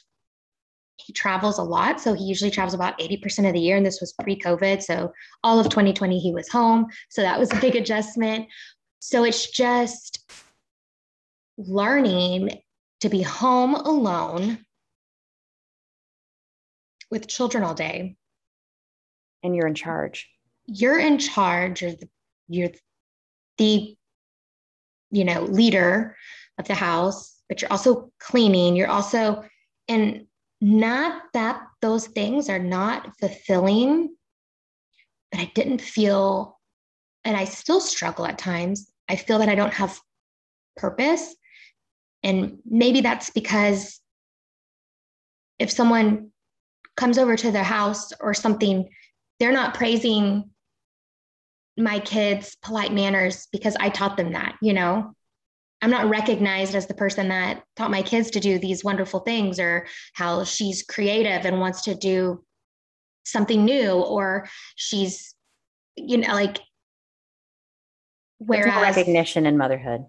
He 0.96 1.12
travels 1.12 1.58
a 1.58 1.62
lot. 1.62 2.00
So 2.00 2.12
he 2.12 2.24
usually 2.24 2.50
travels 2.50 2.74
about 2.74 2.98
80% 2.98 3.46
of 3.46 3.54
the 3.54 3.60
year. 3.60 3.76
And 3.76 3.86
this 3.86 4.00
was 4.00 4.12
pre 4.12 4.36
COVID. 4.36 4.82
So 4.82 5.12
all 5.44 5.60
of 5.60 5.68
2020, 5.68 6.18
he 6.18 6.32
was 6.32 6.48
home. 6.48 6.86
So 7.08 7.22
that 7.22 7.38
was 7.38 7.52
a 7.52 7.60
big 7.60 7.76
adjustment. 7.82 8.46
So 8.98 9.24
it's 9.24 9.48
just 9.48 10.28
learning 11.56 12.50
to 13.00 13.08
be 13.08 13.22
home 13.22 13.74
alone 13.74 14.58
with 17.10 17.28
children 17.28 17.64
all 17.64 17.74
day. 17.74 18.16
And 19.42 19.54
you're 19.54 19.66
in 19.66 19.74
charge. 19.74 20.28
You're 20.66 20.98
in 20.98 21.18
charge. 21.18 21.82
You're 21.82 21.92
the, 21.92 22.08
you're 22.48 22.70
the 23.58 23.96
you 25.10 25.24
know 25.24 25.42
leader 25.42 26.16
of 26.58 26.66
the 26.66 26.74
house 26.74 27.36
but 27.48 27.60
you're 27.60 27.72
also 27.72 28.10
cleaning 28.18 28.76
you're 28.76 28.90
also 28.90 29.44
and 29.88 30.26
not 30.60 31.22
that 31.34 31.62
those 31.80 32.06
things 32.08 32.48
are 32.48 32.58
not 32.58 33.16
fulfilling 33.18 34.14
but 35.30 35.40
i 35.40 35.50
didn't 35.54 35.80
feel 35.80 36.58
and 37.24 37.36
i 37.36 37.44
still 37.44 37.80
struggle 37.80 38.26
at 38.26 38.38
times 38.38 38.90
i 39.08 39.16
feel 39.16 39.38
that 39.38 39.48
i 39.48 39.54
don't 39.54 39.74
have 39.74 39.98
purpose 40.76 41.34
and 42.22 42.58
maybe 42.64 43.00
that's 43.00 43.30
because 43.30 44.00
if 45.58 45.70
someone 45.70 46.30
comes 46.98 47.16
over 47.16 47.36
to 47.36 47.50
their 47.50 47.64
house 47.64 48.12
or 48.20 48.34
something 48.34 48.88
they're 49.40 49.52
not 49.52 49.74
praising 49.74 50.50
my 51.78 52.00
kids 52.00 52.56
polite 52.62 52.92
manners 52.92 53.46
because 53.52 53.76
I 53.78 53.88
taught 53.88 54.16
them 54.16 54.32
that, 54.32 54.56
you 54.60 54.72
know. 54.72 55.14
I'm 55.80 55.90
not 55.90 56.10
recognized 56.10 56.74
as 56.74 56.88
the 56.88 56.94
person 56.94 57.28
that 57.28 57.62
taught 57.76 57.92
my 57.92 58.02
kids 58.02 58.32
to 58.32 58.40
do 58.40 58.58
these 58.58 58.82
wonderful 58.82 59.20
things 59.20 59.60
or 59.60 59.86
how 60.12 60.42
she's 60.42 60.82
creative 60.82 61.46
and 61.46 61.60
wants 61.60 61.82
to 61.82 61.94
do 61.94 62.44
something 63.24 63.64
new 63.64 63.92
or 63.92 64.48
she's 64.74 65.36
you 65.94 66.16
know 66.16 66.32
like 66.32 66.58
whereas 68.38 68.96
recognition 68.96 69.46
in 69.46 69.56
motherhood 69.56 70.04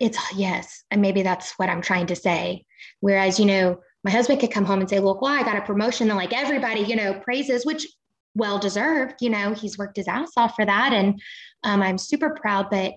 it's 0.00 0.18
yes 0.34 0.82
and 0.90 1.00
maybe 1.00 1.22
that's 1.22 1.52
what 1.56 1.68
i'm 1.68 1.80
trying 1.80 2.06
to 2.06 2.16
say 2.16 2.64
whereas 3.00 3.38
you 3.38 3.46
know 3.46 3.78
my 4.04 4.10
husband 4.10 4.40
could 4.40 4.52
come 4.52 4.64
home 4.64 4.80
and 4.80 4.88
say 4.88 5.00
look 5.00 5.20
well 5.20 5.32
i 5.32 5.42
got 5.42 5.56
a 5.56 5.62
promotion 5.62 6.08
and 6.10 6.18
like 6.18 6.32
everybody 6.32 6.80
you 6.80 6.96
know 6.96 7.14
praises 7.20 7.66
which 7.66 7.86
well 8.34 8.58
deserved. 8.58 9.16
You 9.20 9.30
know, 9.30 9.54
he's 9.54 9.78
worked 9.78 9.96
his 9.96 10.08
ass 10.08 10.32
off 10.36 10.54
for 10.54 10.64
that, 10.64 10.92
and 10.92 11.20
um, 11.62 11.82
I'm 11.82 11.98
super 11.98 12.30
proud. 12.30 12.68
But 12.70 12.94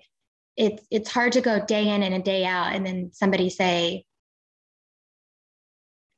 it's 0.56 0.84
it's 0.92 1.12
hard 1.12 1.34
to 1.34 1.42
go 1.42 1.64
day 1.66 1.88
in 1.90 2.04
and 2.04 2.16
a 2.16 2.20
day 2.20 2.46
out, 2.46 2.74
and 2.74 2.86
then 2.86 3.12
somebody 3.14 3.50
say, 3.50 4.06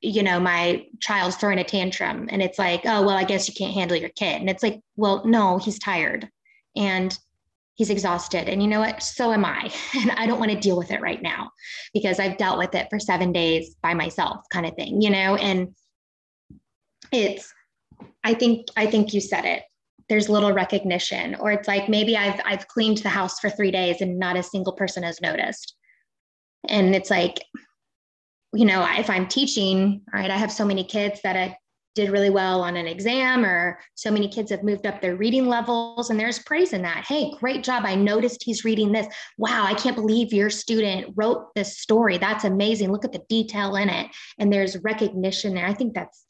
you 0.02 0.24
know, 0.24 0.40
my 0.40 0.88
child's 1.00 1.36
throwing 1.36 1.60
a 1.60 1.64
tantrum, 1.64 2.28
and 2.32 2.42
it's 2.42 2.60
like, 2.60 2.82
oh 2.86 3.02
well, 3.02 3.18
I 3.18 3.26
guess 3.26 3.48
you 3.48 3.54
can't 3.54 3.74
handle 3.74 3.98
your 3.98 4.10
kid, 4.10 4.40
and 4.40 4.50
it's 4.50 4.64
like, 4.64 4.80
well, 4.96 5.26
no, 5.26 5.58
he's 5.58 5.80
tired, 5.80 6.30
and 6.76 7.18
he's 7.80 7.90
exhausted 7.90 8.48
and 8.48 8.62
you 8.62 8.68
know 8.68 8.82
what 8.82 9.02
so 9.02 9.32
am 9.32 9.44
i 9.44 9.72
and 9.96 10.12
i 10.12 10.28
don't 10.28 10.40
want 10.40 10.52
to 10.52 10.60
deal 10.60 10.78
with 10.78 10.92
it 10.92 11.02
right 11.02 11.24
now 11.24 11.50
because 11.94 12.20
i've 12.20 12.38
dealt 12.38 12.60
with 12.60 12.76
it 12.76 12.86
for 12.92 13.00
seven 13.00 13.32
days 13.32 13.76
by 13.82 13.96
myself 13.96 14.46
kind 14.54 14.68
of 14.68 14.76
thing 14.76 15.02
you 15.02 15.10
know 15.10 15.36
and 15.36 15.70
it's 17.12 17.52
I 18.24 18.34
think 18.34 18.68
I 18.76 18.86
think 18.86 19.14
you 19.14 19.22
said 19.22 19.46
it. 19.46 19.64
There's 20.08 20.30
little 20.30 20.52
recognition, 20.52 21.36
or 21.36 21.52
it's 21.52 21.68
like 21.68 21.90
maybe 21.90 22.18
I've 22.18 22.40
I've 22.46 22.68
cleaned 22.68 23.00
the 23.00 23.10
house 23.10 23.40
for 23.40 23.50
three 23.50 23.72
days 23.72 24.02
and 24.02 24.20
not 24.20 24.38
a 24.38 24.44
single 24.44 24.74
person 24.74 25.04
has 25.04 25.22
noticed. 25.22 25.76
And 26.68 26.96
it's 26.96 27.10
like, 27.10 27.42
you 28.54 28.66
know, 28.66 28.86
if 28.98 29.10
I'm 29.10 29.28
teaching, 29.28 30.02
right, 30.14 30.30
I 30.30 30.38
have 30.38 30.52
so 30.52 30.66
many 30.66 30.84
kids 30.84 31.22
that 31.24 31.38
I 31.38 31.58
did 32.00 32.12
really 32.12 32.30
well 32.30 32.62
on 32.62 32.78
an 32.78 32.88
exam, 32.88 33.46
or 33.46 33.78
so 33.96 34.10
many 34.10 34.30
kids 34.30 34.52
have 34.52 34.64
moved 34.64 34.86
up 34.86 35.02
their 35.02 35.18
reading 35.18 35.48
levels, 35.48 36.10
and 36.10 36.18
there's 36.18 36.40
praise 36.40 36.72
in 36.72 36.82
that. 36.82 37.06
Hey, 37.06 37.34
great 37.40 37.62
job. 37.62 37.84
I 37.86 37.96
noticed 37.96 38.42
he's 38.42 38.64
reading 38.64 38.94
this. 38.94 39.08
Wow, 39.38 39.66
I 39.66 39.74
can't 39.74 39.98
believe 39.98 40.32
your 40.32 40.50
student 40.50 41.14
wrote 41.16 41.54
this 41.56 41.78
story. 41.78 42.18
That's 42.18 42.46
amazing. 42.46 42.92
Look 42.92 43.04
at 43.04 43.12
the 43.12 43.22
detail 43.28 43.76
in 43.76 43.90
it. 43.90 44.08
And 44.38 44.52
there's 44.52 44.78
recognition 44.78 45.54
there. 45.54 45.66
I 45.66 45.74
think 45.74 45.94
that's 45.94 46.26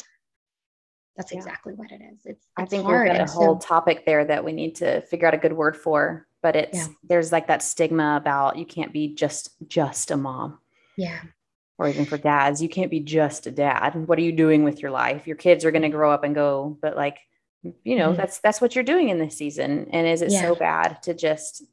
that's 1.16 1.34
exactly 1.34 1.74
what 1.74 1.92
it 1.92 2.02
is. 2.02 2.20
It's, 2.26 2.46
it's 2.46 2.48
I 2.58 2.66
think 2.66 2.86
hard. 2.86 3.10
we've 3.10 3.18
got 3.18 3.30
a 3.30 3.32
whole 3.32 3.60
so, 3.60 3.68
topic 3.68 4.06
there 4.06 4.24
that 4.26 4.44
we 4.44 4.54
need 4.54 4.76
to 4.76 5.02
figure 5.02 5.28
out 5.28 5.34
a 5.34 5.38
good 5.38 5.54
word 5.54 5.76
for, 5.78 6.26
but 6.42 6.56
it's 6.56 6.78
yeah. 6.78 6.88
there's 7.04 7.32
like 7.32 7.48
that 7.48 7.62
stigma 7.62 8.16
about 8.16 8.58
you 8.58 8.66
can't 8.66 8.94
be 8.94 9.14
just 9.14 9.52
just 9.68 10.12
a 10.12 10.18
mom. 10.18 10.60
Yeah. 10.98 11.20
Or 11.80 11.88
even 11.88 12.04
for 12.04 12.18
dads, 12.18 12.62
you 12.62 12.68
can't 12.68 12.92
be 12.92 13.00
just 13.00 13.48
a 13.48 13.52
dad. 13.52 13.96
What 14.06 14.20
are 14.20 14.22
you 14.22 14.34
doing 14.34 14.66
with 14.66 14.82
your 14.82 14.92
life? 14.92 15.26
Your 15.26 15.38
kids 15.38 15.64
are 15.64 15.72
going 15.72 15.84
to 15.84 15.90
grow 15.90 16.12
up 16.12 16.26
and 16.26 16.36
go, 16.36 16.78
but 16.82 16.98
like, 16.98 17.18
you 17.64 17.96
know, 17.96 18.10
mm-hmm. 18.10 18.18
that's 18.18 18.40
that's 18.40 18.60
what 18.60 18.76
you're 18.76 18.84
doing 18.84 19.08
in 19.08 19.18
this 19.18 19.38
season. 19.38 19.88
And 19.94 20.06
is 20.06 20.22
it 20.22 20.30
yeah. 20.30 20.42
so 20.42 20.56
bad 20.56 21.02
to 21.04 21.14
just 21.14 21.64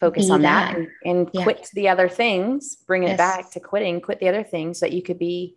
focus 0.00 0.26
be 0.26 0.32
on 0.32 0.42
that, 0.42 0.72
that 0.72 0.78
and, 0.78 0.88
and 1.04 1.30
yeah. 1.34 1.42
quit 1.42 1.68
the 1.74 1.90
other 1.90 2.08
things, 2.08 2.76
bring 2.86 3.02
yes. 3.02 3.12
it 3.12 3.18
back 3.18 3.50
to 3.50 3.60
quitting, 3.60 4.00
quit 4.00 4.20
the 4.20 4.28
other 4.28 4.42
things 4.42 4.80
that 4.80 4.92
you 4.92 5.02
could 5.02 5.18
be 5.18 5.54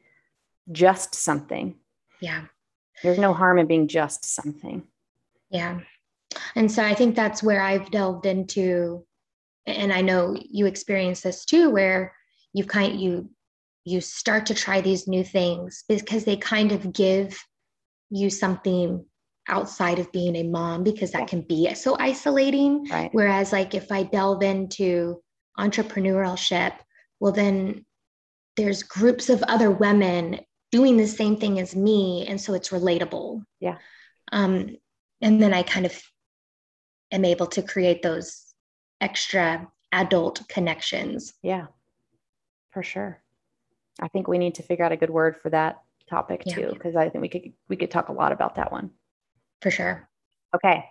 just 0.74 1.16
something. 1.16 1.76
Yeah. 2.20 2.44
There's 3.02 3.18
no 3.18 3.34
harm 3.34 3.60
in 3.60 3.66
being 3.66 3.88
just 3.88 4.26
something. 4.26 4.84
Yeah. 5.50 5.80
And 6.56 6.70
so 6.70 6.84
I 6.84 6.94
think 6.96 7.16
that's 7.16 7.42
where 7.42 7.62
I've 7.62 7.92
delved 7.92 8.26
into, 8.26 9.06
and 9.66 9.94
I 9.94 10.02
know 10.02 10.36
you 10.38 10.66
experience 10.66 11.22
this 11.22 11.46
too, 11.46 11.70
where 11.70 12.14
you've 12.52 12.68
kind 12.68 13.00
you 13.00 13.30
you 13.86 14.02
start 14.02 14.48
to 14.48 14.56
try 14.56 14.82
these 14.82 15.08
new 15.08 15.24
things 15.24 15.84
because 15.88 16.26
they 16.26 16.36
kind 16.36 16.72
of 16.72 16.92
give 16.92 17.38
you 18.10 18.30
something 18.32 19.06
outside 19.48 20.00
of 20.00 20.12
being 20.12 20.36
a 20.36 20.44
mom 20.44 20.84
because 20.84 21.12
that 21.12 21.28
can 21.28 21.42
be 21.42 21.72
so 21.76 21.96
isolating. 22.00 22.86
Right. 22.86 23.12
Whereas 23.14 23.54
like 23.54 23.76
if 23.76 23.92
I 23.92 24.02
delve 24.04 24.42
into 24.42 25.22
entrepreneurship, 25.58 26.74
well 27.20 27.32
then 27.32 27.86
there's 28.58 28.82
groups 28.82 29.30
of 29.30 29.44
other 29.44 29.70
women 29.70 30.40
doing 30.72 30.98
the 30.98 31.08
same 31.08 31.38
thing 31.38 31.60
as 31.60 31.76
me 31.76 32.26
and 32.28 32.42
so 32.42 32.56
it's 32.56 32.70
relatable. 32.70 33.44
Yeah. 33.60 33.78
Um 34.32 34.78
and 35.22 35.42
then 35.42 35.54
i 35.54 35.64
kind 35.64 35.86
of 35.86 36.02
am 37.12 37.24
able 37.24 37.48
to 37.48 37.62
create 37.62 38.02
those 38.02 38.54
extra 39.00 39.68
adult 39.92 40.42
connections. 40.50 41.34
Yeah. 41.44 41.68
For 42.72 42.82
sure 42.82 43.22
i 44.02 44.08
think 44.08 44.28
we 44.28 44.38
need 44.38 44.56
to 44.56 44.64
figure 44.64 44.86
out 44.86 44.92
a 44.92 44.98
good 44.98 45.10
word 45.10 45.38
for 45.38 45.50
that 45.50 45.82
topic 46.10 46.44
yeah. 46.46 46.56
too 46.56 46.70
because 46.74 46.96
i 46.96 47.10
think 47.10 47.22
we 47.22 47.30
could 47.30 47.54
we 47.68 47.76
could 47.76 47.92
talk 47.92 48.10
a 48.10 48.14
lot 48.14 48.32
about 48.32 48.56
that 48.56 48.72
one 48.72 48.92
for 49.62 49.72
sure 49.72 50.08
okay 50.56 50.86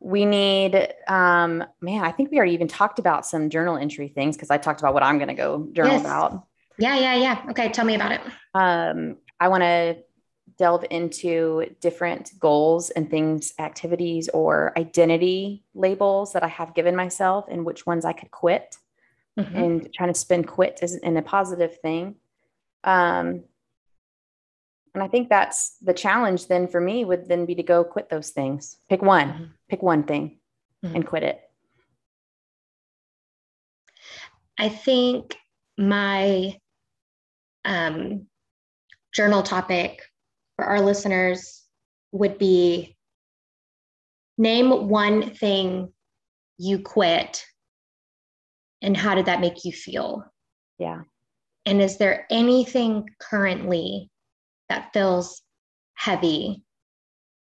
we 0.00 0.24
need 0.24 0.74
um 1.08 1.64
man 1.80 2.04
i 2.04 2.10
think 2.10 2.30
we 2.30 2.38
already 2.38 2.54
even 2.54 2.68
talked 2.68 2.98
about 2.98 3.26
some 3.26 3.50
journal 3.50 3.76
entry 3.76 4.08
things 4.08 4.36
because 4.36 4.50
i 4.50 4.56
talked 4.56 4.80
about 4.80 4.94
what 4.94 5.02
i'm 5.02 5.18
going 5.18 5.28
to 5.28 5.34
go 5.34 5.68
journal 5.72 5.92
yes. 5.92 6.00
about 6.00 6.46
yeah, 6.78 6.98
yeah, 6.98 7.14
yeah. 7.14 7.44
Okay, 7.50 7.68
tell 7.70 7.84
me 7.84 7.94
about 7.94 8.12
it. 8.12 8.20
Um, 8.54 9.18
I 9.38 9.48
want 9.48 9.62
to 9.62 9.98
delve 10.58 10.84
into 10.90 11.66
different 11.80 12.32
goals 12.38 12.90
and 12.90 13.10
things, 13.10 13.52
activities, 13.58 14.28
or 14.28 14.72
identity 14.76 15.64
labels 15.74 16.32
that 16.32 16.42
I 16.42 16.48
have 16.48 16.74
given 16.74 16.96
myself 16.96 17.46
and 17.50 17.64
which 17.64 17.86
ones 17.86 18.04
I 18.04 18.12
could 18.12 18.30
quit 18.30 18.76
mm-hmm. 19.38 19.56
and 19.56 19.94
trying 19.94 20.12
to 20.12 20.18
spin 20.18 20.44
quit 20.44 20.80
is 20.82 20.96
in 20.96 21.16
a 21.16 21.22
positive 21.22 21.78
thing. 21.80 22.16
Um, 22.84 23.44
And 24.94 25.02
I 25.02 25.08
think 25.08 25.28
that's 25.28 25.76
the 25.80 25.94
challenge 25.94 26.48
then 26.48 26.68
for 26.68 26.80
me 26.80 27.04
would 27.04 27.26
then 27.26 27.46
be 27.46 27.54
to 27.54 27.62
go 27.62 27.82
quit 27.82 28.10
those 28.10 28.30
things. 28.30 28.76
Pick 28.90 29.00
one, 29.00 29.28
mm-hmm. 29.28 29.44
pick 29.70 29.82
one 29.82 30.02
thing 30.02 30.38
mm-hmm. 30.84 30.96
and 30.96 31.06
quit 31.06 31.22
it. 31.22 31.40
I 34.58 34.68
think 34.68 35.34
my 35.78 36.58
um, 37.64 38.26
journal 39.14 39.42
topic 39.42 40.02
for 40.56 40.66
our 40.66 40.80
listeners 40.80 41.62
would 42.12 42.36
be 42.36 42.96
name 44.36 44.88
one 44.88 45.30
thing 45.30 45.92
you 46.58 46.80
quit 46.80 47.46
and 48.82 48.96
how 48.96 49.14
did 49.14 49.26
that 49.26 49.40
make 49.40 49.64
you 49.64 49.72
feel? 49.72 50.24
Yeah. 50.78 51.02
And 51.64 51.80
is 51.80 51.98
there 51.98 52.26
anything 52.30 53.08
currently 53.20 54.10
that 54.68 54.92
feels 54.92 55.42
heavy 55.94 56.64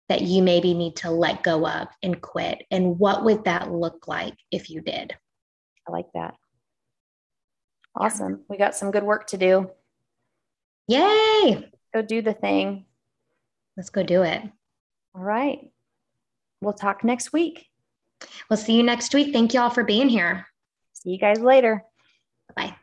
that 0.07 0.21
you 0.21 0.41
maybe 0.41 0.73
need 0.73 0.95
to 0.97 1.11
let 1.11 1.43
go 1.43 1.67
of 1.67 1.87
and 2.01 2.21
quit? 2.21 2.63
And 2.71 2.97
what 2.97 3.25
would 3.25 3.43
that 3.43 3.71
look 3.71 4.07
like 4.07 4.35
if 4.51 4.69
you 4.69 4.81
did? 4.81 5.13
I 5.87 5.91
like 5.91 6.07
that. 6.13 6.35
Awesome. 7.95 8.43
We 8.49 8.57
got 8.57 8.75
some 8.75 8.91
good 8.91 9.03
work 9.03 9.27
to 9.27 9.37
do. 9.37 9.69
Yay. 10.87 11.69
Go 11.93 12.01
do 12.01 12.21
the 12.21 12.33
thing. 12.33 12.85
Let's 13.75 13.89
go 13.89 14.03
do 14.03 14.23
it. 14.23 14.41
All 15.13 15.21
right. 15.21 15.71
We'll 16.61 16.73
talk 16.73 17.03
next 17.03 17.33
week. 17.33 17.67
We'll 18.49 18.57
see 18.57 18.77
you 18.77 18.83
next 18.83 19.13
week. 19.13 19.33
Thank 19.33 19.53
you 19.53 19.59
all 19.59 19.69
for 19.69 19.83
being 19.83 20.09
here. 20.09 20.47
See 21.05 21.11
you 21.11 21.19
guys 21.19 21.39
later. 21.39 21.83
Bye. 22.55 22.75